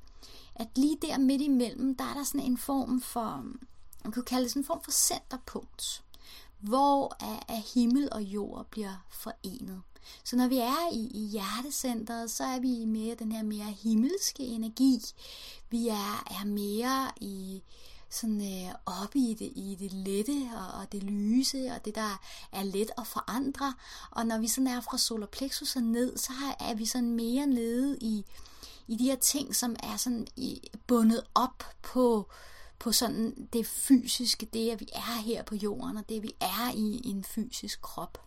at 0.55 0.67
lige 0.75 0.97
der 1.01 1.17
midt 1.17 1.41
imellem, 1.41 1.95
der 1.95 2.03
er 2.03 2.13
der 2.13 2.23
sådan 2.23 2.41
en 2.41 2.57
form 2.57 3.01
for, 3.01 3.43
man 4.03 4.11
kunne 4.11 4.25
kalde 4.25 4.43
det 4.43 4.51
sådan 4.51 4.61
en 4.61 4.67
form 4.67 4.83
for 4.83 4.91
centerpunkt, 4.91 6.03
hvor 6.61 7.15
af 7.47 7.63
himmel 7.73 8.09
og 8.11 8.21
jord 8.21 8.67
bliver 8.69 9.05
forenet. 9.09 9.81
Så 10.23 10.35
når 10.35 10.47
vi 10.47 10.57
er 10.57 10.93
i, 10.93 11.07
i 11.13 11.27
hjertecentret, 11.27 12.31
så 12.31 12.43
er 12.43 12.59
vi 12.59 12.85
mere 12.85 13.15
den 13.15 13.31
her 13.31 13.43
mere 13.43 13.75
himmelske 13.83 14.43
energi. 14.43 14.99
Vi 15.69 15.87
er, 15.87 16.23
er 16.41 16.45
mere 16.45 17.11
i 17.21 17.63
sådan 18.09 18.41
øh, 18.41 18.75
oppe 18.85 19.19
i 19.19 19.33
det, 19.33 19.51
i 19.55 19.77
det 19.79 19.93
lette 19.93 20.49
og, 20.55 20.79
og 20.79 20.91
det 20.91 21.03
lyse 21.03 21.71
og 21.75 21.85
det 21.85 21.95
der 21.95 22.21
er 22.51 22.63
let 22.63 22.91
at 22.97 23.07
forandre. 23.07 23.73
Og 24.11 24.25
når 24.25 24.37
vi 24.37 24.47
sådan 24.47 24.67
er 24.67 24.81
fra 24.81 24.97
solar 24.97 25.27
plexus 25.27 25.75
og 25.75 25.83
ned, 25.83 26.17
så 26.17 26.33
er 26.59 26.73
vi 26.73 26.85
sådan 26.85 27.11
mere 27.11 27.47
nede 27.47 27.97
i, 28.01 28.25
i 28.87 28.95
de 28.95 29.03
her 29.03 29.15
ting, 29.15 29.55
som 29.55 29.75
er 29.83 29.97
sådan 29.97 30.27
i, 30.35 30.71
bundet 30.87 31.23
op 31.35 31.63
på 31.81 32.29
på 32.81 32.91
sådan 32.91 33.47
det 33.53 33.67
fysiske, 33.67 34.45
det 34.45 34.69
at 34.69 34.79
vi 34.79 34.87
er 34.93 35.21
her 35.21 35.43
på 35.43 35.55
jorden, 35.55 35.97
og 35.97 36.09
det 36.09 36.23
vi 36.23 36.31
er 36.39 36.71
i 36.73 37.01
en 37.05 37.23
fysisk 37.23 37.81
krop. 37.81 38.17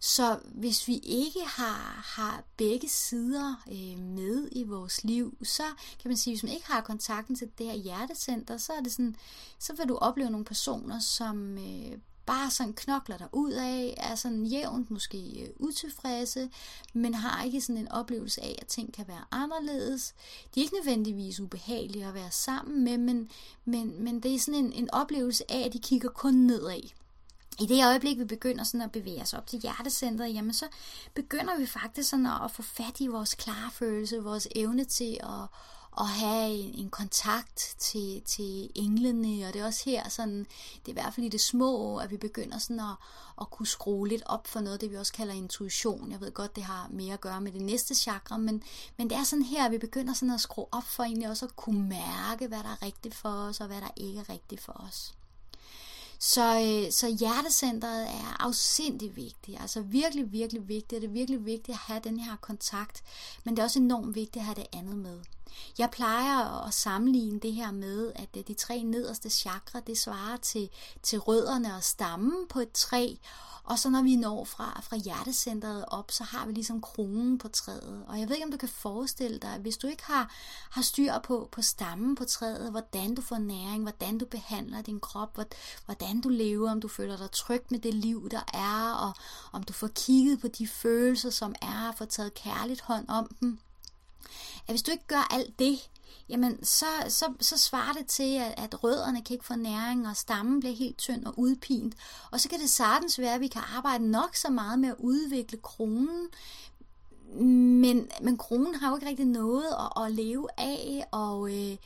Så 0.00 0.38
hvis 0.44 0.88
vi 0.88 0.98
ikke 0.98 1.40
har, 1.46 2.02
har 2.16 2.44
begge 2.56 2.88
sider 2.88 3.62
øh, 3.68 3.98
med 3.98 4.48
i 4.52 4.62
vores 4.62 5.04
liv, 5.04 5.36
så 5.44 5.62
kan 6.02 6.08
man 6.08 6.16
sige, 6.16 6.34
hvis 6.34 6.42
man 6.42 6.52
ikke 6.52 6.66
har 6.66 6.80
kontakten 6.80 7.36
til 7.36 7.50
det 7.58 7.66
her 7.66 7.74
hjertecenter, 7.74 8.56
så 8.56 8.72
er 8.72 8.80
det 8.80 8.92
sådan, 8.92 9.16
så 9.58 9.74
vil 9.76 9.88
du 9.88 9.96
opleve 9.96 10.30
nogle 10.30 10.44
personer, 10.44 10.98
som 10.98 11.58
øh, 11.58 11.98
bare 12.26 12.50
sådan 12.50 12.72
knokler 12.72 13.16
der 13.18 13.26
ud 13.32 13.52
af, 13.52 13.94
er 13.96 14.14
sådan 14.14 14.46
jævnt 14.46 14.90
måske 14.90 15.42
øh, 15.42 15.48
utilfredse, 15.56 16.50
men 16.92 17.14
har 17.14 17.44
ikke 17.44 17.60
sådan 17.60 17.76
en 17.76 17.92
oplevelse 17.92 18.42
af, 18.42 18.58
at 18.62 18.66
ting 18.66 18.94
kan 18.94 19.08
være 19.08 19.24
anderledes. 19.30 20.14
De 20.54 20.60
er 20.60 20.64
ikke 20.64 20.76
nødvendigvis 20.76 21.40
ubehagelige 21.40 22.06
at 22.06 22.14
være 22.14 22.30
sammen 22.30 22.84
med, 22.84 22.98
men, 22.98 23.30
men, 23.64 24.04
men 24.04 24.20
det 24.20 24.34
er 24.34 24.38
sådan 24.38 24.64
en, 24.64 24.72
en 24.72 24.90
oplevelse 24.90 25.50
af, 25.50 25.66
at 25.66 25.72
de 25.72 25.78
kigger 25.78 26.08
kun 26.08 26.34
nedad 26.34 26.80
i 27.60 27.66
det 27.66 27.86
øjeblik, 27.86 28.18
vi 28.18 28.24
begynder 28.24 28.64
sådan 28.64 28.82
at 28.82 28.92
bevæge 28.92 29.22
os 29.22 29.34
op 29.34 29.46
til 29.46 29.60
hjertecentret, 29.60 30.34
jamen 30.34 30.52
så 30.52 30.66
begynder 31.14 31.58
vi 31.58 31.66
faktisk 31.66 32.10
sådan 32.10 32.26
at 32.26 32.50
få 32.50 32.62
fat 32.62 33.00
i 33.00 33.06
vores 33.06 33.34
klarfølelse, 33.34 34.22
vores 34.22 34.48
evne 34.56 34.84
til 34.84 35.18
at, 35.22 35.48
at 36.00 36.06
have 36.06 36.50
en, 36.50 36.74
en 36.74 36.90
kontakt 36.90 37.74
til, 37.78 38.22
til 38.26 38.70
englene, 38.74 39.46
og 39.46 39.52
det 39.52 39.60
er 39.60 39.66
også 39.66 39.82
her, 39.84 40.08
sådan, 40.08 40.38
det 40.38 40.86
er 40.86 40.90
i 40.90 40.92
hvert 40.92 41.14
fald 41.14 41.26
i 41.26 41.28
det 41.28 41.40
små, 41.40 41.96
at 41.96 42.10
vi 42.10 42.16
begynder 42.16 42.58
sådan 42.58 42.80
at, 42.80 42.96
at 43.40 43.50
kunne 43.50 43.66
skrue 43.66 44.08
lidt 44.08 44.22
op 44.26 44.46
for 44.46 44.60
noget, 44.60 44.80
det 44.80 44.90
vi 44.90 44.96
også 44.96 45.12
kalder 45.12 45.34
intuition. 45.34 46.12
Jeg 46.12 46.20
ved 46.20 46.32
godt, 46.32 46.56
det 46.56 46.64
har 46.64 46.88
mere 46.90 47.14
at 47.14 47.20
gøre 47.20 47.40
med 47.40 47.52
det 47.52 47.62
næste 47.62 47.94
chakra, 47.94 48.36
men, 48.36 48.62
men 48.96 49.10
det 49.10 49.18
er 49.18 49.24
sådan 49.24 49.44
her, 49.44 49.64
at 49.64 49.70
vi 49.70 49.78
begynder 49.78 50.14
sådan 50.14 50.34
at 50.34 50.40
skrue 50.40 50.66
op 50.72 50.84
for 50.84 51.02
egentlig 51.02 51.28
også 51.28 51.44
at 51.44 51.56
kunne 51.56 51.88
mærke, 51.88 52.48
hvad 52.48 52.58
der 52.58 52.70
er 52.70 52.82
rigtigt 52.82 53.14
for 53.14 53.28
os, 53.28 53.60
og 53.60 53.66
hvad 53.66 53.80
der 53.80 53.90
ikke 53.96 54.20
er 54.20 54.28
rigtigt 54.28 54.60
for 54.60 54.72
os. 54.72 55.14
Så, 56.18 56.60
øh, 56.60 56.92
så 56.92 57.16
hjertecentret 57.18 58.02
er 58.02 58.42
afsindig 58.42 59.16
vigtigt, 59.16 59.60
altså 59.60 59.80
virkelig, 59.80 60.32
virkelig 60.32 60.68
vigtigt. 60.68 61.02
Det 61.02 61.08
er 61.08 61.12
virkelig 61.12 61.44
vigtigt 61.44 61.74
at 61.74 61.82
have 61.86 62.00
den 62.04 62.20
her 62.20 62.36
kontakt, 62.36 63.02
men 63.44 63.56
det 63.56 63.60
er 63.60 63.64
også 63.64 63.78
enormt 63.78 64.14
vigtigt 64.14 64.36
at 64.36 64.44
have 64.44 64.54
det 64.54 64.66
andet 64.72 64.96
med. 64.96 65.20
Jeg 65.78 65.90
plejer 65.90 66.66
at 66.66 66.74
sammenligne 66.74 67.40
det 67.40 67.52
her 67.52 67.72
med, 67.72 68.12
at 68.14 68.28
øh, 68.36 68.42
de 68.46 68.54
tre 68.54 68.82
nederste 68.82 69.30
chakra, 69.30 69.80
det 69.80 69.98
svarer 69.98 70.36
til, 70.36 70.70
til 71.02 71.18
rødderne 71.18 71.74
og 71.74 71.82
stammen 71.82 72.48
på 72.48 72.60
et 72.60 72.72
træ, 72.72 73.14
og 73.64 73.78
så 73.78 73.90
når 73.90 74.02
vi 74.02 74.16
når 74.16 74.44
fra, 74.44 74.80
fra 74.82 74.96
hjertecentret 74.96 75.84
op, 75.88 76.10
så 76.10 76.24
har 76.24 76.46
vi 76.46 76.52
ligesom 76.52 76.80
kronen 76.80 77.38
på 77.38 77.48
træet. 77.48 78.04
Og 78.08 78.20
jeg 78.20 78.28
ved 78.28 78.36
ikke, 78.36 78.44
om 78.44 78.50
du 78.50 78.56
kan 78.56 78.68
forestille 78.68 79.38
dig, 79.38 79.54
at 79.54 79.60
hvis 79.60 79.76
du 79.76 79.86
ikke 79.86 80.04
har, 80.04 80.30
har 80.70 80.82
styr 80.82 81.12
på, 81.24 81.48
på 81.52 81.62
stammen 81.62 82.14
på 82.14 82.24
træet, 82.24 82.70
hvordan 82.70 83.14
du 83.14 83.22
får 83.22 83.38
næring, 83.38 83.82
hvordan 83.82 84.18
du 84.18 84.26
behandler 84.26 84.82
din 84.82 85.00
krop, 85.00 85.38
hvordan 85.84 86.20
du 86.20 86.28
lever, 86.28 86.70
om 86.70 86.80
du 86.80 86.88
føler 86.88 87.16
dig 87.16 87.30
tryg 87.30 87.62
med 87.70 87.78
det 87.78 87.94
liv, 87.94 88.30
der 88.30 88.44
er, 88.54 88.92
og 88.92 89.12
om 89.52 89.62
du 89.62 89.72
får 89.72 89.88
kigget 89.88 90.40
på 90.40 90.48
de 90.48 90.66
følelser, 90.66 91.30
som 91.30 91.54
er, 91.62 91.88
og 91.88 91.94
får 91.98 92.04
taget 92.04 92.34
kærligt 92.34 92.80
hånd 92.80 93.08
om 93.08 93.36
dem, 93.40 93.58
at 94.66 94.72
hvis 94.72 94.82
du 94.82 94.90
ikke 94.90 95.06
gør 95.06 95.28
alt 95.30 95.58
det, 95.58 95.90
jamen 96.28 96.64
så, 96.64 96.86
så, 97.08 97.32
så 97.40 97.58
svarer 97.58 97.92
det 97.92 98.06
til, 98.06 98.36
at, 98.38 98.54
at 98.56 98.84
rødderne 98.84 99.22
kan 99.22 99.34
ikke 99.34 99.46
få 99.46 99.54
næring, 99.54 100.08
og 100.08 100.16
stammen 100.16 100.60
bliver 100.60 100.76
helt 100.76 100.98
tynd 100.98 101.24
og 101.24 101.38
udpint. 101.38 101.94
Og 102.30 102.40
så 102.40 102.48
kan 102.48 102.60
det 102.60 102.70
sagtens 102.70 103.18
være, 103.18 103.34
at 103.34 103.40
vi 103.40 103.48
kan 103.48 103.62
arbejde 103.76 104.10
nok 104.10 104.36
så 104.36 104.50
meget 104.50 104.78
med 104.78 104.88
at 104.88 104.96
udvikle 104.98 105.58
kronen, 105.58 106.28
men, 107.80 108.08
men 108.20 108.38
kronen 108.38 108.74
har 108.74 108.88
jo 108.88 108.96
ikke 108.96 109.08
rigtig 109.08 109.26
noget 109.26 109.64
at, 109.64 110.04
at 110.04 110.12
leve 110.12 110.48
af, 110.58 111.04
og, 111.10 111.54
øh, 111.54 111.76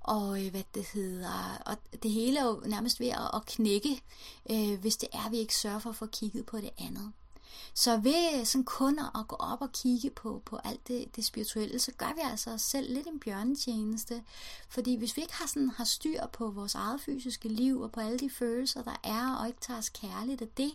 og 0.00 0.44
øh, 0.44 0.50
hvad 0.50 0.62
det 0.74 0.86
hedder, 0.94 1.62
og 1.66 1.76
det 2.02 2.10
hele 2.10 2.38
er 2.38 2.44
jo 2.44 2.62
nærmest 2.66 3.00
ved 3.00 3.08
at, 3.08 3.30
at 3.34 3.46
knække, 3.46 4.02
øh, 4.50 4.80
hvis 4.80 4.96
det 4.96 5.08
er, 5.12 5.26
at 5.26 5.32
vi 5.32 5.36
ikke 5.36 5.56
sørger 5.56 5.78
for 5.78 5.90
at 5.90 5.96
få 5.96 6.06
kigget 6.06 6.46
på 6.46 6.56
det 6.56 6.70
andet. 6.78 7.12
Så 7.74 7.96
ved 7.96 8.44
sådan 8.44 8.64
kun 8.64 8.98
at 8.98 9.28
gå 9.28 9.36
op 9.36 9.62
og 9.62 9.72
kigge 9.72 10.10
på, 10.10 10.42
på 10.44 10.58
alt 10.64 10.88
det, 10.88 11.16
det 11.16 11.24
spirituelle, 11.24 11.78
så 11.78 11.92
gør 11.92 12.12
vi 12.14 12.20
altså 12.30 12.50
os 12.50 12.62
selv 12.62 12.94
lidt 12.94 13.06
en 13.06 13.20
bjørnetjeneste. 13.20 14.22
Fordi 14.68 14.96
hvis 14.96 15.16
vi 15.16 15.22
ikke 15.22 15.34
har, 15.34 15.46
sådan, 15.46 15.70
har 15.76 15.84
styr 15.84 16.26
på 16.32 16.50
vores 16.50 16.74
eget 16.74 17.00
fysiske 17.00 17.48
liv 17.48 17.80
og 17.80 17.92
på 17.92 18.00
alle 18.00 18.18
de 18.18 18.30
følelser, 18.30 18.82
der 18.82 19.00
er, 19.04 19.36
og 19.40 19.46
ikke 19.46 19.60
tager 19.60 19.78
os 19.78 19.88
kærligt 19.88 20.42
af 20.42 20.48
det, 20.48 20.72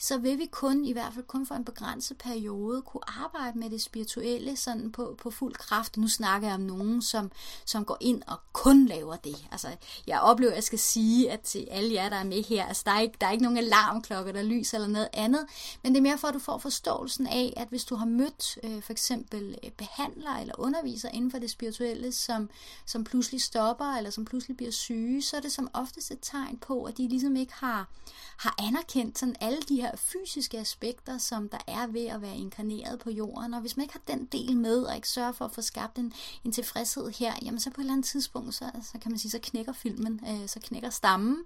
så 0.00 0.18
vil 0.18 0.38
vi 0.38 0.46
kun, 0.46 0.84
i 0.84 0.92
hvert 0.92 1.14
fald 1.14 1.24
kun 1.24 1.46
for 1.46 1.54
en 1.54 1.64
begrænset 1.64 2.18
periode, 2.18 2.82
kunne 2.82 3.24
arbejde 3.24 3.58
med 3.58 3.70
det 3.70 3.82
spirituelle 3.82 4.56
sådan 4.56 4.92
på, 4.92 5.14
på 5.18 5.30
fuld 5.30 5.54
kraft. 5.54 5.96
Nu 5.96 6.08
snakker 6.08 6.48
jeg 6.48 6.54
om 6.54 6.60
nogen, 6.60 7.02
som, 7.02 7.30
som 7.64 7.84
går 7.84 7.96
ind 8.00 8.22
og 8.26 8.36
kun 8.52 8.86
laver 8.86 9.16
det. 9.16 9.46
Altså, 9.50 9.68
jeg 10.06 10.20
oplever, 10.20 10.50
at 10.50 10.56
jeg 10.56 10.64
skal 10.64 10.78
sige, 10.78 11.30
at 11.30 11.40
til 11.40 11.68
alle 11.70 11.94
jer, 11.94 12.08
der 12.08 12.16
er 12.16 12.24
med 12.24 12.44
her, 12.44 12.66
altså, 12.66 12.82
der, 12.86 12.92
er 12.92 13.00
ikke, 13.00 13.16
der 13.20 13.26
er 13.26 13.30
ikke 13.30 13.44
nogen 13.44 13.58
alarmklokker, 13.58 14.32
der 14.32 14.42
lyser 14.42 14.78
eller 14.78 14.88
noget 14.88 15.08
andet, 15.12 15.46
men 15.82 15.92
det 15.92 15.98
er 15.98 16.02
mere 16.08 16.18
for, 16.18 16.28
at 16.28 16.34
du 16.34 16.38
får 16.38 16.58
forståelsen 16.58 17.26
af, 17.26 17.52
at 17.56 17.68
hvis 17.68 17.84
du 17.84 17.94
har 17.94 18.06
mødt 18.06 18.58
øh, 18.62 18.82
for 18.82 18.92
eksempel 18.92 19.58
øh, 19.64 19.70
behandler 19.70 20.30
eller 20.30 20.54
underviser 20.58 21.08
inden 21.08 21.30
for 21.30 21.38
det 21.38 21.50
spirituelle, 21.50 22.12
som, 22.12 22.50
som 22.86 23.04
pludselig 23.04 23.42
stopper, 23.42 23.96
eller 23.96 24.10
som 24.10 24.24
pludselig 24.24 24.56
bliver 24.56 24.72
syge, 24.72 25.22
så 25.22 25.36
er 25.36 25.40
det 25.40 25.52
som 25.52 25.70
oftest 25.72 26.10
et 26.10 26.18
tegn 26.22 26.58
på, 26.58 26.84
at 26.84 26.96
de 26.96 27.08
ligesom 27.08 27.36
ikke 27.36 27.52
har, 27.54 27.88
har 28.36 28.54
anerkendt 28.58 29.18
sådan 29.18 29.36
alle 29.40 29.58
de 29.68 29.76
her 29.76 29.96
fysiske 29.96 30.58
aspekter, 30.58 31.18
som 31.18 31.48
der 31.48 31.58
er 31.66 31.86
ved 31.86 32.06
at 32.06 32.22
være 32.22 32.36
inkarneret 32.36 32.98
på 32.98 33.10
jorden. 33.10 33.54
Og 33.54 33.60
hvis 33.60 33.76
man 33.76 33.84
ikke 33.84 33.94
har 33.94 34.14
den 34.16 34.24
del 34.24 34.56
med, 34.56 34.82
og 34.82 34.94
ikke 34.94 35.08
sørger 35.08 35.32
for 35.32 35.44
at 35.44 35.52
få 35.52 35.62
skabt 35.62 35.98
en, 35.98 36.12
en 36.44 36.52
tilfredshed 36.52 37.10
her, 37.10 37.34
jamen 37.42 37.60
så 37.60 37.70
på 37.70 37.80
et 37.80 37.84
eller 37.84 37.92
andet 37.92 38.06
tidspunkt, 38.06 38.54
så, 38.54 38.70
så 38.92 38.98
kan 38.98 39.10
man 39.12 39.18
sige, 39.18 39.30
så 39.30 39.38
knækker 39.42 39.72
filmen, 39.72 40.20
øh, 40.28 40.48
så 40.48 40.60
knækker 40.62 40.90
stammen, 40.90 41.36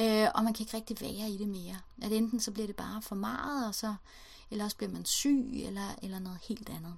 øh, 0.00 0.26
og 0.34 0.44
man 0.44 0.54
kan 0.54 0.62
ikke 0.62 0.76
rigtig 0.76 1.00
være 1.00 1.30
i 1.30 1.36
det 1.36 1.48
mere. 1.48 1.76
At 2.02 2.12
enten 2.12 2.40
så 2.40 2.50
bliver 2.50 2.66
det 2.66 2.76
bare 2.76 3.02
for 3.02 3.14
meget, 3.14 3.68
og 3.68 3.74
så, 3.74 3.94
eller 4.50 4.64
også 4.64 4.76
bliver 4.76 4.92
man 4.92 5.04
syg, 5.04 5.50
eller, 5.54 5.88
eller 6.02 6.18
noget 6.18 6.38
helt 6.48 6.68
andet. 6.68 6.94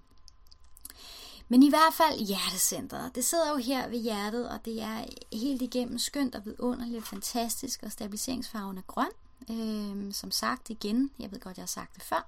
Men 1.49 1.63
i 1.63 1.69
hvert 1.69 1.95
fald 1.95 2.19
hjertecentret. 2.19 3.15
Det 3.15 3.25
sidder 3.25 3.51
jo 3.51 3.57
her 3.57 3.89
ved 3.89 3.99
hjertet, 3.99 4.49
og 4.49 4.65
det 4.65 4.83
er 4.83 5.05
helt 5.33 5.63
igennem 5.63 5.99
skønt 5.99 6.35
og 6.35 6.45
vidunderligt 6.45 7.07
fantastisk, 7.07 7.83
og 7.83 7.93
stabiliseringsfarven 7.93 8.79
er 8.79 8.83
grøn. 8.83 9.11
Øhm, 9.51 10.13
som 10.13 10.31
sagt 10.31 10.71
igen, 10.71 11.11
jeg 11.19 11.33
ved 11.33 11.41
godt, 11.41 11.57
jeg 11.57 11.63
har 11.63 11.67
sagt 11.67 11.95
det 11.95 12.03
før, 12.03 12.27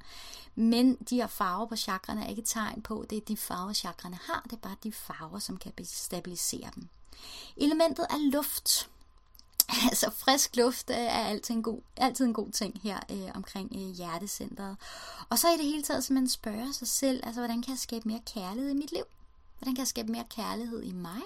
men 0.55 0.95
de 0.95 1.17
her 1.17 1.27
farver 1.27 1.67
på 1.67 1.77
chakrene 1.77 2.25
er 2.25 2.29
ikke 2.29 2.43
et 2.43 2.49
tegn 2.49 2.83
på, 2.83 3.05
det 3.11 3.19
er 3.19 3.21
de 3.21 3.37
farver, 3.37 3.73
chakrene 3.73 4.19
har, 4.23 4.41
det 4.45 4.53
er 4.53 4.61
bare 4.61 4.77
de 4.83 4.93
farver, 4.93 5.39
som 5.39 5.57
kan 5.57 5.73
stabilisere 5.85 6.71
dem. 6.75 6.89
Elementet 7.57 8.07
er 8.11 8.31
luft. 8.31 8.91
Altså 9.91 10.11
frisk 10.11 10.57
luft 10.57 10.91
øh, 10.91 10.97
er 10.97 11.25
altid 11.25 11.55
en 11.55 11.63
god, 11.63 11.81
altid 11.97 12.25
en 12.25 12.35
god 12.35 12.51
ting 12.51 12.81
her 12.83 13.01
øh, 13.11 13.31
omkring 13.35 13.73
øh, 13.75 13.95
hjertecentret. 13.97 14.77
Og 15.29 15.39
så 15.39 15.49
i 15.49 15.57
det 15.57 15.65
hele 15.65 15.83
taget 15.83 16.11
man 16.11 16.29
spørger 16.29 16.73
sig 16.73 16.89
selv, 16.89 17.21
altså 17.27 17.41
hvordan 17.41 17.63
kan 17.63 17.71
jeg 17.71 17.79
skabe 17.79 18.09
mere 18.09 18.21
kærlighed 18.35 18.71
i 18.71 18.75
mit 18.75 18.93
liv? 18.93 19.05
Hvordan 19.59 19.75
kan 19.75 19.81
jeg 19.81 19.89
skabe 19.89 20.13
mere 20.13 20.25
kærlighed 20.37 20.83
i 20.83 20.93
mig? 20.93 21.23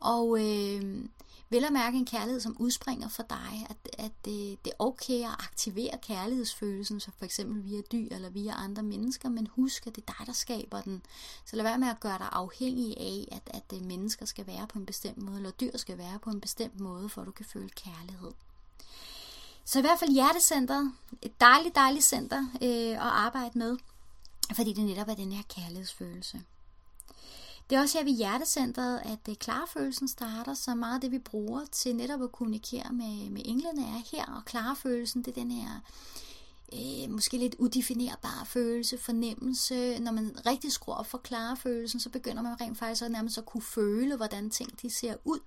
Og 0.00 0.38
øh, 0.40 1.04
vel 1.50 1.64
at 1.64 1.72
mærke 1.72 1.98
en 1.98 2.06
kærlighed, 2.06 2.40
som 2.40 2.56
udspringer 2.58 3.08
for 3.08 3.22
dig, 3.22 3.66
at, 3.70 3.76
at 3.98 4.12
øh, 4.28 4.34
det, 4.34 4.64
det 4.64 4.70
er 4.70 4.84
okay 4.84 5.20
at 5.20 5.36
aktivere 5.38 5.98
kærlighedsfølelsen, 6.02 7.00
så 7.00 7.10
for 7.18 7.24
eksempel 7.24 7.64
via 7.64 7.80
dyr 7.92 8.08
eller 8.10 8.30
via 8.30 8.52
andre 8.52 8.82
mennesker, 8.82 9.28
men 9.28 9.48
husk, 9.56 9.86
at 9.86 9.96
det 9.96 10.04
er 10.08 10.12
dig, 10.18 10.26
der 10.26 10.32
skaber 10.32 10.80
den. 10.80 11.02
Så 11.44 11.56
lad 11.56 11.64
være 11.64 11.78
med 11.78 11.88
at 11.88 12.00
gøre 12.00 12.18
dig 12.18 12.28
afhængig 12.32 12.96
af, 12.96 13.28
at, 13.32 13.42
at 13.54 13.78
øh, 13.78 13.86
mennesker 13.86 14.26
skal 14.26 14.46
være 14.46 14.66
på 14.66 14.78
en 14.78 14.86
bestemt 14.86 15.18
måde, 15.18 15.36
eller 15.36 15.50
dyr 15.50 15.76
skal 15.76 15.98
være 15.98 16.18
på 16.18 16.30
en 16.30 16.40
bestemt 16.40 16.80
måde, 16.80 17.08
for 17.08 17.20
at 17.20 17.26
du 17.26 17.32
kan 17.32 17.46
føle 17.46 17.68
kærlighed. 17.68 18.30
Så 19.64 19.78
i 19.78 19.82
hvert 19.82 19.98
fald 19.98 20.12
hjertecentret, 20.12 20.92
et 21.22 21.40
dejligt, 21.40 21.74
dejligt 21.74 22.04
center 22.04 22.46
øh, 22.62 22.90
at 22.90 22.98
arbejde 23.00 23.58
med, 23.58 23.76
fordi 24.54 24.72
det 24.72 24.84
netop 24.84 25.08
er 25.08 25.14
den 25.14 25.32
her 25.32 25.42
kærlighedsfølelse. 25.48 26.42
Det 27.70 27.76
er 27.76 27.80
også 27.80 27.98
her 27.98 28.04
ved 28.04 28.12
hjertecentret, 28.12 29.00
at 29.04 29.28
øh, 29.28 29.34
klarfølelsen 29.34 30.08
starter, 30.08 30.54
så 30.54 30.74
meget 30.74 30.94
af 30.94 31.00
det 31.00 31.10
vi 31.10 31.18
bruger 31.18 31.64
til 31.72 31.96
netop 31.96 32.22
at 32.22 32.32
kommunikere 32.32 32.92
med, 32.92 33.30
med 33.30 33.42
englene 33.44 33.82
er 33.82 34.02
her, 34.12 34.34
og 34.36 34.44
klarfølelsen 34.44 35.22
det 35.22 35.30
er 35.30 35.40
den 35.42 35.50
her 35.50 35.70
øh, 36.72 37.10
måske 37.10 37.36
lidt 37.36 37.54
udefinerbar 37.58 38.42
følelse, 38.44 38.98
fornemmelse. 38.98 39.98
Når 39.98 40.12
man 40.12 40.36
rigtig 40.46 40.72
skruer 40.72 40.96
op 40.96 41.06
for 41.06 41.18
klarefølelsen, 41.18 42.00
så 42.00 42.10
begynder 42.10 42.42
man 42.42 42.60
rent 42.60 42.78
faktisk 42.78 43.02
at 43.02 43.10
nærmest 43.10 43.38
at 43.38 43.46
kunne 43.46 43.62
føle, 43.62 44.16
hvordan 44.16 44.50
ting 44.50 44.82
de 44.82 44.90
ser 44.90 45.14
ud. 45.24 45.40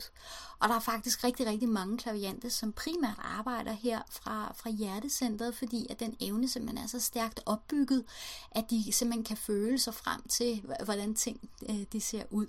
Og 0.59 0.69
der 0.69 0.75
er 0.75 0.79
faktisk 0.79 1.23
rigtig, 1.23 1.45
rigtig 1.47 1.69
mange 1.69 1.97
klaviante, 1.97 2.49
som 2.49 2.71
primært 2.71 3.19
arbejder 3.19 3.71
her 3.71 4.01
fra, 4.09 4.53
fra 4.55 4.69
hjertecentret, 4.69 5.55
fordi 5.55 5.87
at 5.89 5.99
den 5.99 6.15
evne 6.19 6.49
simpelthen 6.49 6.83
er 6.83 6.87
så 6.87 6.99
stærkt 6.99 7.39
opbygget, 7.45 8.05
at 8.51 8.69
de 8.69 8.91
simpelthen 8.91 9.23
kan 9.23 9.37
føle 9.37 9.79
sig 9.79 9.93
frem 9.93 10.21
til, 10.29 10.63
hvordan 10.85 11.15
ting 11.15 11.49
øh, 11.69 11.83
de 11.93 12.01
ser 12.01 12.23
ud. 12.29 12.47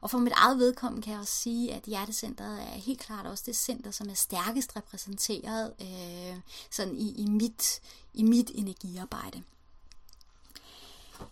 Og 0.00 0.10
for 0.10 0.18
mit 0.18 0.32
eget 0.36 0.58
vedkommende 0.58 1.02
kan 1.04 1.12
jeg 1.12 1.20
også 1.20 1.34
sige, 1.34 1.74
at 1.74 1.82
hjertecentret 1.82 2.62
er 2.62 2.78
helt 2.78 3.00
klart 3.00 3.26
også 3.26 3.44
det 3.46 3.56
center, 3.56 3.90
som 3.90 4.08
er 4.08 4.14
stærkest 4.14 4.76
repræsenteret 4.76 5.72
øh, 5.80 6.36
sådan 6.70 6.96
i, 6.96 7.22
i, 7.22 7.26
mit, 7.26 7.80
i 8.14 8.22
mit 8.22 8.50
energiarbejde. 8.54 9.42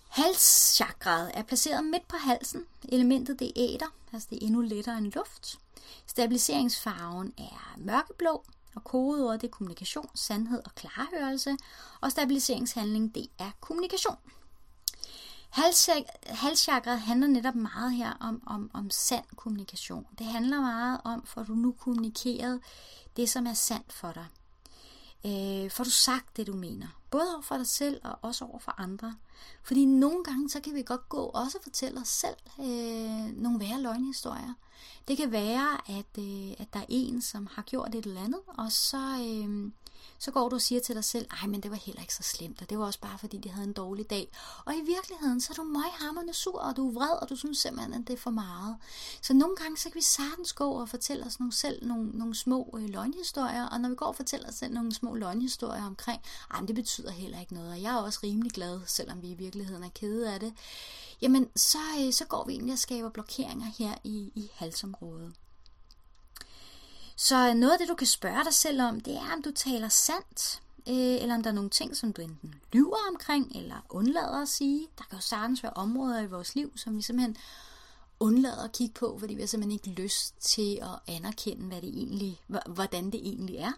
Halschakraet 0.08 1.30
er 1.34 1.42
placeret 1.42 1.84
midt 1.84 2.08
på 2.08 2.16
halsen. 2.16 2.64
Elementet 2.88 3.38
det 3.38 3.48
er 3.48 3.52
æder, 3.56 3.94
altså 4.12 4.28
det 4.30 4.42
er 4.42 4.46
endnu 4.46 4.60
lettere 4.60 4.98
end 4.98 5.12
luft. 5.12 5.58
Stabiliseringsfarven 6.06 7.34
er 7.38 7.74
mørkeblå, 7.76 8.44
og 8.74 8.84
kodeordet 8.84 9.40
det 9.40 9.46
er 9.46 9.52
kommunikation, 9.52 10.10
sandhed 10.14 10.62
og 10.64 10.74
klarhørelse. 10.74 11.56
Og 12.00 12.10
stabiliseringshandling 12.10 13.14
det 13.14 13.26
er 13.38 13.50
kommunikation. 13.60 14.16
Halschakret 16.26 17.00
handler 17.00 17.26
netop 17.26 17.54
meget 17.54 17.92
her 17.92 18.12
om, 18.20 18.42
om, 18.46 18.70
om 18.74 18.90
sand 18.90 19.24
kommunikation. 19.36 20.06
Det 20.18 20.26
handler 20.26 20.60
meget 20.60 21.00
om, 21.04 21.26
for 21.26 21.42
du 21.42 21.54
nu 21.54 21.72
kommunikeret 21.72 22.60
det, 23.16 23.28
som 23.28 23.46
er 23.46 23.54
sandt 23.54 23.92
for 23.92 24.12
dig. 24.12 24.26
Øh, 25.26 25.70
får 25.70 25.84
du 25.84 25.90
sagt 25.90 26.36
det, 26.36 26.46
du 26.46 26.52
mener. 26.52 26.86
Både 27.10 27.34
over 27.34 27.42
for 27.42 27.56
dig 27.56 27.66
selv 27.66 28.00
og 28.04 28.18
også 28.22 28.44
over 28.44 28.58
for 28.58 28.74
andre. 28.78 29.14
Fordi 29.62 29.84
nogle 29.84 30.24
gange, 30.24 30.50
så 30.50 30.60
kan 30.60 30.74
vi 30.74 30.82
godt 30.82 31.08
gå 31.08 31.16
og 31.16 31.34
også 31.34 31.58
fortælle 31.62 32.00
os 32.00 32.08
selv 32.08 32.36
øh, 32.60 33.36
nogle 33.42 33.60
værre 33.60 33.80
løgnhistorier. 33.80 34.54
Det 35.08 35.16
kan 35.16 35.32
være, 35.32 35.98
at, 35.98 36.18
øh, 36.18 36.50
at 36.58 36.68
der 36.72 36.80
er 36.80 36.86
en, 36.88 37.22
som 37.22 37.48
har 37.52 37.62
gjort 37.62 37.94
et 37.94 38.06
eller 38.06 38.24
andet, 38.24 38.40
og 38.46 38.72
så, 38.72 38.98
øh, 38.98 39.70
så 40.22 40.30
går 40.30 40.48
du 40.48 40.54
og 40.56 40.62
siger 40.62 40.80
til 40.80 40.94
dig 40.94 41.04
selv, 41.04 41.26
ej, 41.30 41.46
men 41.46 41.60
det 41.60 41.70
var 41.70 41.76
heller 41.76 42.00
ikke 42.00 42.14
så 42.14 42.22
slemt, 42.22 42.62
og 42.62 42.70
det 42.70 42.78
var 42.78 42.84
også 42.84 43.00
bare 43.00 43.18
fordi, 43.18 43.38
de 43.38 43.48
havde 43.48 43.66
en 43.66 43.72
dårlig 43.72 44.10
dag. 44.10 44.32
Og 44.64 44.74
i 44.74 44.80
virkeligheden, 44.86 45.40
så 45.40 45.52
er 45.52 45.54
du 45.54 45.62
møghammerende 45.62 46.34
sur, 46.34 46.58
og 46.58 46.76
du 46.76 46.88
er 46.88 46.92
vred, 46.92 47.22
og 47.22 47.28
du 47.28 47.36
synes 47.36 47.58
simpelthen, 47.58 47.94
at 47.94 48.08
det 48.08 48.12
er 48.12 48.18
for 48.18 48.30
meget. 48.30 48.76
Så 49.22 49.34
nogle 49.34 49.56
gange, 49.56 49.76
så 49.76 49.90
kan 49.90 49.94
vi 49.94 50.02
sagtens 50.02 50.52
gå 50.52 50.70
og 50.70 50.88
fortælle 50.88 51.26
os 51.26 51.40
nogle, 51.40 51.52
selv 51.52 51.86
nogle, 51.86 52.10
nogle 52.10 52.34
små 52.34 52.78
øh, 52.78 52.88
løgnhistorier, 52.88 53.68
og 53.68 53.80
når 53.80 53.88
vi 53.88 53.94
går 53.94 54.06
og 54.06 54.16
fortæller 54.16 54.48
os 54.48 54.54
selv 54.54 54.74
nogle 54.74 54.94
små 54.94 55.14
løgnhistorier 55.14 55.86
omkring, 55.86 56.22
ej, 56.50 56.60
men 56.60 56.68
det 56.68 56.74
betyder 56.74 57.10
heller 57.10 57.40
ikke 57.40 57.54
noget, 57.54 57.70
og 57.70 57.82
jeg 57.82 57.92
er 57.92 58.02
også 58.02 58.20
rimelig 58.22 58.52
glad, 58.52 58.80
selvom 58.86 59.22
vi 59.22 59.30
i 59.30 59.34
virkeligheden 59.34 59.84
er 59.84 59.90
kede 59.94 60.32
af 60.34 60.40
det, 60.40 60.54
jamen 61.22 61.48
så, 61.56 61.78
øh, 62.00 62.12
så 62.12 62.24
går 62.24 62.44
vi 62.46 62.52
egentlig 62.52 62.72
og 62.72 62.78
skaber 62.78 63.10
blokeringer 63.10 63.66
her 63.78 63.94
i, 64.04 64.32
i 64.34 64.50
halsområdet. 64.54 65.32
Så 67.22 67.54
noget 67.54 67.72
af 67.72 67.78
det, 67.78 67.88
du 67.88 67.94
kan 67.94 68.06
spørge 68.06 68.44
dig 68.44 68.54
selv 68.54 68.82
om, 68.82 69.00
det 69.00 69.14
er, 69.14 69.32
om 69.32 69.42
du 69.42 69.50
taler 69.50 69.88
sandt, 69.88 70.62
øh, 70.88 70.94
eller 71.22 71.34
om 71.34 71.42
der 71.42 71.50
er 71.50 71.54
nogle 71.54 71.70
ting, 71.70 71.96
som 71.96 72.12
du 72.12 72.22
enten 72.22 72.54
lyver 72.72 72.96
omkring, 73.08 73.56
eller 73.56 73.76
undlader 73.88 74.42
at 74.42 74.48
sige. 74.48 74.88
Der 74.98 75.04
kan 75.04 75.18
jo 75.18 75.22
sagtens 75.22 75.62
være 75.62 75.72
områder 75.72 76.20
i 76.20 76.26
vores 76.26 76.54
liv, 76.54 76.72
som 76.76 76.96
vi 76.96 77.02
simpelthen 77.02 77.36
undlader 78.20 78.64
at 78.64 78.72
kigge 78.72 78.94
på, 78.94 79.16
fordi 79.18 79.34
vi 79.34 79.40
har 79.40 79.46
simpelthen 79.46 79.72
ikke 79.72 80.02
lyst 80.02 80.34
til 80.40 80.78
at 80.82 81.14
anerkende, 81.14 81.66
hvad 81.66 81.80
det 81.80 81.88
egentlig, 81.88 82.40
hvordan 82.66 83.04
det 83.10 83.20
egentlig 83.26 83.56
er. 83.56 83.72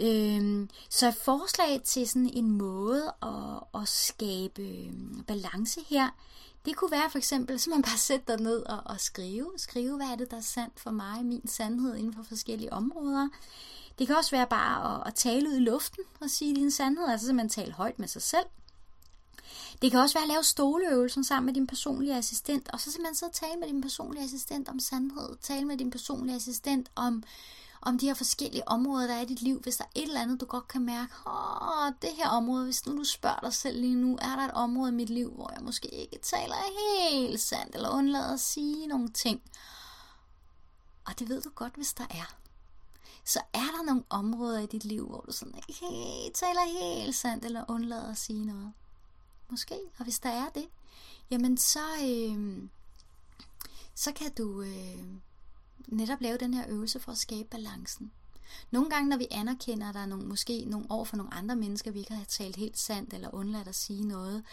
Øhm, 0.00 0.70
så 0.90 1.08
et 1.08 1.14
forslag 1.14 1.80
til 1.84 2.08
sådan 2.08 2.30
en 2.34 2.50
måde 2.50 3.12
at, 3.22 3.80
at 3.82 3.88
skabe 3.88 4.62
øhm, 4.62 5.24
balance 5.26 5.80
her, 5.88 6.10
det 6.66 6.76
kunne 6.76 6.90
være 6.90 7.10
for 7.10 7.18
eksempel, 7.18 7.60
så 7.60 7.70
man 7.70 7.82
bare 7.82 7.98
sætter 7.98 8.36
dig 8.36 8.44
ned 8.44 8.66
og, 8.66 8.82
og 8.86 9.00
skrive. 9.00 9.52
Skrive, 9.56 9.96
hvad 9.96 10.06
er 10.06 10.16
det, 10.16 10.30
der 10.30 10.36
er 10.36 10.40
sandt 10.40 10.80
for 10.80 10.90
mig, 10.90 11.24
min 11.24 11.48
sandhed 11.48 11.96
inden 11.96 12.14
for 12.14 12.22
forskellige 12.22 12.72
områder. 12.72 13.28
Det 13.98 14.06
kan 14.06 14.16
også 14.16 14.30
være 14.30 14.46
bare 14.46 14.94
at, 14.94 15.06
at 15.06 15.14
tale 15.14 15.48
ud 15.48 15.54
i 15.54 15.60
luften 15.60 16.04
og 16.20 16.30
sige 16.30 16.54
din 16.54 16.70
sandhed, 16.70 17.06
altså 17.08 17.26
simpelthen 17.26 17.64
tale 17.64 17.72
højt 17.72 17.98
med 17.98 18.08
sig 18.08 18.22
selv. 18.22 18.46
Det 19.82 19.90
kan 19.90 20.00
også 20.00 20.14
være 20.18 20.24
at 20.24 20.28
lave 20.28 20.44
stoleøvelsen 20.44 21.24
sammen 21.24 21.46
med 21.46 21.54
din 21.54 21.66
personlige 21.66 22.16
assistent, 22.16 22.68
og 22.72 22.80
så 22.80 22.92
simpelthen 22.92 23.14
så 23.14 23.28
tale 23.32 23.60
med 23.60 23.68
din 23.68 23.82
personlige 23.82 24.24
assistent 24.24 24.68
om 24.68 24.80
sandhed, 24.80 25.36
tale 25.42 25.64
med 25.64 25.76
din 25.76 25.90
personlige 25.90 26.36
assistent 26.36 26.90
om 26.94 27.22
om 27.86 27.98
de 27.98 28.06
her 28.06 28.14
forskellige 28.14 28.68
områder, 28.68 29.06
der 29.06 29.14
er 29.14 29.20
i 29.20 29.24
dit 29.24 29.42
liv. 29.42 29.60
Hvis 29.60 29.76
der 29.76 29.84
er 29.84 29.88
et 29.94 30.02
eller 30.02 30.20
andet, 30.20 30.40
du 30.40 30.46
godt 30.46 30.68
kan 30.68 30.82
mærke, 30.84 31.12
åh, 31.26 31.92
det 32.02 32.10
her 32.16 32.28
område, 32.28 32.64
hvis 32.64 32.86
nu 32.86 32.96
du 32.96 33.04
spørger 33.04 33.40
dig 33.40 33.54
selv 33.54 33.80
lige 33.80 33.94
nu, 33.94 34.18
er 34.22 34.36
der 34.36 34.44
et 34.44 34.50
område 34.50 34.88
i 34.88 34.94
mit 34.94 35.10
liv, 35.10 35.30
hvor 35.34 35.52
jeg 35.54 35.62
måske 35.62 35.88
ikke 35.88 36.18
taler 36.22 36.54
helt 36.68 37.40
sandt, 37.40 37.74
eller 37.74 37.90
undlader 37.90 38.32
at 38.32 38.40
sige 38.40 38.86
nogle 38.86 39.08
ting. 39.08 39.42
Og 41.04 41.18
det 41.18 41.28
ved 41.28 41.42
du 41.42 41.50
godt, 41.54 41.74
hvis 41.74 41.92
der 41.92 42.06
er. 42.10 42.36
Så 43.24 43.40
er 43.52 43.58
der 43.76 43.82
nogle 43.82 44.04
områder 44.10 44.60
i 44.60 44.66
dit 44.66 44.84
liv, 44.84 45.08
hvor 45.08 45.20
du 45.20 45.32
sådan 45.32 45.54
ikke 45.54 45.74
helt, 45.80 46.34
taler 46.34 46.80
helt 46.80 47.14
sandt, 47.14 47.44
eller 47.44 47.64
undlader 47.68 48.10
at 48.10 48.18
sige 48.18 48.46
noget. 48.46 48.72
Måske. 49.50 49.78
Og 49.98 50.04
hvis 50.04 50.18
der 50.18 50.30
er 50.30 50.48
det, 50.48 50.68
jamen 51.30 51.56
så, 51.56 51.84
øh, 52.02 52.68
så 53.94 54.12
kan 54.12 54.32
du... 54.34 54.62
Øh, 54.62 55.04
netop 55.86 56.20
lave 56.20 56.36
den 56.36 56.54
her 56.54 56.64
øvelse 56.68 57.00
for 57.00 57.12
at 57.12 57.18
skabe 57.18 57.48
balancen. 57.48 58.12
Nogle 58.70 58.90
gange, 58.90 59.08
når 59.08 59.16
vi 59.16 59.26
anerkender, 59.30 59.88
at 59.88 59.94
der 59.94 60.00
er 60.00 60.06
nogle, 60.06 60.26
måske 60.26 60.64
nogle 60.64 60.86
år 60.90 61.04
for 61.04 61.16
nogle 61.16 61.34
andre 61.34 61.56
mennesker, 61.56 61.90
vi 61.90 61.98
ikke 61.98 62.14
har 62.14 62.24
talt 62.24 62.56
helt 62.56 62.78
sandt 62.78 63.14
eller 63.14 63.34
undladt 63.34 63.68
at 63.68 63.74
sige 63.74 64.08
noget, 64.08 64.44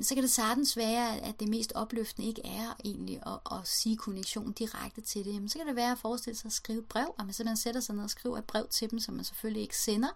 så 0.00 0.14
kan 0.14 0.22
det 0.22 0.30
sagtens 0.30 0.76
være, 0.76 1.20
at 1.20 1.40
det 1.40 1.48
mest 1.48 1.72
opløftende 1.74 2.28
ikke 2.28 2.46
er 2.46 2.76
egentlig 2.84 3.20
at, 3.26 3.58
at 3.58 3.68
sige 3.68 3.96
kommunikation 3.96 4.52
direkte 4.52 5.00
til 5.00 5.24
det. 5.24 5.34
Jamen, 5.34 5.48
så 5.48 5.58
kan 5.58 5.66
det 5.66 5.76
være 5.76 5.92
at 5.92 5.98
forestille 5.98 6.36
sig 6.36 6.48
at 6.48 6.52
skrive 6.52 6.82
brev, 6.82 7.14
og 7.18 7.24
man 7.24 7.32
simpelthen 7.32 7.56
sætter 7.56 7.80
sig 7.80 7.94
ned 7.94 8.04
og 8.04 8.10
skriver 8.10 8.38
et 8.38 8.44
brev 8.44 8.66
til 8.70 8.90
dem, 8.90 8.98
som 8.98 9.14
man 9.14 9.24
selvfølgelig 9.24 9.62
ikke 9.62 9.78
sender. 9.78 10.08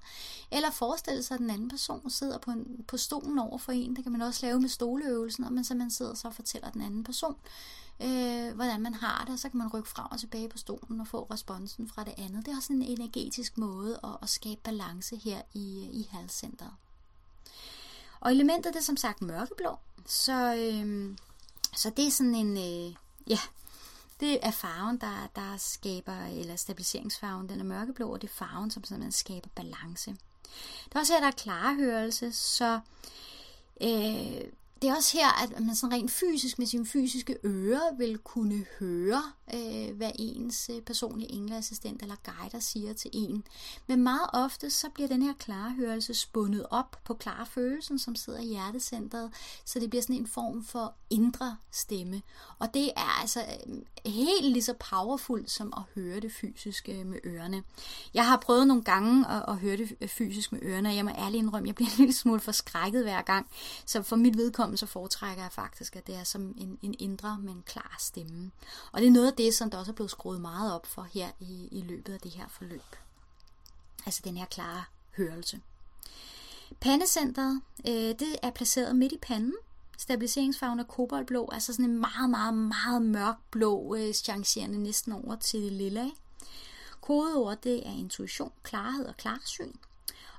Eller 0.52 0.70
forestille 0.70 1.22
sig, 1.22 1.34
at 1.34 1.40
den 1.40 1.50
anden 1.50 1.68
person 1.68 2.10
sidder 2.10 2.38
på, 2.38 2.50
en, 2.50 2.84
på 2.88 2.96
stolen 2.96 3.38
over 3.38 3.58
for 3.58 3.72
en. 3.72 3.96
Det 3.96 4.02
kan 4.02 4.12
man 4.12 4.22
også 4.22 4.46
lave 4.46 4.60
med 4.60 4.68
stoleøvelsen, 4.68 5.44
og 5.44 5.52
man 5.52 5.64
simpelthen 5.64 5.90
sidder 5.90 6.14
så 6.14 6.28
og 6.28 6.34
fortæller 6.34 6.70
den 6.70 6.80
anden 6.80 7.04
person, 7.04 7.36
øh, 8.02 8.54
hvordan 8.54 8.80
man 8.80 8.94
har 8.94 9.24
det, 9.24 9.32
og 9.32 9.38
så 9.38 9.48
kan 9.48 9.58
man 9.58 9.70
rykke 9.74 9.88
frem 9.88 10.06
og 10.10 10.20
tilbage 10.20 10.48
på 10.48 10.58
stolen 10.58 11.00
og 11.00 11.06
få 11.06 11.26
responsen 11.30 11.88
fra 11.88 12.04
det 12.04 12.14
andet. 12.18 12.46
Det 12.46 12.52
er 12.52 12.56
også 12.56 12.72
en 12.72 12.82
energetisk 12.82 13.58
måde 13.58 14.00
at, 14.04 14.16
at 14.22 14.28
skabe 14.28 14.60
balance 14.64 15.16
her 15.16 15.42
i, 15.54 15.88
i 15.92 16.08
halscenteret. 16.12 16.72
Og 18.20 18.30
elementet 18.30 18.74
det 18.74 18.80
er 18.80 18.84
som 18.84 18.96
sagt 18.96 19.22
mørkeblå, 19.22 19.78
så, 20.06 20.54
øh, 20.54 21.16
så 21.76 21.90
det 21.90 22.06
er 22.06 22.10
sådan 22.10 22.34
en, 22.34 22.56
øh, 22.56 22.94
ja, 23.26 23.38
det 24.20 24.46
er 24.46 24.50
farven, 24.50 24.98
der, 24.98 25.28
der 25.36 25.56
skaber, 25.56 26.26
eller 26.26 26.56
stabiliseringsfarven, 26.56 27.48
den 27.48 27.60
er 27.60 27.64
mørkeblå, 27.64 28.12
og 28.12 28.22
det 28.22 28.28
er 28.28 28.34
farven, 28.34 28.70
som 28.70 28.84
simpelthen 28.84 29.12
skaber 29.12 29.48
balance. 29.54 30.10
Det 30.84 30.94
er 30.94 30.98
også 30.98 31.12
her, 31.12 31.20
der 31.20 31.26
er 31.26 31.30
klarhørelse, 31.30 32.32
så 32.32 32.80
øh, 33.80 34.50
det 34.82 34.90
er 34.90 34.96
også 34.96 35.18
her, 35.18 35.42
at 35.42 35.60
man 35.60 35.76
sådan 35.76 35.96
rent 35.96 36.10
fysisk 36.10 36.58
med 36.58 36.66
sine 36.66 36.86
fysiske 36.86 37.36
ører 37.44 37.96
vil 37.98 38.18
kunne 38.18 38.66
høre, 38.80 39.22
øh, 39.54 39.96
hvad 39.96 40.10
ens 40.14 40.70
øh, 40.74 40.82
personlige 40.82 41.32
engleassistent 41.32 42.02
eller 42.02 42.14
guider 42.24 42.60
siger 42.60 42.92
til 42.92 43.10
en. 43.14 43.44
Men 43.86 44.02
meget 44.02 44.30
ofte 44.32 44.70
så 44.70 44.88
bliver 44.94 45.08
den 45.08 45.22
her 45.22 45.32
klarhørelse 45.38 46.14
spundet 46.14 46.66
op 46.70 46.96
på 47.04 47.14
klarfølelsen, 47.14 47.98
som 47.98 48.16
sidder 48.16 48.40
i 48.40 48.46
hjertecentret, 48.46 49.30
så 49.64 49.80
det 49.80 49.90
bliver 49.90 50.02
sådan 50.02 50.16
en 50.16 50.26
form 50.26 50.64
for 50.64 50.94
indre 51.10 51.56
stemme. 51.70 52.22
Og 52.58 52.74
det 52.74 52.90
er 52.96 53.20
altså 53.20 53.40
øh, 53.40 54.12
helt 54.12 54.52
lige 54.52 54.62
så 54.62 54.74
powerful 54.90 55.48
som 55.48 55.72
at 55.76 55.82
høre 55.94 56.20
det 56.20 56.32
fysiske 56.32 57.00
øh, 57.00 57.06
med 57.06 57.18
ørerne. 57.24 57.62
Jeg 58.14 58.26
har 58.26 58.36
prøvet 58.36 58.66
nogle 58.66 58.82
gange 58.82 59.28
at, 59.28 59.44
at 59.48 59.56
høre 59.56 59.76
det 59.76 60.10
fysisk 60.10 60.52
med 60.52 60.60
ørerne, 60.62 60.88
og 60.88 60.96
jeg 60.96 61.04
må 61.04 61.10
ærligt 61.10 61.42
indrømme, 61.42 61.66
jeg 61.66 61.74
bliver 61.74 61.90
en 61.90 61.96
lille 61.98 62.14
smule 62.14 62.40
forskrækket 62.40 63.02
hver 63.02 63.22
gang. 63.22 63.46
Så 63.86 64.02
for 64.02 64.16
mit 64.16 64.36
vedkommende 64.36 64.65
så 64.74 64.86
foretrækker 64.86 65.42
jeg 65.42 65.52
faktisk, 65.52 65.96
at 65.96 66.06
det 66.06 66.14
er 66.14 66.24
som 66.24 66.54
en, 66.58 66.78
en 66.82 66.94
indre, 66.98 67.38
men 67.38 67.62
klar 67.66 67.96
stemme. 68.00 68.50
Og 68.92 69.00
det 69.00 69.06
er 69.06 69.12
noget 69.12 69.26
af 69.26 69.36
det, 69.36 69.54
som 69.54 69.70
der 69.70 69.78
også 69.78 69.92
er 69.92 69.94
blevet 69.94 70.10
skruet 70.10 70.40
meget 70.40 70.74
op 70.74 70.86
for 70.86 71.02
her 71.02 71.30
i, 71.40 71.68
i 71.72 71.80
løbet 71.80 72.12
af 72.12 72.20
det 72.20 72.30
her 72.30 72.48
forløb. 72.48 72.96
Altså 74.06 74.20
den 74.24 74.36
her 74.36 74.46
klare 74.46 74.84
hørelse. 75.16 75.60
Pandecentret, 76.80 77.62
øh, 77.86 77.92
det 77.92 78.36
er 78.42 78.50
placeret 78.50 78.96
midt 78.96 79.12
i 79.12 79.18
panden. 79.18 79.54
Stabiliseringsfarven 79.98 80.80
er 80.80 80.84
koboldblå, 80.84 81.48
altså 81.52 81.72
sådan 81.72 81.90
en 81.90 81.98
meget, 81.98 82.30
meget, 82.30 82.54
meget 82.54 83.02
mørk 83.02 83.36
blå, 83.50 83.94
øh, 83.94 84.14
chancerende 84.14 84.82
næsten 84.82 85.12
over 85.12 85.36
til 85.36 85.62
det 85.62 85.72
lille. 85.72 86.12
Kodeord, 87.00 87.62
det 87.62 87.86
er 87.86 87.90
intuition, 87.90 88.52
klarhed 88.62 89.06
og 89.06 89.16
klarsyn. 89.16 89.72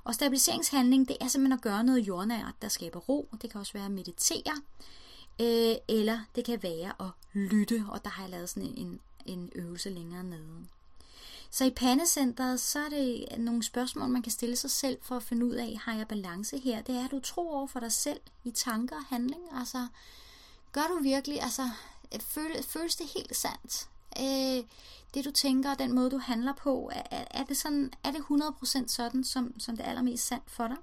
Og 0.04 0.14
stabiliseringshandling, 0.14 1.08
det 1.08 1.16
er 1.20 1.28
simpelthen 1.28 1.58
at 1.58 1.62
gøre 1.62 1.84
noget 1.84 2.00
jordnært, 2.00 2.54
der 2.62 2.68
skaber 2.68 3.00
ro. 3.00 3.28
Det 3.42 3.50
kan 3.50 3.60
også 3.60 3.72
være 3.72 3.84
at 3.84 3.90
meditere, 3.90 4.62
øh, 5.40 5.76
eller 5.88 6.20
det 6.34 6.44
kan 6.44 6.62
være 6.62 6.92
at 7.00 7.10
lytte, 7.32 7.84
og 7.88 8.04
der 8.04 8.10
har 8.10 8.22
jeg 8.22 8.30
lavet 8.30 8.48
sådan 8.48 8.74
en, 8.76 9.00
en 9.26 9.50
øvelse 9.54 9.90
længere 9.90 10.24
nede. 10.24 10.66
Så 11.50 11.64
i 11.64 11.70
pandecentret, 11.70 12.60
så 12.60 12.78
er 12.78 12.88
det 12.88 13.26
nogle 13.38 13.62
spørgsmål, 13.62 14.08
man 14.08 14.22
kan 14.22 14.32
stille 14.32 14.56
sig 14.56 14.70
selv 14.70 14.98
for 15.02 15.16
at 15.16 15.22
finde 15.22 15.46
ud 15.46 15.54
af, 15.54 15.78
har 15.84 15.94
jeg 15.94 16.08
balance 16.08 16.58
her? 16.58 16.82
Det 16.82 16.94
er, 16.94 17.04
at 17.04 17.10
du 17.10 17.20
tror 17.20 17.56
over 17.56 17.66
for 17.66 17.80
dig 17.80 17.92
selv 17.92 18.20
i 18.44 18.50
tanker 18.50 18.96
og 18.96 19.04
handling. 19.04 19.42
Altså, 19.58 19.86
gør 20.72 20.86
du 20.88 21.02
virkelig, 21.02 21.42
altså, 21.42 21.70
øh, 22.14 22.20
føles, 22.20 22.66
føles 22.66 22.96
det 22.96 23.06
helt 23.14 23.36
sandt? 23.36 23.88
Øh, 24.20 24.64
det 25.14 25.24
du 25.24 25.30
tænker 25.30 25.70
og 25.70 25.78
den 25.78 25.94
måde 25.94 26.10
du 26.10 26.18
handler 26.18 26.52
på, 26.52 26.90
er, 26.92 27.24
er 27.30 27.44
det 27.44 27.56
sådan, 27.56 27.92
er 28.04 28.10
det 28.10 28.18
100% 28.18 28.88
sådan, 28.88 29.24
som, 29.24 29.60
som 29.60 29.76
det 29.76 29.86
er 29.86 29.90
allermest 29.90 30.26
sandt 30.26 30.50
for 30.50 30.68
dig? 30.68 30.76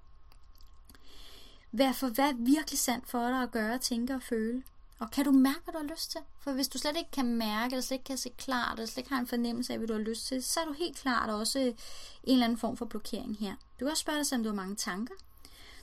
Hvad, 1.71 1.93
for 1.93 2.07
hvad 2.07 2.29
er 2.29 2.33
virkelig 2.37 2.79
sandt 2.79 3.09
for 3.09 3.19
dig 3.19 3.43
at 3.43 3.51
gøre, 3.51 3.77
tænke 3.77 4.15
og 4.15 4.21
føle? 4.21 4.63
Og 4.99 5.11
kan 5.11 5.25
du 5.25 5.31
mærke, 5.31 5.59
hvad 5.63 5.73
du 5.73 5.79
har 5.79 5.93
lyst 5.93 6.11
til? 6.11 6.21
For 6.39 6.51
hvis 6.51 6.67
du 6.67 6.77
slet 6.77 6.97
ikke 6.97 7.11
kan 7.11 7.25
mærke, 7.25 7.73
eller 7.73 7.81
slet 7.81 7.95
ikke 7.95 8.03
kan 8.03 8.17
se 8.17 8.29
klart, 8.37 8.73
eller 8.73 8.85
slet 8.85 8.97
ikke 8.97 9.09
har 9.09 9.19
en 9.19 9.27
fornemmelse 9.27 9.73
af, 9.73 9.79
hvad 9.79 9.87
du 9.87 9.93
har 9.93 10.01
lyst 10.01 10.27
til, 10.27 10.43
så 10.43 10.59
er 10.59 10.65
du 10.65 10.73
helt 10.73 10.97
klart 10.97 11.29
også 11.29 11.59
en 11.59 11.75
eller 12.23 12.45
anden 12.45 12.57
form 12.57 12.77
for 12.77 12.85
blokering 12.85 13.37
her. 13.39 13.55
Du 13.79 13.85
kan 13.85 13.87
også 13.87 14.01
spørge 14.01 14.17
dig 14.17 14.25
selv, 14.25 14.39
om 14.39 14.43
du 14.43 14.49
har 14.49 14.55
mange 14.55 14.75
tanker. 14.75 15.13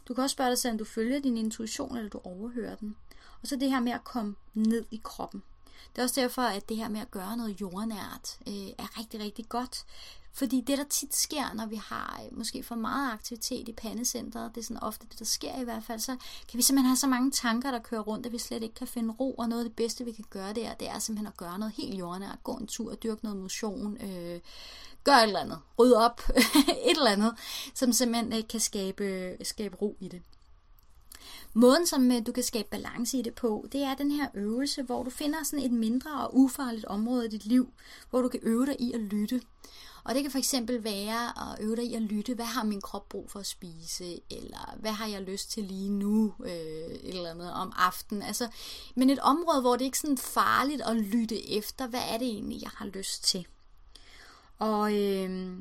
Du 0.09 0.15
kan 0.15 0.25
også 0.25 0.35
spørge 0.35 0.51
dig 0.51 0.59
selv, 0.59 0.73
om 0.73 0.79
du 0.79 0.85
følger 0.85 1.21
din 1.21 1.37
intuition, 1.37 1.97
eller 1.97 2.11
du 2.11 2.21
overhører 2.25 2.77
den. 2.77 2.97
Og 3.43 3.49
så 3.49 3.57
det 3.57 3.71
her 3.71 3.81
med 3.81 3.93
at 3.93 4.05
komme 4.05 4.35
ned 4.55 4.85
i 4.91 5.01
kroppen. 5.05 5.43
Det 5.93 5.99
er 5.99 6.03
også 6.03 6.21
derfor, 6.21 6.43
at 6.43 6.69
det 6.69 6.77
her 6.77 6.89
med 6.89 7.01
at 7.01 7.11
gøre 7.11 7.37
noget 7.37 7.61
jordnært 7.61 8.39
øh, 8.49 8.69
er 8.79 8.99
rigtig, 8.99 9.21
rigtig 9.21 9.49
godt. 9.49 9.85
Fordi 10.35 10.61
det, 10.61 10.79
der 10.79 10.85
tit 10.85 11.15
sker, 11.15 11.55
når 11.55 11.67
vi 11.67 11.77
har 11.77 12.21
øh, 12.25 12.39
måske 12.39 12.63
for 12.63 12.75
meget 12.75 13.13
aktivitet 13.13 13.69
i 13.69 13.73
pandecentret, 13.73 14.55
det 14.55 14.61
er 14.61 14.65
sådan 14.65 14.83
ofte 14.83 15.07
det, 15.11 15.19
der 15.19 15.25
sker 15.25 15.61
i 15.61 15.65
hvert 15.65 15.85
fald, 15.85 16.01
så 16.01 16.17
kan 16.49 16.59
vi 16.59 16.63
simpelthen 16.63 16.89
have 16.89 16.97
så 16.97 17.07
mange 17.07 17.31
tanker, 17.31 17.71
der 17.71 17.79
kører 17.79 18.01
rundt, 18.01 18.27
at 18.27 18.33
vi 18.33 18.39
slet 18.39 18.63
ikke 18.63 18.75
kan 18.75 18.87
finde 18.87 19.15
ro, 19.21 19.33
og 19.33 19.49
noget 19.49 19.65
af 19.65 19.69
det 19.69 19.77
bedste, 19.77 20.05
vi 20.05 20.13
kan 20.13 20.25
gøre 20.31 20.53
der, 20.53 20.75
det 20.75 20.89
er 20.89 20.99
simpelthen 20.99 21.27
at 21.27 21.37
gøre 21.37 21.59
noget 21.59 21.75
helt 21.77 21.99
jordnært, 21.99 22.39
gå 22.43 22.53
en 22.53 22.67
tur, 22.67 22.95
dyrke 22.95 23.25
noget 23.25 23.39
motion, 23.39 23.97
øh, 24.01 24.41
gør 25.05 25.13
et 25.13 25.23
eller 25.23 25.41
andet, 25.41 25.59
rydde 25.79 25.97
op, 25.97 26.23
et 26.91 26.97
eller 26.97 27.11
andet, 27.11 27.35
som 27.75 27.93
simpelthen 27.93 28.33
øh, 28.33 28.49
kan 28.49 28.61
skabe, 28.61 29.37
skabe 29.43 29.77
ro 29.77 29.97
i 30.01 30.09
det. 30.09 30.23
Måden, 31.55 31.87
som 31.87 32.13
øh, 32.13 32.27
du 32.27 32.33
kan 32.33 32.43
skabe 32.43 32.69
balance 32.71 33.19
i 33.19 33.23
det 33.23 33.35
på, 33.35 33.67
det 33.73 33.83
er 33.83 33.95
den 33.95 34.11
her 34.11 34.29
øvelse, 34.35 34.83
hvor 34.83 35.03
du 35.03 35.11
finder 35.11 35.43
sådan 35.43 35.65
et 35.65 35.73
mindre 35.73 36.27
og 36.27 36.37
ufarligt 36.37 36.85
område 36.85 37.27
i 37.27 37.29
dit 37.29 37.47
liv, 37.47 37.73
hvor 38.11 38.23
du 38.23 38.29
kan 38.29 38.41
øve 38.43 38.67
dig 38.67 38.77
i 38.81 38.93
at 38.93 39.01
lytte. 39.01 39.41
Og 40.05 40.15
det 40.15 40.23
kan 40.23 40.31
for 40.31 40.39
eksempel 40.39 40.85
være 40.85 41.29
at 41.29 41.65
øve 41.65 41.77
dig 41.77 41.85
i 41.85 41.95
at 41.95 42.03
lytte, 42.03 42.35
hvad 42.35 42.45
har 42.45 42.65
min 42.65 42.81
krop 42.81 43.09
brug 43.09 43.31
for 43.31 43.41
at 43.41 43.47
spise, 43.47 44.21
eller 44.31 44.77
hvad 44.81 44.91
har 44.91 45.07
jeg 45.07 45.23
lyst 45.23 45.51
til 45.51 45.65
lige 45.65 45.91
nu, 45.91 46.35
øh, 46.45 46.99
eller 47.03 47.31
andet 47.31 47.53
om 47.53 47.73
aftenen. 47.77 48.23
Altså, 48.23 48.49
men 48.95 49.11
et 49.11 49.19
område, 49.19 49.61
hvor 49.61 49.77
det 49.77 49.85
ikke 49.85 49.95
er 49.95 50.01
sådan 50.01 50.19
farligt 50.19 50.83
at 50.83 50.97
lytte 50.97 51.51
efter, 51.51 51.87
hvad 51.87 52.01
er 52.09 52.19
det 52.19 52.29
egentlig, 52.29 52.63
jeg 52.63 52.71
har 52.75 52.87
lyst 52.87 53.25
til. 53.25 53.47
Og 54.59 54.95
øh, 54.95 55.59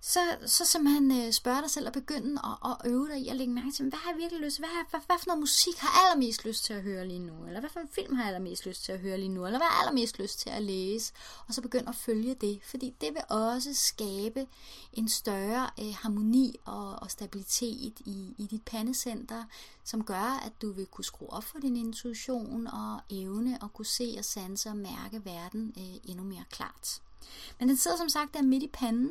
så, 0.00 0.20
så 0.46 0.64
simpelthen 0.64 1.10
øh, 1.10 1.32
spørge 1.32 1.62
dig 1.62 1.70
selv 1.70 1.86
og 1.86 1.92
begynde 1.92 2.40
at, 2.44 2.70
at 2.70 2.90
øve 2.90 3.08
dig 3.08 3.18
i 3.18 3.28
at 3.28 3.36
lægge 3.36 3.52
mærke 3.52 3.72
til, 3.72 3.88
hvad 3.88 3.98
har 3.98 4.10
jeg 4.10 4.18
virkelig 4.18 4.42
lyst 4.42 4.56
til? 4.56 4.64
Hvad, 4.64 4.84
hvad, 4.90 5.00
hvad 5.06 5.16
for 5.18 5.26
noget 5.26 5.40
musik 5.40 5.76
har 5.78 5.88
jeg 5.88 6.10
allermest 6.10 6.44
lyst 6.44 6.64
til 6.64 6.72
at 6.72 6.82
høre 6.82 7.08
lige 7.08 7.18
nu? 7.18 7.46
Eller 7.46 7.60
hvad 7.60 7.70
for 7.70 7.80
en 7.80 7.88
film 7.88 8.14
har 8.14 8.22
jeg 8.22 8.34
allermest 8.34 8.66
lyst 8.66 8.84
til 8.84 8.92
at 8.92 8.98
høre 8.98 9.18
lige 9.18 9.28
nu? 9.28 9.46
Eller 9.46 9.58
hvad 9.58 9.66
har 9.66 9.74
jeg 9.74 9.88
allermest 9.88 10.18
lyst 10.18 10.38
til 10.38 10.50
at 10.50 10.62
læse? 10.62 11.12
Og 11.46 11.54
så 11.54 11.62
begynde 11.62 11.88
at 11.88 11.94
følge 11.94 12.34
det, 12.34 12.60
fordi 12.64 12.94
det 13.00 13.14
vil 13.14 13.22
også 13.28 13.74
skabe 13.74 14.46
en 14.92 15.08
større 15.08 15.70
øh, 15.80 15.94
harmoni 15.94 16.56
og, 16.64 16.96
og 17.02 17.10
stabilitet 17.10 18.00
i, 18.00 18.34
i 18.38 18.46
dit 18.50 18.62
pandecenter, 18.62 19.44
som 19.84 20.04
gør, 20.04 20.42
at 20.46 20.52
du 20.62 20.72
vil 20.72 20.86
kunne 20.86 21.04
skrue 21.04 21.32
op 21.32 21.44
for 21.44 21.58
din 21.58 21.76
intuition 21.76 22.66
og 22.66 23.00
evne 23.10 23.64
at 23.64 23.72
kunne 23.72 23.86
se 23.86 24.14
og 24.18 24.24
sanse 24.24 24.68
og 24.68 24.76
mærke 24.76 25.24
verden 25.24 25.74
øh, 25.78 26.10
endnu 26.10 26.24
mere 26.24 26.44
klart. 26.50 27.00
Men 27.58 27.68
den 27.68 27.76
sidder 27.76 27.96
som 27.96 28.08
sagt 28.08 28.34
der 28.34 28.42
midt 28.42 28.62
i 28.62 28.70
panden, 28.72 29.10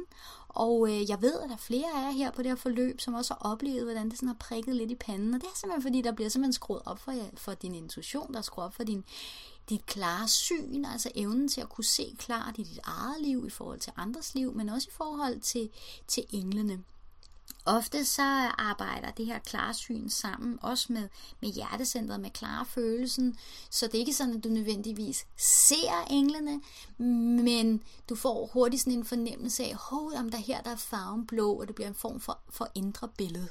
og 0.49 0.89
øh, 0.89 1.09
jeg 1.09 1.21
ved, 1.21 1.39
at 1.39 1.49
der 1.49 1.55
er 1.55 1.59
flere 1.59 1.87
af 1.95 2.01
jer 2.01 2.11
her 2.11 2.31
på 2.31 2.41
det 2.41 2.51
her 2.51 2.55
forløb, 2.55 3.01
som 3.01 3.13
også 3.13 3.33
har 3.33 3.51
oplevet, 3.51 3.83
hvordan 3.83 4.09
det 4.09 4.17
sådan 4.17 4.27
har 4.27 4.35
prikket 4.39 4.75
lidt 4.75 4.91
i 4.91 4.95
panden. 4.95 5.33
Og 5.33 5.41
det 5.41 5.47
er 5.47 5.55
simpelthen 5.55 5.81
fordi, 5.81 6.01
der 6.01 6.11
bliver 6.11 6.29
simpelthen 6.29 6.53
skruet 6.53 6.81
op 6.85 6.99
for, 6.99 7.13
for 7.35 7.53
din 7.53 7.75
intuition, 7.75 8.33
der 8.33 8.37
er 8.37 8.43
skruet 8.43 8.65
op 8.65 8.73
for 8.73 8.83
din, 8.83 9.03
dit 9.69 9.85
klare 9.85 10.27
syn, 10.27 10.85
altså 10.85 11.11
evnen 11.15 11.47
til 11.47 11.61
at 11.61 11.69
kunne 11.69 11.85
se 11.85 12.15
klart 12.19 12.55
i 12.57 12.63
dit 12.63 12.79
eget 12.83 13.21
liv, 13.21 13.43
i 13.47 13.49
forhold 13.49 13.79
til 13.79 13.93
andres 13.97 14.35
liv, 14.35 14.53
men 14.53 14.69
også 14.69 14.87
i 14.91 14.95
forhold 14.95 15.39
til, 15.39 15.69
til 16.07 16.23
englene. 16.31 16.83
Ofte 17.67 18.05
så 18.05 18.23
arbejder 18.57 19.11
det 19.11 19.25
her 19.25 19.39
klarsyn 19.39 20.09
sammen, 20.09 20.59
også 20.61 20.93
med, 20.93 21.09
med 21.41 21.49
hjertecentret, 21.49 22.19
med 22.19 22.29
klarfølelsen, 22.29 23.37
så 23.69 23.85
det 23.85 23.95
er 23.95 23.99
ikke 23.99 24.13
sådan, 24.13 24.37
at 24.37 24.43
du 24.43 24.49
nødvendigvis 24.49 25.25
ser 25.37 26.07
englene, 26.09 26.61
men 27.43 27.83
du 28.09 28.15
får 28.15 28.49
hurtigt 28.53 28.81
sådan 28.81 28.99
en 28.99 29.05
fornemmelse 29.05 29.63
af, 29.63 29.75
om 30.19 30.29
der 30.29 30.37
her 30.37 30.61
der 30.61 30.71
er 30.71 30.75
farven 30.75 31.27
blå, 31.27 31.53
og 31.53 31.67
det 31.67 31.75
bliver 31.75 31.87
en 31.87 31.95
form 31.95 32.19
for, 32.19 32.39
for 32.49 32.71
indre 32.75 33.07
billede. 33.17 33.47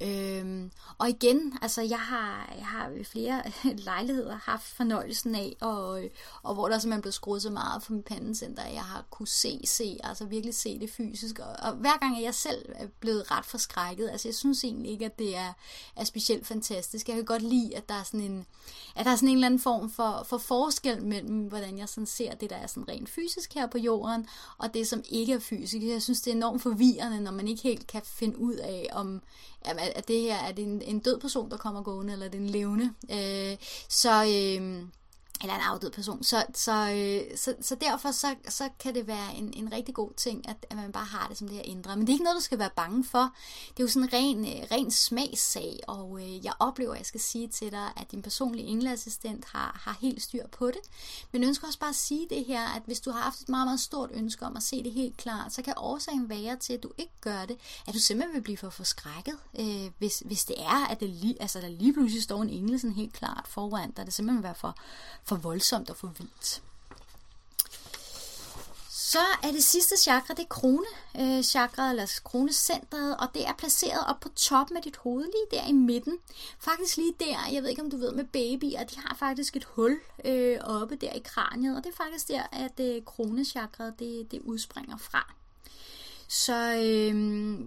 Øhm, 0.00 0.70
og 0.98 1.08
igen, 1.08 1.58
altså 1.62 1.82
jeg 1.82 2.00
har, 2.00 2.54
jeg 2.58 2.66
har 2.66 2.88
ved 2.88 3.04
flere 3.04 3.42
lejligheder 3.88 4.36
haft 4.36 4.66
fornøjelsen 4.66 5.34
af, 5.34 5.56
og, 5.60 6.04
øh, 6.04 6.10
og 6.42 6.54
hvor 6.54 6.68
der 6.68 6.78
simpelthen 6.78 7.02
blev 7.02 7.12
skruet 7.12 7.42
så 7.42 7.50
meget 7.50 7.82
for 7.82 7.92
min 7.92 8.02
pandecenter, 8.02 8.62
at 8.62 8.74
jeg 8.74 8.82
har 8.82 9.04
kunne 9.10 9.28
se, 9.28 9.60
se, 9.64 9.98
altså 10.04 10.24
virkelig 10.24 10.54
se 10.54 10.80
det 10.80 10.90
fysisk. 10.90 11.38
Og, 11.38 11.70
og 11.70 11.72
hver 11.72 11.98
gang 11.98 12.16
er 12.16 12.20
jeg 12.20 12.34
selv 12.34 12.72
er 12.74 12.86
blevet 13.00 13.30
ret 13.30 13.44
forskrækket, 13.44 14.08
altså 14.08 14.28
jeg 14.28 14.34
synes 14.34 14.64
egentlig 14.64 14.90
ikke, 14.90 15.04
at 15.04 15.18
det 15.18 15.36
er, 15.36 15.52
er 15.96 16.04
specielt 16.04 16.46
fantastisk. 16.46 17.08
Jeg 17.08 17.16
kan 17.16 17.24
godt 17.24 17.42
lide, 17.42 17.76
at 17.76 17.88
der 17.88 17.94
er 17.94 18.02
sådan 18.02 18.20
en, 18.20 18.46
at 18.96 19.04
der 19.04 19.10
er 19.10 19.16
sådan 19.16 19.28
en 19.28 19.34
eller 19.34 19.46
anden 19.46 19.60
form 19.60 19.90
for, 19.90 20.26
for 20.28 20.38
forskel 20.38 21.02
mellem, 21.02 21.48
hvordan 21.48 21.78
jeg 21.78 21.88
sådan 21.88 22.06
ser 22.06 22.34
det, 22.34 22.50
der 22.50 22.56
er 22.56 22.66
sådan 22.66 22.88
rent 22.88 23.08
fysisk 23.08 23.54
her 23.54 23.66
på 23.66 23.78
jorden, 23.78 24.26
og 24.58 24.74
det, 24.74 24.88
som 24.88 25.02
ikke 25.08 25.32
er 25.32 25.38
fysisk. 25.38 25.82
Jeg 25.82 26.02
synes, 26.02 26.20
det 26.20 26.30
er 26.30 26.36
enormt 26.36 26.62
forvirrende, 26.62 27.20
når 27.20 27.30
man 27.30 27.48
ikke 27.48 27.62
helt 27.62 27.86
kan 27.86 28.02
finde 28.04 28.38
ud 28.38 28.54
af, 28.54 28.88
om 28.92 29.22
jamen, 29.66 29.84
at 29.96 30.08
det 30.08 30.20
her 30.20 30.36
er 30.36 30.52
det 30.52 30.64
en, 30.64 30.82
en 30.82 30.98
død 30.98 31.20
person, 31.20 31.50
der 31.50 31.56
kommer 31.56 31.82
gående, 31.82 32.12
eller 32.12 32.26
er 32.26 32.30
det 32.30 32.40
en 32.40 32.50
levende. 32.50 32.92
Øh, 33.10 33.56
så, 33.88 34.24
øh, 34.24 34.82
eller 35.40 35.54
en 35.54 35.60
afdød 35.60 35.90
person. 35.90 36.22
Så, 36.22 36.44
så, 36.54 36.72
øh, 36.72 37.38
så, 37.38 37.54
så 37.60 37.74
derfor 37.74 38.10
så, 38.10 38.34
så 38.48 38.68
kan 38.80 38.94
det 38.94 39.06
være 39.06 39.34
en, 39.34 39.52
en 39.56 39.72
rigtig 39.72 39.94
god 39.94 40.10
ting, 40.16 40.48
at, 40.48 40.66
at 40.70 40.76
man 40.76 40.92
bare 40.92 41.04
har 41.04 41.28
det 41.28 41.38
som 41.38 41.48
det 41.48 41.56
her 41.56 41.64
indre. 41.64 41.96
Men 41.96 42.06
det 42.06 42.12
er 42.12 42.14
ikke 42.14 42.24
noget, 42.24 42.36
du 42.36 42.42
skal 42.42 42.58
være 42.58 42.70
bange 42.76 43.04
for. 43.04 43.34
Det 43.68 43.80
er 43.80 43.84
jo 43.84 43.88
sådan 43.88 44.08
en 44.08 44.12
ren, 44.12 44.46
øh, 44.46 44.66
ren 44.72 44.90
smagssag, 44.90 45.80
og 45.88 46.20
øh, 46.22 46.44
jeg 46.44 46.52
oplever, 46.58 46.92
at 46.92 46.98
jeg 46.98 47.06
skal 47.06 47.20
sige 47.20 47.48
til 47.48 47.70
dig, 47.72 47.92
at 47.96 48.10
din 48.10 48.22
personlige 48.22 48.66
engleassistent 48.66 49.44
har, 49.52 49.80
har 49.84 49.96
helt 50.00 50.22
styr 50.22 50.46
på 50.46 50.66
det. 50.66 50.80
Men 51.32 51.42
jeg 51.42 51.48
ønsker 51.48 51.66
også 51.66 51.78
bare 51.78 51.90
at 51.90 51.96
sige 51.96 52.26
det 52.30 52.44
her, 52.44 52.68
at 52.76 52.82
hvis 52.86 53.00
du 53.00 53.10
har 53.10 53.20
haft 53.20 53.40
et 53.40 53.48
meget, 53.48 53.66
meget 53.66 53.80
stort 53.80 54.10
ønske 54.12 54.46
om 54.46 54.56
at 54.56 54.62
se 54.62 54.82
det 54.82 54.92
helt 54.92 55.16
klart, 55.16 55.52
så 55.52 55.62
kan 55.62 55.74
årsagen 55.76 56.28
være 56.28 56.56
til, 56.56 56.72
at 56.72 56.82
du 56.82 56.90
ikke 56.98 57.12
gør 57.20 57.44
det, 57.44 57.56
at 57.86 57.94
du 57.94 57.98
simpelthen 57.98 58.34
vil 58.34 58.42
blive 58.42 58.56
for 58.56 58.70
forskrækket, 58.70 59.36
øh, 59.58 59.90
hvis, 59.98 60.22
hvis 60.26 60.44
det 60.44 60.56
er, 60.58 60.86
at 60.86 61.00
det 61.00 61.08
lige, 61.08 61.42
altså, 61.42 61.60
der 61.60 61.68
lige 61.68 61.92
pludselig 61.92 62.22
står 62.22 62.42
en 62.42 62.50
engel 62.50 62.80
sådan 62.80 62.94
helt 62.94 63.12
klart 63.12 63.44
foran 63.48 63.90
dig. 63.90 64.06
Det 64.06 64.14
simpelthen 64.14 64.38
vil 64.38 64.44
være 64.44 64.54
for, 64.54 64.76
for 65.28 65.36
voldsomt 65.36 65.90
og 65.90 65.96
for 65.96 66.12
vildt. 66.18 66.62
Så 68.90 69.18
er 69.42 69.52
det 69.52 69.64
sidste 69.64 69.96
chakra, 69.96 70.34
det 70.34 70.42
er 70.42 70.48
krone 70.48 70.86
øh, 71.20 71.42
chakra, 71.42 71.90
eller 71.90 72.20
kronecentret, 72.24 73.16
og 73.16 73.26
det 73.34 73.46
er 73.46 73.52
placeret 73.58 74.06
op 74.06 74.20
på 74.20 74.28
toppen 74.28 74.76
af 74.76 74.82
dit 74.82 74.96
hoved, 74.96 75.24
lige 75.24 75.60
der 75.60 75.68
i 75.68 75.72
midten. 75.72 76.18
Faktisk 76.60 76.96
lige 76.96 77.14
der, 77.20 77.52
jeg 77.52 77.62
ved 77.62 77.70
ikke 77.70 77.82
om 77.82 77.90
du 77.90 77.96
ved 77.96 78.12
med 78.12 78.24
babyer, 78.24 78.84
de 78.84 78.96
har 78.98 79.16
faktisk 79.18 79.56
et 79.56 79.64
hul 79.64 80.00
øh, 80.24 80.58
oppe 80.60 80.96
der 80.96 81.12
i 81.12 81.22
kraniet, 81.24 81.76
og 81.76 81.84
det 81.84 81.90
er 81.90 81.96
faktisk 81.96 82.28
der, 82.28 82.42
at 82.52 82.80
øh, 82.80 83.04
kronechakret 83.04 83.98
det, 83.98 84.30
det 84.30 84.40
udspringer 84.40 84.96
fra. 84.96 85.34
Så 86.28 86.74
øh, 86.74 87.60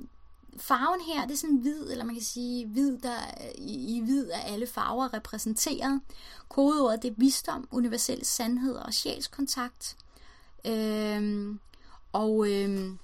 farven 0.58 1.02
her, 1.02 1.26
det 1.26 1.34
er 1.34 1.38
sådan 1.38 1.56
hvid, 1.56 1.92
eller 1.92 2.06
man 2.06 2.16
kan 2.16 2.24
sige 2.24 2.68
hvid, 2.68 2.98
der 2.98 3.18
i, 3.58 3.98
i 3.98 4.02
hvid 4.04 4.30
er 4.30 4.40
alle 4.40 4.68
farver 4.68 5.14
repræsenteret. 5.14 6.02
Kodeordet 6.50 7.04
det 7.04 7.12
er 7.12 7.16
visdom, 7.18 7.68
universel 7.72 8.26
sandhed 8.26 8.76
og 8.76 8.94
sjælskontakt. 8.94 9.98
Øhm, 10.66 11.60
og 12.14 12.48
øhm, 12.50 13.00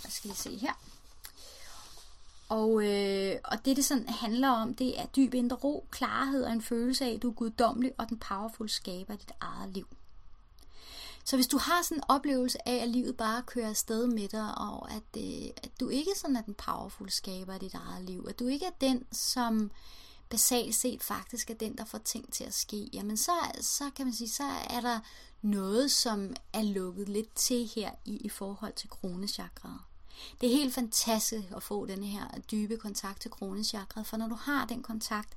hvad 0.00 0.10
skal 0.10 0.30
vi 0.30 0.36
se 0.36 0.56
her? 0.56 0.72
Og, 2.48 2.84
øh, 2.84 3.36
og 3.44 3.64
det, 3.64 3.76
det 3.76 3.84
sådan 3.84 4.08
handler 4.08 4.48
om, 4.48 4.74
det 4.74 5.00
er 5.00 5.06
dyb 5.06 5.34
indre 5.34 5.56
ro, 5.56 5.86
klarhed 5.90 6.44
og 6.44 6.52
en 6.52 6.62
følelse 6.62 7.04
af, 7.04 7.14
at 7.14 7.22
du 7.22 7.30
er 7.30 7.34
guddommelig 7.34 7.92
og 7.98 8.08
den 8.08 8.18
powerful 8.18 8.68
skaber 8.68 9.16
dit 9.16 9.32
eget 9.40 9.70
liv. 9.74 9.86
Så 11.24 11.36
hvis 11.36 11.46
du 11.46 11.58
har 11.58 11.82
sådan 11.82 11.98
en 11.98 12.04
oplevelse 12.08 12.68
af, 12.68 12.82
at 12.82 12.88
livet 12.88 13.16
bare 13.16 13.42
kører 13.42 13.68
afsted 13.68 14.06
med 14.06 14.28
dig, 14.28 14.58
og 14.58 14.92
at, 14.92 15.02
øh, 15.16 15.50
at 15.56 15.70
du 15.80 15.88
ikke 15.88 16.10
sådan 16.16 16.36
er 16.36 16.42
den 16.42 16.54
powerful 16.54 17.10
skaber 17.10 17.54
af 17.54 17.60
dit 17.60 17.74
eget 17.74 18.04
liv, 18.04 18.26
at 18.28 18.38
du 18.38 18.46
ikke 18.46 18.66
er 18.66 18.70
den, 18.80 19.04
som 19.12 19.70
basalt 20.28 20.74
set 20.74 21.02
faktisk 21.02 21.50
er 21.50 21.54
den, 21.54 21.78
der 21.78 21.84
får 21.84 21.98
ting 21.98 22.32
til 22.32 22.44
at 22.44 22.54
ske, 22.54 22.90
jamen 22.92 23.16
så, 23.16 23.32
så 23.60 23.90
kan 23.96 24.06
man 24.06 24.14
sige, 24.14 24.28
så 24.28 24.44
er 24.70 24.80
der 24.80 25.00
noget, 25.42 25.90
som 25.90 26.36
er 26.52 26.62
lukket 26.62 27.08
lidt 27.08 27.34
til 27.34 27.70
her 27.74 27.90
i, 28.04 28.16
i 28.16 28.28
forhold 28.28 28.72
til 28.72 28.90
kronechakraet. 28.90 29.80
Det 30.40 30.52
er 30.52 30.56
helt 30.56 30.74
fantastisk 30.74 31.48
at 31.56 31.62
få 31.62 31.86
den 31.86 32.04
her 32.04 32.26
dybe 32.50 32.76
kontakt 32.76 33.20
til 33.20 33.30
kronechakraet, 33.30 34.06
for 34.06 34.16
når 34.16 34.28
du 34.28 34.34
har 34.34 34.66
den 34.66 34.82
kontakt, 34.82 35.34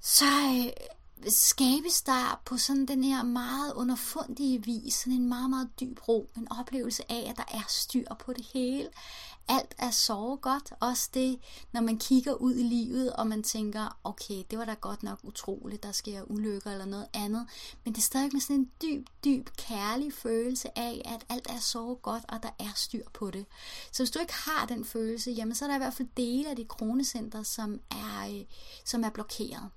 så 0.00 0.24
øh, 0.24 0.86
skabes 1.28 2.02
der 2.02 2.40
på 2.44 2.56
sådan 2.56 2.86
den 2.86 3.04
her 3.04 3.22
meget 3.22 3.72
underfundige 3.72 4.64
vis, 4.64 4.94
sådan 4.94 5.12
en 5.12 5.28
meget, 5.28 5.50
meget 5.50 5.70
dyb 5.80 6.08
ro, 6.08 6.30
en 6.36 6.52
oplevelse 6.52 7.12
af, 7.12 7.26
at 7.30 7.36
der 7.36 7.56
er 7.58 7.64
styr 7.68 8.14
på 8.18 8.32
det 8.32 8.46
hele. 8.52 8.88
Alt 9.48 9.74
er 9.78 9.90
så 9.90 10.38
godt, 10.40 10.72
også 10.80 11.10
det, 11.14 11.38
når 11.72 11.80
man 11.80 11.98
kigger 11.98 12.34
ud 12.34 12.54
i 12.54 12.62
livet, 12.62 13.12
og 13.12 13.26
man 13.26 13.42
tænker, 13.42 13.98
okay, 14.04 14.42
det 14.50 14.58
var 14.58 14.64
da 14.64 14.74
godt 14.74 15.02
nok 15.02 15.18
utroligt, 15.22 15.82
der 15.82 15.92
sker 15.92 16.22
ulykker 16.22 16.70
eller 16.70 16.84
noget 16.84 17.06
andet, 17.14 17.46
men 17.84 17.94
det 17.94 17.98
er 17.98 18.02
stadig 18.02 18.30
med 18.32 18.40
sådan 18.40 18.56
en 18.56 18.70
dyb, 18.82 19.06
dyb, 19.24 19.48
kærlig 19.56 20.12
følelse 20.12 20.78
af, 20.78 21.02
at 21.04 21.26
alt 21.28 21.46
er 21.50 21.58
så 21.58 21.98
godt, 22.02 22.24
og 22.28 22.42
der 22.42 22.50
er 22.58 22.72
styr 22.74 23.04
på 23.12 23.30
det. 23.30 23.46
Så 23.92 24.02
hvis 24.02 24.10
du 24.10 24.18
ikke 24.18 24.34
har 24.34 24.66
den 24.66 24.84
følelse, 24.84 25.30
jamen 25.30 25.54
så 25.54 25.64
er 25.64 25.68
der 25.68 25.76
i 25.76 25.78
hvert 25.78 25.94
fald 25.94 26.08
dele 26.16 26.50
af 26.50 26.56
dit 26.56 26.68
kronecenter, 26.68 27.42
som 27.42 27.80
er, 27.90 28.28
øh, 28.28 28.44
som 28.84 29.04
er 29.04 29.10
blokeret. 29.10 29.70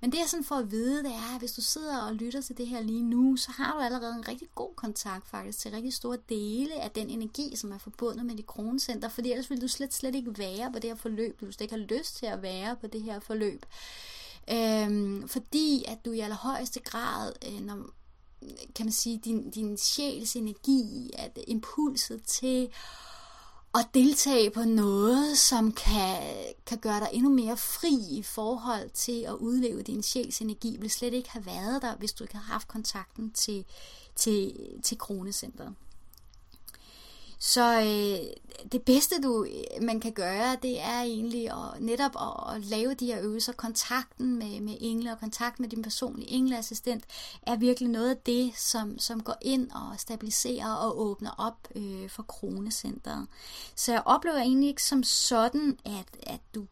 Men 0.00 0.12
det 0.12 0.18
jeg 0.18 0.28
sådan 0.28 0.44
får 0.44 0.56
at 0.56 0.70
vide, 0.70 1.02
det 1.02 1.12
er, 1.12 1.34
at 1.34 1.38
hvis 1.38 1.52
du 1.52 1.60
sidder 1.60 1.98
og 1.98 2.14
lytter 2.14 2.40
til 2.40 2.58
det 2.58 2.66
her 2.66 2.80
lige 2.80 3.02
nu, 3.02 3.36
så 3.36 3.52
har 3.52 3.72
du 3.72 3.78
allerede 3.78 4.14
en 4.14 4.28
rigtig 4.28 4.48
god 4.54 4.74
kontakt 4.74 5.28
faktisk 5.28 5.58
til 5.58 5.70
rigtig 5.70 5.92
store 5.92 6.18
dele 6.28 6.82
af 6.82 6.90
den 6.90 7.10
energi, 7.10 7.56
som 7.56 7.72
er 7.72 7.78
forbundet 7.78 8.26
med 8.26 8.36
dit 8.36 8.46
kronecenter, 8.46 9.08
fordi 9.08 9.30
ellers 9.30 9.50
ville 9.50 9.62
du 9.62 9.68
slet, 9.68 9.94
slet 9.94 10.14
ikke 10.14 10.38
være 10.38 10.72
på 10.72 10.78
det 10.78 10.90
her 10.90 10.96
forløb, 10.96 11.40
du 11.40 11.52
slet 11.52 11.60
ikke 11.60 11.74
har 11.74 11.98
lyst 11.98 12.16
til 12.16 12.26
at 12.26 12.42
være 12.42 12.76
på 12.76 12.86
det 12.86 13.02
her 13.02 13.20
forløb. 13.20 13.66
Øhm, 14.50 15.28
fordi 15.28 15.84
at 15.88 16.04
du 16.04 16.12
i 16.12 16.20
allerhøjeste 16.20 16.80
grad, 16.80 17.32
øh, 17.46 17.60
når, 17.60 17.90
kan 18.74 18.86
man 18.86 18.92
sige, 18.92 19.20
din, 19.24 19.50
din 19.50 19.76
sjæls 19.76 20.36
energi, 20.36 21.10
at 21.18 21.38
impulset 21.46 22.22
til 22.22 22.68
at 23.74 23.86
deltage 23.94 24.50
på 24.50 24.60
noget, 24.64 25.38
som 25.38 25.72
kan, 25.72 26.22
kan 26.66 26.78
gøre 26.78 27.00
dig 27.00 27.08
endnu 27.12 27.30
mere 27.30 27.56
fri 27.56 28.18
i 28.18 28.22
forhold 28.22 28.90
til 28.90 29.22
at 29.22 29.32
udleve 29.32 29.82
din 29.82 30.02
sjæls 30.02 30.40
energi, 30.40 30.76
vil 30.80 30.90
slet 30.90 31.14
ikke 31.14 31.30
have 31.30 31.46
været 31.46 31.82
der, 31.82 31.96
hvis 31.96 32.12
du 32.12 32.24
ikke 32.24 32.34
har 32.36 32.52
haft 32.52 32.68
kontakten 32.68 33.30
til, 33.30 33.64
til, 34.16 34.54
til 34.82 34.98
Kronecenteret. 34.98 35.74
Så 37.38 37.80
øh, 37.80 38.43
det 38.72 38.82
bedste, 38.82 39.20
du 39.22 39.46
man 39.82 40.00
kan 40.00 40.12
gøre, 40.12 40.56
det 40.62 40.80
er 40.80 41.00
egentlig 41.00 41.50
at, 41.50 41.82
netop 41.82 42.10
at, 42.20 42.56
at 42.56 42.64
lave 42.64 42.94
de 42.94 43.06
her 43.06 43.20
øvelser. 43.22 43.52
Kontakten 43.52 44.38
med, 44.38 44.60
med 44.60 44.76
engle 44.80 45.12
og 45.12 45.20
kontakt 45.20 45.60
med 45.60 45.68
din 45.68 45.82
personlige 45.82 46.30
engleassistent 46.30 47.04
er 47.42 47.56
virkelig 47.56 47.88
noget 47.88 48.10
af 48.10 48.16
det, 48.16 48.52
som, 48.56 48.98
som 48.98 49.22
går 49.22 49.36
ind 49.42 49.70
og 49.70 50.00
stabiliserer 50.00 50.74
og 50.74 51.00
åbner 51.00 51.30
op 51.38 51.68
øh, 51.76 52.10
for 52.10 52.22
kronecenteret. 52.22 53.26
Så 53.74 53.92
jeg 53.92 54.02
oplever 54.06 54.38
egentlig 54.38 54.68
ikke 54.68 54.82
som 54.82 55.02
sådan, 55.02 55.78
at, 55.84 56.16
at 56.22 56.40
du 56.54 56.66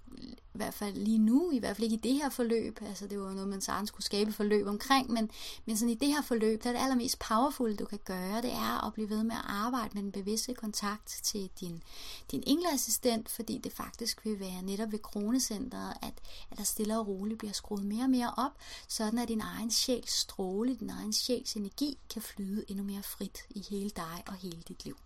i 0.55 0.59
hvert 0.59 0.75
fald 0.75 0.97
lige 0.97 1.19
nu, 1.19 1.51
i 1.51 1.59
hvert 1.59 1.77
fald 1.77 1.85
ikke 1.85 1.97
i 1.97 2.11
det 2.11 2.15
her 2.15 2.29
forløb, 2.29 2.79
altså 2.83 3.07
det 3.07 3.21
var 3.21 3.33
noget, 3.33 3.49
man 3.49 3.61
sagtens 3.61 3.89
skulle 3.89 4.05
skabe 4.05 4.33
forløb 4.33 4.67
omkring, 4.67 5.11
men, 5.11 5.31
men 5.67 5.77
sådan 5.77 5.93
i 5.93 5.95
det 5.95 6.09
her 6.09 6.23
forløb, 6.23 6.63
der 6.65 6.69
er 6.71 6.75
det 6.75 6.81
allermest 6.81 7.19
powerful, 7.19 7.77
du 7.77 7.85
kan 7.85 7.99
gøre, 8.05 8.43
det 8.43 8.53
er 8.53 8.87
at 8.87 8.93
blive 8.93 9.11
ved 9.11 9.23
med 9.23 9.35
at 9.35 9.45
arbejde 9.45 9.91
med 9.95 10.03
den 10.03 10.13
bevidste 10.13 10.55
kontakt 10.55 11.21
til 11.23 11.51
din, 11.61 11.83
din 12.31 12.43
engleassistent, 12.47 13.29
fordi 13.29 13.59
det 13.59 13.73
faktisk 13.73 14.25
vil 14.25 14.41
være 14.41 14.63
netop 14.63 14.93
ved 14.93 14.99
kronecenteret, 14.99 15.97
at, 16.03 16.15
at 16.51 16.59
der 16.59 16.65
stille 16.65 16.99
og 16.99 17.09
roligt 17.09 17.39
bliver 17.39 17.53
skruet 17.53 17.85
mere 17.85 18.05
og 18.05 18.11
mere 18.11 18.35
op, 18.37 18.53
sådan 18.89 19.19
at 19.19 19.29
din 19.29 19.41
egen 19.41 19.71
sjæls 19.71 20.13
stråle, 20.13 20.77
din 20.77 20.91
egen 20.91 21.13
sjæls 21.13 21.57
energi 21.57 21.99
kan 22.11 22.23
flyde 22.23 22.65
endnu 22.69 22.85
mere 22.85 23.03
frit 23.03 23.39
i 23.51 23.67
hele 23.71 23.91
dig 23.91 24.23
og 24.27 24.35
hele 24.35 24.63
dit 24.69 24.85
liv. 24.85 24.97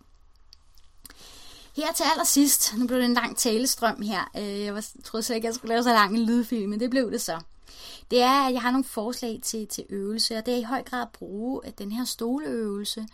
Her 1.77 1.93
til 1.93 2.03
allersidst, 2.11 2.77
nu 2.77 2.87
blev 2.87 2.99
det 2.99 3.05
en 3.05 3.13
lang 3.13 3.37
talestrøm 3.37 4.01
her. 4.01 4.31
Øh, 4.37 4.59
jeg 4.59 4.83
troede 5.03 5.23
slet 5.23 5.35
ikke, 5.35 5.45
jeg 5.45 5.55
skulle 5.55 5.69
lave 5.69 5.83
så 5.83 5.89
lang 5.89 6.15
en 6.15 6.25
lydfilm, 6.25 6.69
men 6.69 6.79
det 6.79 6.89
blev 6.89 7.11
det 7.11 7.21
så. 7.21 7.39
Det 8.11 8.21
er, 8.21 8.47
at 8.47 8.53
jeg 8.53 8.61
har 8.61 8.71
nogle 8.71 8.83
forslag 8.83 9.39
til, 9.43 9.67
til 9.67 9.83
øvelse, 9.89 10.37
og 10.37 10.45
det 10.45 10.53
er 10.53 10.57
i 10.57 10.63
høj 10.63 10.83
grad 10.83 11.01
at 11.01 11.09
bruge 11.13 11.61
øh, 11.65 11.71
den 11.77 11.91
her 11.91 12.05
stoleøvelse, 12.05 13.07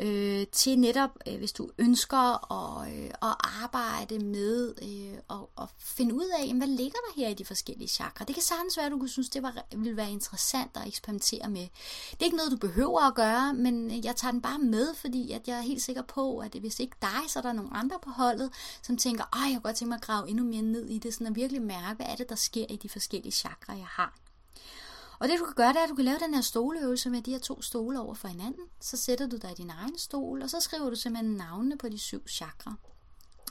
øh, 0.00 0.46
til 0.52 0.78
netop, 0.78 1.10
øh, 1.28 1.38
hvis 1.38 1.52
du 1.52 1.70
ønsker 1.78 2.52
at, 2.52 2.92
øh, 2.92 3.04
at 3.04 3.34
arbejde 3.62 4.18
med 4.18 4.74
øh, 4.82 5.18
og, 5.28 5.50
og 5.56 5.68
finde 5.78 6.14
ud 6.14 6.30
af, 6.38 6.54
hvad 6.54 6.66
ligger 6.66 6.98
der 6.98 7.20
her 7.20 7.28
i 7.28 7.34
de 7.34 7.44
forskellige 7.44 7.88
chakra. 7.88 8.24
Det 8.24 8.34
kan 8.34 8.42
sagtens 8.42 8.76
være, 8.76 8.86
at 8.86 8.92
du 8.92 8.98
kunne 8.98 9.08
synes, 9.08 9.28
det 9.28 9.42
var, 9.42 9.64
ville 9.76 9.96
være 9.96 10.10
interessant 10.10 10.70
at 10.74 10.86
eksperimentere 10.86 11.50
med. 11.50 11.68
Det 12.10 12.20
er 12.20 12.24
ikke 12.24 12.36
noget, 12.36 12.52
du 12.52 12.56
behøver 12.56 13.00
at 13.00 13.14
gøre, 13.14 13.54
men 13.54 14.04
jeg 14.04 14.16
tager 14.16 14.32
den 14.32 14.42
bare 14.42 14.58
med, 14.58 14.94
fordi 14.94 15.32
at 15.32 15.48
jeg 15.48 15.58
er 15.58 15.62
helt 15.62 15.82
sikker 15.82 16.02
på, 16.02 16.38
at 16.38 16.54
hvis 16.54 16.80
ikke 16.80 16.96
dig, 17.02 17.20
så 17.28 17.38
er 17.38 17.42
der 17.42 17.52
nogle 17.52 17.76
andre 17.76 17.98
på 18.02 18.10
holdet, 18.10 18.50
som 18.82 18.96
tænker, 18.96 19.24
ej, 19.32 19.40
jeg 19.40 19.52
kunne 19.52 19.60
godt 19.60 19.76
tænke 19.76 19.88
mig 19.88 19.96
at 19.96 20.02
grave 20.02 20.28
endnu 20.28 20.44
mere 20.44 20.62
ned 20.62 20.88
i 20.88 20.98
det, 20.98 21.14
sådan 21.14 21.26
at 21.26 21.36
virkelig 21.36 21.62
mærke, 21.62 21.96
hvad 21.96 22.06
er 22.06 22.16
det, 22.16 22.28
der 22.28 22.34
sker 22.34 22.66
i 22.68 22.76
de 22.76 22.88
forskellige 22.88 23.32
chakra, 23.32 23.72
jeg 23.72 23.86
har. 23.86 24.25
Og 25.18 25.28
det 25.28 25.38
du 25.38 25.44
kan 25.44 25.54
gøre, 25.54 25.68
det 25.68 25.76
er, 25.76 25.82
at 25.82 25.88
du 25.88 25.94
kan 25.94 26.04
lave 26.04 26.18
den 26.18 26.34
her 26.34 26.40
stoleøvelse 26.40 27.10
med 27.10 27.22
de 27.22 27.30
her 27.30 27.38
to 27.38 27.62
stole 27.62 28.00
over 28.00 28.14
for 28.14 28.28
hinanden. 28.28 28.64
Så 28.80 28.96
sætter 28.96 29.26
du 29.26 29.36
dig 29.36 29.50
i 29.50 29.54
din 29.54 29.70
egen 29.70 29.98
stol, 29.98 30.42
og 30.42 30.50
så 30.50 30.60
skriver 30.60 30.90
du 30.90 30.96
simpelthen 30.96 31.36
navnene 31.36 31.78
på 31.78 31.88
de 31.88 31.98
syv 31.98 32.28
chakra. 32.28 32.74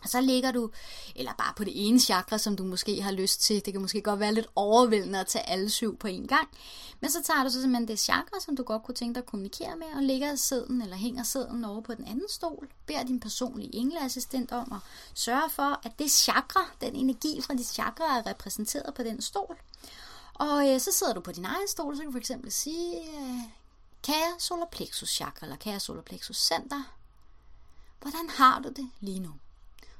Og 0.05 0.09
så 0.09 0.21
ligger 0.21 0.51
du, 0.51 0.71
eller 1.15 1.31
bare 1.37 1.53
på 1.57 1.63
det 1.63 1.87
ene 1.87 1.99
chakra, 1.99 2.37
som 2.37 2.55
du 2.55 2.63
måske 2.63 3.01
har 3.01 3.11
lyst 3.11 3.41
til. 3.41 3.65
Det 3.65 3.73
kan 3.73 3.81
måske 3.81 4.01
godt 4.01 4.19
være 4.19 4.33
lidt 4.33 4.47
overvældende 4.55 5.19
at 5.19 5.27
tage 5.27 5.49
alle 5.49 5.69
syv 5.69 5.97
på 5.97 6.07
en 6.07 6.27
gang. 6.27 6.47
Men 7.01 7.11
så 7.11 7.23
tager 7.23 7.43
du 7.43 7.49
så 7.49 7.61
simpelthen 7.61 7.87
det 7.87 7.99
chakra, 7.99 8.39
som 8.39 8.55
du 8.55 8.63
godt 8.63 8.83
kunne 8.83 8.95
tænke 8.95 9.15
dig 9.15 9.21
at 9.21 9.25
kommunikere 9.25 9.75
med, 9.75 9.87
og 9.95 10.03
ligger 10.03 10.35
sæden 10.35 10.81
eller 10.81 10.95
hænger 10.95 11.23
sæden 11.23 11.65
over 11.65 11.81
på 11.81 11.93
den 11.93 12.05
anden 12.05 12.29
stol. 12.29 12.69
Beder 12.85 13.03
din 13.03 13.19
personlige 13.19 13.75
engleassistent 13.75 14.51
om 14.51 14.71
at 14.71 14.79
sørge 15.13 15.49
for, 15.49 15.79
at 15.83 15.99
det 15.99 16.11
chakra, 16.11 16.61
den 16.81 16.95
energi 16.95 17.41
fra 17.41 17.53
dit 17.53 17.67
chakra, 17.67 18.17
er 18.17 18.27
repræsenteret 18.27 18.93
på 18.93 19.03
den 19.03 19.21
stol. 19.21 19.57
Og 20.35 20.69
øh, 20.69 20.79
så 20.79 20.91
sidder 20.91 21.13
du 21.13 21.21
på 21.21 21.31
din 21.31 21.45
egen 21.45 21.67
stol, 21.67 21.95
så 21.95 22.01
kan 22.01 22.05
du 22.05 22.11
for 22.11 22.19
eksempel 22.19 22.51
sige, 22.51 22.97
øh, 22.97 23.39
kære 24.03 24.39
solar 24.39 24.67
plexus 24.71 25.09
chakra, 25.09 25.45
eller 25.45 25.57
kære 25.57 25.79
solar 25.79 26.01
plexus 26.01 26.37
center, 26.37 26.95
hvordan 28.01 28.29
har 28.29 28.59
du 28.59 28.69
det 28.69 28.91
lige 28.99 29.19
nu? 29.19 29.33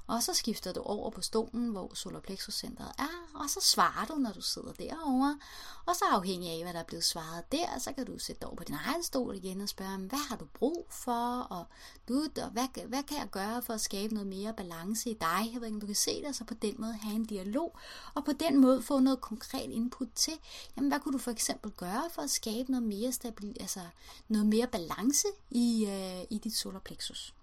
Og 0.07 0.23
så 0.23 0.33
skifter 0.33 0.73
du 0.73 0.81
over 0.81 1.09
på 1.09 1.21
stolen, 1.21 1.69
hvor 1.69 1.91
solarplexuscenteret 1.93 2.91
er, 2.97 3.25
og 3.33 3.49
så 3.49 3.59
svarer 3.61 4.05
du, 4.05 4.13
når 4.13 4.31
du 4.31 4.41
sidder 4.41 4.73
derovre. 4.73 5.39
Og 5.85 5.95
så 5.95 6.05
afhængig 6.11 6.51
af, 6.51 6.63
hvad 6.63 6.73
der 6.73 6.79
er 6.79 6.83
blevet 6.83 7.03
svaret 7.03 7.51
der, 7.51 7.79
så 7.79 7.93
kan 7.93 8.05
du 8.05 8.19
sætte 8.19 8.39
dig 8.39 8.47
over 8.47 8.55
på 8.55 8.63
din 8.63 8.75
egen 8.85 9.03
stol 9.03 9.35
igen 9.35 9.61
og 9.61 9.69
spørge, 9.69 9.97
hvad 9.97 10.19
har 10.29 10.35
du 10.35 10.45
brug 10.45 10.87
for, 10.89 11.39
og, 11.39 11.65
du, 12.07 12.27
og 12.41 12.49
hvad, 12.49 12.87
hvad 12.87 13.03
kan 13.03 13.17
jeg 13.17 13.27
gøre 13.31 13.61
for 13.61 13.73
at 13.73 13.81
skabe 13.81 14.13
noget 14.13 14.27
mere 14.27 14.53
balance 14.53 15.09
i 15.09 15.13
dig? 15.13 15.49
Jeg 15.53 15.61
ved 15.61 15.67
ikke, 15.67 15.75
om 15.75 15.81
du 15.81 15.85
kan 15.85 15.95
se 15.95 16.21
det, 16.21 16.25
og 16.25 16.35
så 16.35 16.43
på 16.43 16.53
den 16.53 16.75
måde 16.77 16.93
have 16.93 17.15
en 17.15 17.25
dialog, 17.25 17.77
og 18.13 18.25
på 18.25 18.31
den 18.31 18.61
måde 18.61 18.81
få 18.81 18.99
noget 18.99 19.21
konkret 19.21 19.71
input 19.71 20.07
til, 20.15 20.33
jamen 20.77 20.91
hvad 20.91 20.99
kunne 20.99 21.13
du 21.13 21.17
for 21.17 21.31
eksempel 21.31 21.71
gøre 21.71 22.03
for 22.11 22.21
at 22.21 22.31
skabe 22.31 22.71
noget 22.71 22.83
mere 22.83 23.11
stabil, 23.11 23.57
altså 23.59 23.81
noget 24.27 24.47
mere 24.47 24.67
balance 24.67 25.27
i, 25.51 25.85
øh, 25.89 26.23
i 26.29 26.37
dit 26.37 26.55
solarplexus? 26.55 27.33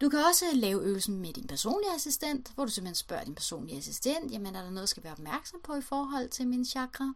Du 0.00 0.08
kan 0.08 0.18
også 0.18 0.44
lave 0.52 0.82
øvelsen 0.82 1.18
med 1.18 1.32
din 1.32 1.46
personlige 1.46 1.94
assistent, 1.94 2.52
hvor 2.54 2.64
du 2.64 2.70
simpelthen 2.70 2.94
spørger 2.94 3.24
din 3.24 3.34
personlige 3.34 3.78
assistent, 3.78 4.32
jamen 4.32 4.56
er 4.56 4.62
der 4.62 4.70
noget, 4.70 4.80
jeg 4.80 4.88
skal 4.88 5.04
være 5.04 5.12
opmærksom 5.12 5.60
på 5.64 5.74
i 5.74 5.80
forhold 5.80 6.28
til 6.28 6.48
min 6.48 6.64
chakra? 6.64 7.14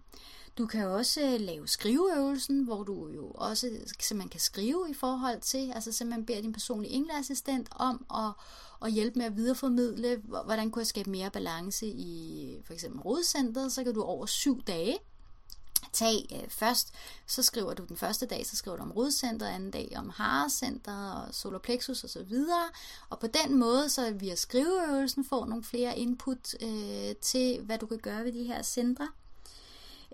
Du 0.58 0.66
kan 0.66 0.86
også 0.86 1.20
øh, 1.20 1.40
lave 1.40 1.68
skriveøvelsen, 1.68 2.64
hvor 2.64 2.82
du 2.82 3.08
jo 3.08 3.30
også 3.30 3.66
simpelthen 4.00 4.28
kan 4.28 4.40
skrive 4.40 4.86
i 4.90 4.94
forhold 4.94 5.40
til, 5.40 5.72
altså 5.74 5.92
simpelthen 5.92 6.26
beder 6.26 6.40
din 6.40 6.52
personlige 6.52 6.92
engleassistent 6.92 7.68
om 7.70 8.06
at, 8.14 8.32
at 8.86 8.92
hjælpe 8.92 9.18
med 9.18 9.26
at 9.26 9.36
videreformidle, 9.36 10.16
hvordan 10.44 10.70
kunne 10.70 10.80
jeg 10.80 10.86
skabe 10.86 11.10
mere 11.10 11.30
balance 11.30 11.86
i 11.86 12.56
for 12.64 12.72
eksempel 12.72 13.00
rodcentret, 13.00 13.72
så 13.72 13.84
kan 13.84 13.94
du 13.94 14.02
over 14.02 14.26
syv 14.26 14.62
dage 14.62 14.98
tag 15.94 16.26
øh, 16.32 16.48
først, 16.48 16.92
så 17.26 17.42
skriver 17.42 17.74
du 17.74 17.84
den 17.84 17.96
første 17.96 18.26
dag, 18.26 18.46
så 18.46 18.56
skriver 18.56 18.76
du 18.76 18.82
om 18.82 18.92
rodcenter, 18.92 19.48
anden 19.48 19.70
dag 19.70 19.92
om 19.96 20.10
harecenter 20.10 21.10
og 21.10 21.34
solarplexus 21.34 22.04
og 22.04 22.10
så 22.10 22.22
videre. 22.22 22.68
Og 23.10 23.18
på 23.18 23.26
den 23.26 23.58
måde, 23.58 23.88
så 23.88 24.12
via 24.12 24.34
skriveøvelsen 24.34 25.24
får 25.24 25.46
nogle 25.46 25.64
flere 25.64 25.98
input 25.98 26.54
øh, 26.62 27.16
til, 27.20 27.60
hvad 27.60 27.78
du 27.78 27.86
kan 27.86 27.98
gøre 27.98 28.24
ved 28.24 28.32
de 28.32 28.44
her 28.44 28.62
centre. 28.62 29.08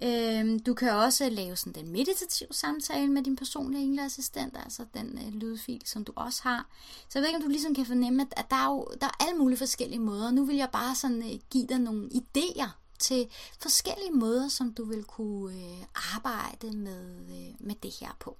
Øh, 0.02 0.60
du 0.66 0.74
kan 0.74 0.90
også 0.92 1.28
lave 1.28 1.56
sådan 1.56 1.84
den 1.84 1.92
meditative 1.92 2.48
samtale 2.50 3.08
med 3.08 3.22
din 3.22 3.36
personlige 3.36 3.84
engleassistent, 3.84 4.56
altså 4.64 4.84
den 4.94 5.18
øh, 5.26 5.34
lydfil, 5.34 5.82
som 5.84 6.04
du 6.04 6.12
også 6.16 6.42
har. 6.42 6.68
Så 7.08 7.18
jeg 7.18 7.20
ved 7.20 7.28
ikke, 7.28 7.36
om 7.36 7.42
du 7.42 7.48
ligesom 7.48 7.74
kan 7.74 7.86
fornemme, 7.86 8.22
at, 8.22 8.28
at 8.36 8.50
der, 8.50 8.56
er 8.56 8.66
jo, 8.66 8.86
der 9.00 9.06
er 9.06 9.24
alle 9.24 9.38
mulige 9.38 9.58
forskellige 9.58 10.00
måder. 10.00 10.30
Nu 10.30 10.44
vil 10.44 10.56
jeg 10.56 10.68
bare 10.72 10.94
sådan 10.94 11.22
øh, 11.32 11.38
give 11.50 11.66
dig 11.66 11.78
nogle 11.78 12.10
idéer 12.14 12.68
til 13.00 13.28
forskellige 13.58 14.12
måder, 14.12 14.48
som 14.48 14.74
du 14.74 14.84
vil 14.84 15.04
kunne 15.04 15.56
øh, 15.56 15.84
arbejde 16.14 16.76
med, 16.76 17.20
øh, 17.20 17.54
med 17.60 17.74
det 17.82 17.92
her 18.00 18.16
på. 18.20 18.36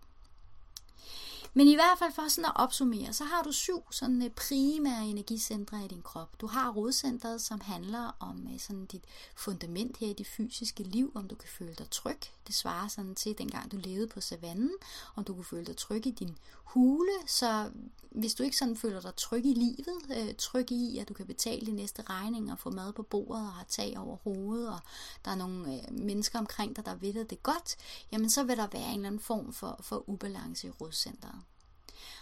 Men 1.55 1.69
i 1.69 1.75
hvert 1.75 1.99
fald 1.99 2.13
for 2.13 2.29
sådan 2.29 2.45
at 2.45 2.53
opsummere, 2.55 3.13
så 3.13 3.25
har 3.25 3.43
du 3.43 3.53
syv 3.53 3.83
sådan 3.91 4.23
øh, 4.23 4.31
primære 4.31 5.07
energicentre 5.07 5.85
i 5.85 5.89
din 5.89 6.03
krop. 6.03 6.41
Du 6.41 6.47
har 6.47 6.73
rodcentret, 6.73 7.41
som 7.41 7.61
handler 7.61 8.17
om 8.21 8.49
øh, 8.53 8.61
sådan 8.61 8.87
dit 8.87 9.05
fundament 9.37 9.97
her 9.97 10.09
i 10.09 10.13
det 10.13 10.27
fysiske 10.27 10.83
liv, 10.83 11.13
om 11.15 11.29
du 11.29 11.35
kan 11.35 11.49
føle 11.49 11.75
dig 11.75 11.91
tryg. 11.91 12.21
Det 12.47 12.55
svarer 12.55 12.89
sådan 12.89 13.15
til 13.15 13.39
dengang 13.39 13.73
du 13.73 13.77
levede 13.77 14.09
på 14.09 14.21
savannen, 14.21 14.71
om 15.17 15.25
du 15.25 15.35
kunne 15.35 15.45
føle 15.45 15.65
dig 15.65 15.77
tryg 15.77 16.07
i 16.07 16.11
din 16.11 16.39
hule. 16.65 17.13
Så 17.27 17.71
hvis 18.11 18.35
du 18.35 18.43
ikke 18.43 18.57
sådan 18.57 18.77
føler 18.77 19.01
dig 19.01 19.17
tryg 19.17 19.47
i 19.47 19.55
livet, 19.55 20.29
øh, 20.29 20.35
tryg 20.35 20.73
i, 20.73 20.99
at 20.99 21.09
du 21.09 21.15
kan 21.15 21.27
betale 21.27 21.67
de 21.67 21.73
næste 21.73 22.03
regninger, 22.03 22.57
få 22.57 22.71
mad 22.71 22.93
på 22.93 23.03
bordet 23.03 23.47
og 23.47 23.53
have 23.53 23.67
tag 23.69 23.99
over 23.99 24.17
hovedet, 24.17 24.69
og 24.69 24.81
der 25.25 25.31
er 25.31 25.37
nogle 25.37 25.75
øh, 25.75 25.99
mennesker 25.99 26.39
omkring 26.39 26.77
dig, 26.77 26.87
der 26.87 26.95
ved 26.95 27.25
det 27.25 27.43
godt, 27.43 27.77
jamen 28.13 28.31
så 28.31 28.45
vil 28.45 28.57
der 28.57 28.67
være 28.73 28.89
en 28.89 28.95
eller 28.95 29.07
anden 29.07 29.21
form 29.21 29.53
for, 29.53 29.81
for 29.83 30.09
ubalance 30.09 30.67
i 30.67 30.71
rodcentret. 30.71 31.41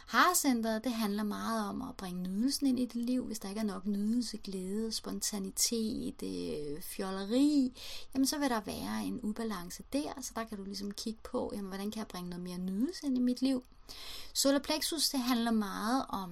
Harcenteret, 0.06 0.84
det 0.84 0.92
handler 0.92 1.22
meget 1.22 1.68
om 1.68 1.82
at 1.82 1.96
bringe 1.96 2.22
nydelsen 2.22 2.66
ind 2.66 2.80
i 2.80 2.84
dit 2.84 2.94
liv. 2.94 3.26
Hvis 3.26 3.38
der 3.38 3.48
ikke 3.48 3.60
er 3.60 3.64
nok 3.64 3.86
nydelse, 3.86 4.36
glæde, 4.36 4.92
spontanitet, 4.92 6.22
øh, 6.22 6.82
fjolleri, 6.82 7.78
jamen 8.14 8.26
så 8.26 8.38
vil 8.38 8.50
der 8.50 8.60
være 8.60 9.04
en 9.04 9.20
ubalance 9.22 9.82
der, 9.92 10.12
så 10.22 10.32
der 10.34 10.44
kan 10.44 10.58
du 10.58 10.64
ligesom 10.64 10.90
kigge 10.90 11.20
på, 11.22 11.52
jamen, 11.54 11.68
hvordan 11.68 11.90
kan 11.90 11.98
jeg 11.98 12.08
bringe 12.08 12.30
noget 12.30 12.44
mere 12.44 12.58
nydelse 12.58 13.06
ind 13.06 13.16
i 13.16 13.20
mit 13.20 13.42
liv. 13.42 13.64
Solar 14.32 14.58
plexus, 14.58 15.08
det 15.08 15.20
handler 15.20 15.50
meget 15.50 16.04
om 16.08 16.30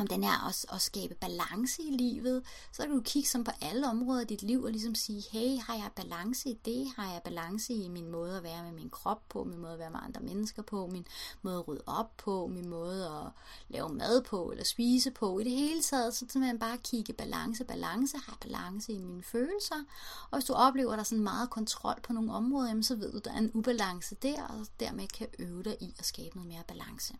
om 0.00 0.06
den 0.06 0.24
er 0.24 0.46
også 0.46 0.66
at 0.72 0.80
skabe 0.80 1.14
balance 1.14 1.82
i 1.82 1.90
livet, 1.90 2.42
så 2.72 2.82
kan 2.82 2.90
du 2.90 3.00
kigge 3.00 3.28
som 3.28 3.44
på 3.44 3.50
alle 3.60 3.88
områder 3.88 4.20
i 4.20 4.24
dit 4.24 4.42
liv 4.42 4.62
og 4.62 4.70
ligesom 4.70 4.94
sige, 4.94 5.24
hey, 5.32 5.58
har 5.60 5.74
jeg 5.74 5.90
balance 5.96 6.48
i 6.48 6.58
det? 6.64 6.92
Har 6.96 7.12
jeg 7.12 7.20
balance 7.24 7.72
i 7.72 7.88
min 7.88 8.10
måde 8.10 8.36
at 8.36 8.42
være 8.42 8.62
med 8.62 8.72
min 8.72 8.90
krop 8.90 9.22
på, 9.28 9.44
min 9.44 9.58
måde 9.58 9.72
at 9.72 9.78
være 9.78 9.90
med 9.90 10.00
andre 10.02 10.20
mennesker 10.20 10.62
på, 10.62 10.86
min 10.86 11.06
måde 11.42 11.58
at 11.58 11.68
rydde 11.68 11.82
op 11.86 12.16
på, 12.16 12.46
min 12.46 12.68
måde 12.68 13.06
at 13.06 13.30
lave 13.68 13.88
mad 13.88 14.22
på 14.22 14.50
eller 14.50 14.64
spise 14.64 15.10
på. 15.10 15.38
I 15.38 15.44
det 15.44 15.52
hele 15.52 15.82
taget, 15.82 16.14
så 16.14 16.18
simpelthen 16.18 16.58
bare 16.58 16.78
kigge 16.78 17.12
balance, 17.12 17.64
balance, 17.64 18.16
har 18.16 18.32
jeg 18.32 18.50
balance 18.50 18.92
i 18.92 18.98
mine 18.98 19.22
følelser? 19.22 19.84
Og 20.30 20.38
hvis 20.38 20.44
du 20.44 20.52
oplever, 20.52 20.92
at 20.92 20.96
der 20.96 21.00
er 21.00 21.04
sådan 21.04 21.24
meget 21.24 21.50
kontrol 21.50 22.00
på 22.02 22.12
nogle 22.12 22.32
områder, 22.32 22.68
jamen, 22.68 22.82
så 22.82 22.94
ved 22.94 23.12
du, 23.12 23.18
at 23.18 23.24
der 23.24 23.32
er 23.32 23.38
en 23.38 23.50
ubalance 23.54 24.14
der, 24.14 24.42
og 24.42 24.66
dermed 24.80 25.08
kan 25.08 25.28
øve 25.38 25.62
dig 25.62 25.76
i 25.80 25.94
at 25.98 26.06
skabe 26.06 26.36
noget 26.36 26.48
mere 26.48 26.62
balance. 26.68 27.14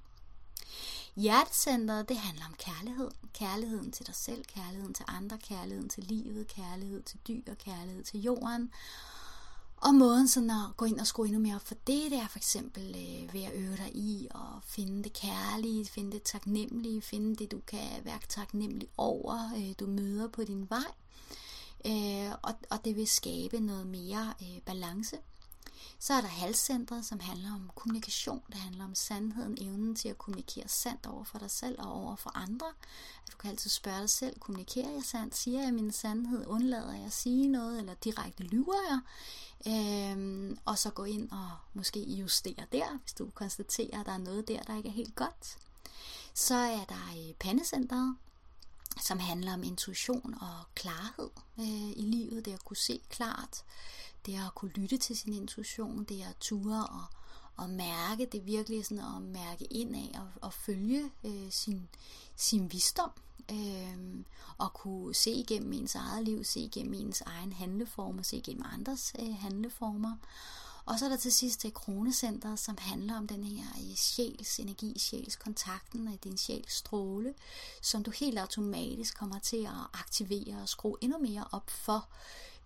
Hjertecentret, 1.17 2.09
det 2.09 2.17
handler 2.17 2.45
om 2.45 2.55
kærlighed. 2.59 3.11
Kærligheden 3.33 3.93
til 3.93 4.07
dig 4.07 4.15
selv, 4.15 4.45
kærligheden 4.45 4.95
til 4.95 5.05
andre, 5.09 5.39
kærligheden 5.39 5.89
til 5.89 6.05
livet, 6.05 6.47
kærlighed 6.47 7.03
til 7.03 7.19
dyr, 7.29 7.55
kærlighed 7.55 8.05
til 8.05 8.23
jorden. 8.23 8.71
Og 9.77 9.95
måden 9.95 10.29
sådan 10.29 10.51
at 10.51 10.77
gå 10.77 10.85
ind 10.85 11.01
og 11.01 11.07
skrue 11.07 11.27
endnu 11.27 11.41
mere 11.41 11.55
op 11.55 11.67
for 11.67 11.75
det, 11.75 12.11
det 12.11 12.19
er 12.19 12.29
for 12.29 12.39
eksempel 12.39 12.83
øh, 12.83 13.35
ved 13.35 13.43
at 13.43 13.53
øve 13.55 13.77
dig 13.77 13.91
i 13.97 14.29
at 14.35 14.63
finde 14.67 15.05
det 15.05 15.13
kærlige, 15.13 15.87
finde 15.87 16.13
det 16.13 16.23
taknemmelige, 16.23 17.03
finde 17.03 17.37
det, 17.37 17.51
du 17.53 17.61
kan 17.67 18.05
være 18.05 18.19
taknemmelig 18.29 18.89
over, 18.97 19.51
øh, 19.57 19.75
du 19.81 19.87
møder 19.87 20.29
på 20.29 20.45
din 20.45 20.71
vej. 20.71 20.93
Øh, 21.87 22.33
og, 22.43 22.55
og 22.71 22.85
det 22.85 22.97
vil 22.97 23.07
skabe 23.07 23.61
noget 23.61 23.87
mere 23.87 24.35
øh, 24.43 24.61
balance. 24.67 25.17
Så 26.05 26.15
er 26.15 26.21
der 26.21 26.29
halscentret, 26.29 27.05
som 27.05 27.21
handler 27.21 27.55
om 27.55 27.71
kommunikation. 27.75 28.43
Det 28.49 28.57
handler 28.57 28.85
om 28.85 28.95
sandheden, 28.95 29.59
evnen 29.61 29.97
til 29.97 30.09
at 30.09 30.19
kommunikere 30.19 30.69
sandt 30.69 31.07
over 31.07 31.25
for 31.25 31.39
dig 31.39 31.51
selv 31.51 31.81
og 31.81 31.93
over 31.93 32.17
for 32.17 32.31
andre. 32.35 32.67
Du 33.33 33.37
kan 33.37 33.51
altid 33.51 33.71
spørge 33.71 34.01
dig 34.01 34.11
selv, 34.11 34.39
kommunikerer 34.41 34.91
jeg 34.91 35.03
sandt? 35.05 35.37
Siger 35.37 35.63
jeg 35.63 35.75
min 35.75 35.93
sandhed? 35.93 36.47
Undlader 36.47 36.93
jeg 36.93 37.05
at 37.05 37.13
sige 37.13 37.49
noget? 37.49 37.79
Eller 37.79 37.95
direkte 37.95 38.43
lyver 38.43 38.75
jeg? 38.91 39.01
Øhm, 40.13 40.59
og 40.65 40.79
så 40.79 40.91
gå 40.91 41.05
ind 41.05 41.31
og 41.31 41.51
måske 41.75 42.01
justere 42.01 42.67
der, 42.73 42.99
hvis 42.99 43.13
du 43.13 43.31
konstaterer, 43.35 44.01
at 44.01 44.07
der 44.07 44.13
er 44.13 44.19
noget 44.19 44.49
der, 44.49 44.63
der 44.63 44.77
ikke 44.77 44.89
er 44.89 44.93
helt 44.93 45.15
godt. 45.15 45.59
Så 46.35 46.55
er 46.55 46.85
der 46.85 47.29
øh, 47.29 47.35
pandecentret, 47.35 48.17
som 49.03 49.19
handler 49.19 49.55
om 49.55 49.63
intuition 49.63 50.35
og 50.41 50.65
klarhed 50.75 51.31
øh, 51.59 51.91
i 51.91 52.03
livet, 52.03 52.45
det 52.45 52.53
at 52.53 52.65
kunne 52.65 52.77
se 52.77 53.01
klart, 53.11 53.65
det 54.27 54.35
er 54.35 54.47
at 54.47 54.55
kunne 54.55 54.71
lytte 54.71 54.97
til 54.97 55.17
sin 55.17 55.33
intuition, 55.33 56.05
det 56.05 56.23
er 56.23 56.29
at 56.29 56.37
ture 56.41 56.87
og, 56.87 57.05
og 57.57 57.71
mærke, 57.71 58.27
det 58.33 58.41
er 58.41 58.45
virkelig 58.45 58.87
sådan 58.87 59.05
at 59.17 59.23
mærke 59.23 59.65
ind 59.65 59.97
af 59.97 60.21
og, 60.21 60.29
og 60.41 60.53
følge 60.53 61.11
øh, 61.25 61.51
sin, 61.51 61.89
sin 62.37 62.73
visdom, 62.73 63.11
øh, 63.51 64.25
og 64.59 64.73
kunne 64.73 65.15
se 65.15 65.31
igennem 65.31 65.73
ens 65.73 65.95
eget 65.95 66.25
liv, 66.25 66.45
se 66.45 66.61
igennem 66.61 66.95
ens 66.95 67.21
egen 67.21 67.53
handleformer, 67.53 68.23
se 68.23 68.37
igennem 68.37 68.65
andres 68.73 69.13
øh, 69.19 69.35
handleformer. 69.35 70.17
Og 70.87 70.99
så 70.99 71.05
er 71.05 71.09
der 71.09 71.17
til 71.17 71.33
sidst 71.33 71.63
det 71.63 71.75
kronecenter, 71.75 72.57
som 72.57 72.77
handler 72.79 73.17
om 73.17 73.27
den 73.27 73.45
her 73.45 73.65
øh, 73.77 73.97
sjæls 73.97 74.61
energi, 74.61 74.99
sjæls 74.99 75.37
kontakten 75.37 76.09
af 76.09 76.19
din 76.19 76.37
sjæls 76.37 76.73
stråle, 76.73 77.35
som 77.83 78.03
du 78.03 78.11
helt 78.11 78.39
automatisk 78.39 79.19
kommer 79.19 79.39
til 79.39 79.57
at 79.65 80.01
aktivere 80.01 80.63
og 80.63 80.69
skrue 80.69 80.97
endnu 81.01 81.19
mere 81.19 81.45
op 81.53 81.71
for, 81.71 82.09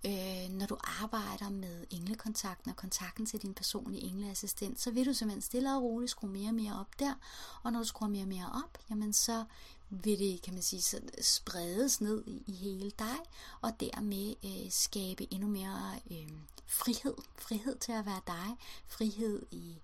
øh, 0.04 0.48
når 0.50 0.66
du 0.66 0.76
arbejder 0.82 1.50
med 1.50 1.86
englekontakten 1.90 2.70
og 2.70 2.76
kontakten 2.76 3.26
til 3.26 3.42
din 3.42 3.54
personlige 3.54 4.02
engleassistent, 4.02 4.80
så 4.80 4.90
vil 4.90 5.06
du 5.06 5.12
simpelthen 5.12 5.42
stille 5.42 5.74
og 5.74 5.82
roligt 5.82 6.10
skrue 6.10 6.30
mere 6.30 6.48
og 6.48 6.54
mere 6.54 6.80
op 6.80 6.98
der, 6.98 7.14
og 7.62 7.72
når 7.72 7.78
du 7.78 7.84
skruer 7.84 8.08
mere 8.08 8.22
og 8.22 8.28
mere 8.28 8.50
op, 8.64 8.78
jamen 8.90 9.12
så 9.12 9.44
vil 9.90 10.18
det, 10.18 10.42
kan 10.42 10.54
man 10.54 10.62
sige, 10.62 10.82
så 10.82 11.00
spredes 11.20 12.00
ned 12.00 12.24
i, 12.26 12.42
i 12.46 12.52
hele 12.52 12.90
dig, 12.98 13.16
og 13.60 13.80
dermed 13.80 14.34
øh, 14.44 14.70
skabe 14.70 15.32
endnu 15.32 15.48
mere 15.48 16.00
øh, 16.10 16.32
frihed. 16.66 17.14
Frihed 17.38 17.78
til 17.78 17.92
at 17.92 18.06
være 18.06 18.20
dig. 18.26 18.56
Frihed 18.86 19.46
i, 19.50 19.74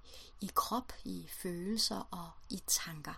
i 0.41 0.51
krop, 0.55 0.93
i 1.05 1.27
følelser 1.43 2.09
og 2.11 2.31
i 2.51 2.63
tanker. 2.67 3.15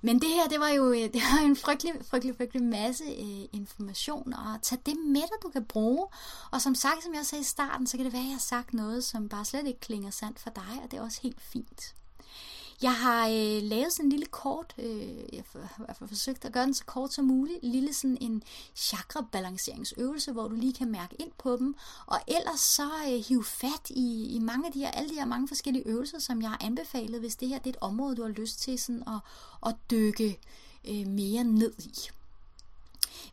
Men 0.00 0.20
det 0.20 0.28
her, 0.28 0.48
det 0.48 0.60
var 0.60 0.68
jo 0.68 0.92
øh, 0.92 1.02
det 1.14 1.22
var 1.32 1.44
en 1.44 1.56
frygtelig, 1.56 1.92
frygtelig, 2.10 2.36
frygtelig 2.36 2.62
masse 2.62 3.04
øh, 3.04 3.44
information, 3.52 4.32
og 4.32 4.62
tag 4.62 4.78
det 4.86 4.96
med 5.06 5.20
dig, 5.20 5.38
du 5.42 5.48
kan 5.48 5.64
bruge. 5.64 6.06
Og 6.50 6.62
som 6.62 6.74
sagt, 6.74 7.02
som 7.02 7.14
jeg 7.14 7.26
sagde 7.26 7.40
i 7.40 7.44
starten, 7.44 7.86
så 7.86 7.96
kan 7.96 8.04
det 8.04 8.12
være, 8.12 8.22
at 8.22 8.26
jeg 8.28 8.34
har 8.34 8.40
sagt 8.40 8.74
noget, 8.74 9.04
som 9.04 9.28
bare 9.28 9.44
slet 9.44 9.66
ikke 9.66 9.80
klinger 9.80 10.10
sandt 10.10 10.38
for 10.38 10.50
dig, 10.50 10.80
og 10.84 10.90
det 10.90 10.98
er 10.98 11.02
også 11.02 11.20
helt 11.22 11.40
fint. 11.40 11.94
Jeg 12.82 12.94
har 12.94 13.28
øh, 13.28 13.62
lavet 13.62 13.92
sådan 13.92 14.06
en 14.06 14.10
lille 14.10 14.26
kort, 14.26 14.74
øh, 14.78 15.34
jeg 15.34 15.44
har 15.52 15.82
i 15.82 15.84
hvert 15.84 15.96
fald 15.96 16.08
forsøgt 16.08 16.44
at 16.44 16.52
gøre 16.52 16.64
den 16.64 16.74
så 16.74 16.84
kort 16.84 17.12
som 17.12 17.24
muligt, 17.24 17.58
en 17.62 17.72
lille 17.72 17.92
sådan 17.92 18.18
en 18.20 18.42
chakra-balanceringsøvelse, 18.76 20.32
hvor 20.32 20.48
du 20.48 20.54
lige 20.54 20.72
kan 20.72 20.90
mærke 20.90 21.16
ind 21.18 21.30
på 21.38 21.56
dem, 21.56 21.74
og 22.06 22.18
ellers 22.28 22.60
så 22.60 22.90
øh, 23.06 23.24
hive 23.28 23.44
fat 23.44 23.90
i, 23.90 24.36
i 24.36 24.38
mange 24.38 24.66
af 24.66 24.72
de 24.72 24.78
her, 24.78 24.90
alle 24.90 25.10
de 25.10 25.14
her 25.14 25.24
mange 25.24 25.48
forskellige 25.48 25.88
øvelser, 25.88 26.18
som 26.18 26.42
jeg 26.42 26.50
har 26.50 26.58
anbefalet, 26.64 27.20
hvis 27.20 27.36
det 27.36 27.48
her 27.48 27.58
det 27.58 27.66
er 27.66 27.70
et 27.70 27.80
område, 27.80 28.16
du 28.16 28.22
har 28.22 28.30
lyst 28.30 28.60
til 28.60 28.78
sådan 28.78 29.02
at, 29.06 29.20
at 29.66 29.74
dykke 29.90 30.38
øh, 30.88 31.06
mere 31.06 31.44
ned 31.44 31.72
i. 31.78 32.17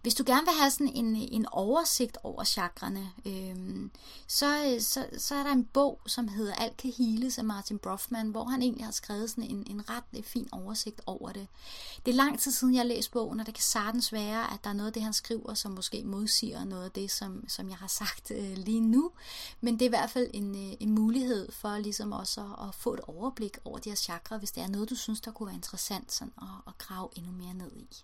Hvis 0.05 0.15
du 0.15 0.23
gerne 0.27 0.45
vil 0.45 0.59
have 0.59 0.71
sådan 0.71 0.93
en, 0.95 1.15
en 1.15 1.45
oversigt 1.51 2.17
over 2.23 2.43
chakrene, 2.43 3.11
øh, 3.25 3.89
så, 4.27 4.77
så, 4.79 5.07
så 5.17 5.35
er 5.35 5.43
der 5.43 5.51
en 5.51 5.65
bog, 5.65 6.01
som 6.07 6.27
hedder 6.27 6.53
Alt 6.53 6.77
kan 6.77 6.93
heales 6.97 7.37
af 7.37 7.43
Martin 7.43 7.79
Brofman, 7.79 8.29
hvor 8.29 8.43
han 8.43 8.61
egentlig 8.61 8.85
har 8.85 8.91
skrevet 8.91 9.29
sådan 9.29 9.43
en, 9.43 9.67
en 9.69 9.89
ret 9.89 10.03
øh, 10.17 10.23
fin 10.23 10.47
oversigt 10.51 11.01
over 11.05 11.31
det. 11.31 11.47
Det 12.05 12.11
er 12.11 12.15
lang 12.15 12.39
tid 12.39 12.51
siden, 12.51 12.75
jeg 12.75 12.85
læste 12.85 13.11
bogen, 13.11 13.39
og 13.39 13.45
det 13.45 13.53
kan 13.53 13.61
sagtens 13.61 14.13
være, 14.13 14.53
at 14.53 14.63
der 14.63 14.69
er 14.69 14.73
noget 14.73 14.87
af 14.87 14.93
det, 14.93 15.03
han 15.03 15.13
skriver, 15.13 15.53
som 15.53 15.71
måske 15.71 16.03
modsiger 16.03 16.63
noget 16.63 16.85
af 16.85 16.91
det, 16.91 17.11
som, 17.11 17.49
som 17.49 17.69
jeg 17.69 17.77
har 17.77 17.87
sagt 17.87 18.31
øh, 18.31 18.57
lige 18.57 18.81
nu. 18.81 19.11
Men 19.61 19.73
det 19.73 19.81
er 19.81 19.89
i 19.89 19.89
hvert 19.89 20.09
fald 20.09 20.29
en, 20.33 20.55
øh, 20.55 20.73
en 20.79 20.91
mulighed 20.91 21.51
for 21.51 21.77
ligesom 21.77 22.11
også 22.11 22.41
at, 22.41 22.67
at 22.67 22.75
få 22.75 22.93
et 22.93 23.01
overblik 23.01 23.57
over 23.63 23.77
de 23.77 23.89
her 23.89 23.95
chakra, 23.95 24.37
hvis 24.37 24.51
det 24.51 24.63
er 24.63 24.67
noget, 24.67 24.89
du 24.89 24.95
synes, 24.95 25.21
der 25.21 25.31
kunne 25.31 25.47
være 25.47 25.55
interessant 25.55 26.11
sådan 26.11 26.33
at, 26.41 26.47
at 26.67 26.77
grave 26.77 27.09
endnu 27.15 27.31
mere 27.31 27.53
ned 27.53 27.71
i. 27.75 28.03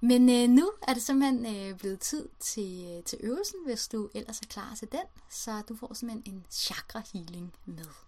Men 0.00 0.30
øh, 0.30 0.48
nu 0.48 0.72
er 0.88 0.94
det 0.94 1.02
simpelthen 1.02 1.56
øh, 1.56 1.78
blevet 1.78 2.00
tid 2.00 2.28
til, 2.40 2.84
øh, 2.88 3.04
til 3.04 3.18
øvelsen, 3.22 3.58
hvis 3.66 3.88
du 3.88 4.08
ellers 4.14 4.40
er 4.40 4.46
klar 4.46 4.74
til 4.78 4.88
den. 4.92 5.06
Så 5.30 5.62
du 5.68 5.76
får 5.76 5.94
simpelthen 5.94 6.34
en 6.34 6.44
chakra 6.50 7.02
healing 7.12 7.54
med. 7.64 8.05